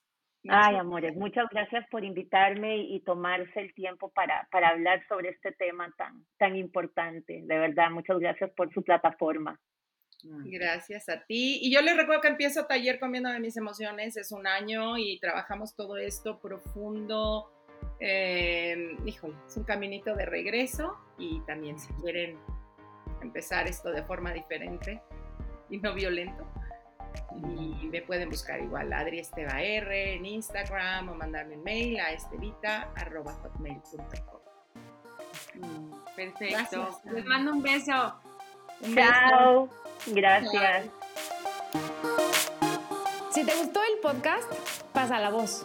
Ay, 0.49 0.77
amores, 0.77 1.15
muchas 1.15 1.47
gracias 1.51 1.87
por 1.91 2.05
invitarme 2.05 2.79
y 2.79 3.01
tomarse 3.01 3.61
el 3.61 3.75
tiempo 3.75 4.11
para, 4.11 4.49
para 4.51 4.71
hablar 4.71 5.05
sobre 5.09 5.31
este 5.31 5.53
tema 5.53 5.93
tan, 5.97 6.25
tan 6.39 6.57
importante. 6.57 7.43
De 7.45 7.59
verdad, 7.59 7.91
muchas 7.91 8.19
gracias 8.19 8.51
por 8.57 8.73
su 8.73 8.83
plataforma. 8.83 9.61
Gracias 10.23 11.09
a 11.09 11.25
ti. 11.25 11.59
Y 11.63 11.73
yo 11.73 11.81
les 11.81 11.97
recuerdo 11.97 12.23
que 12.23 12.29
empiezo 12.29 12.67
taller 12.67 12.99
comiendo 12.99 13.31
de 13.31 13.39
mis 13.39 13.57
emociones, 13.57 14.17
es 14.17 14.33
un 14.33 14.47
año 14.47 14.99
y 14.99 15.19
trabajamos 15.21 15.77
todo 15.77 15.97
esto 15.97 16.41
profundo. 16.41 17.53
Eh, 18.01 18.97
híjole, 19.05 19.35
es 19.47 19.57
un 19.57 19.65
caminito 19.65 20.15
de 20.15 20.27
regreso 20.27 20.97
y 21.19 21.41
también 21.43 21.79
si 21.79 21.93
quieren 21.95 22.37
empezar 23.23 23.69
esto 23.69 23.91
de 23.91 24.03
forma 24.03 24.33
diferente 24.33 25.01
y 25.71 25.79
no 25.79 25.95
violento, 25.95 26.47
y 27.37 27.87
me 27.87 28.03
pueden 28.03 28.29
buscar 28.31 28.61
igual 28.61 28.93
Adri 28.93 29.21
Esteba 29.21 29.63
R 29.63 30.15
en 30.15 30.27
Instagram 30.27 31.11
o 31.11 31.15
mandarme 31.15 31.57
un 31.57 31.63
mail 31.63 32.01
a 32.01 32.11
estevita.hotmail.com. 32.13 34.41
Mm, 35.55 35.93
perfecto. 36.17 37.01
Les 37.13 37.25
mando 37.25 37.53
un 37.53 37.63
beso. 37.63 38.17
Chao. 38.95 39.69
Gracias. 40.07 40.87
Si 43.31 43.45
te 43.45 43.55
gustó 43.57 43.81
el 43.83 43.99
podcast, 44.01 44.51
pasa 44.93 45.21
la 45.21 45.31
voz. 45.31 45.65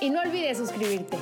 Y 0.00 0.10
no 0.10 0.20
olvides 0.20 0.58
suscribirte. 0.58 1.18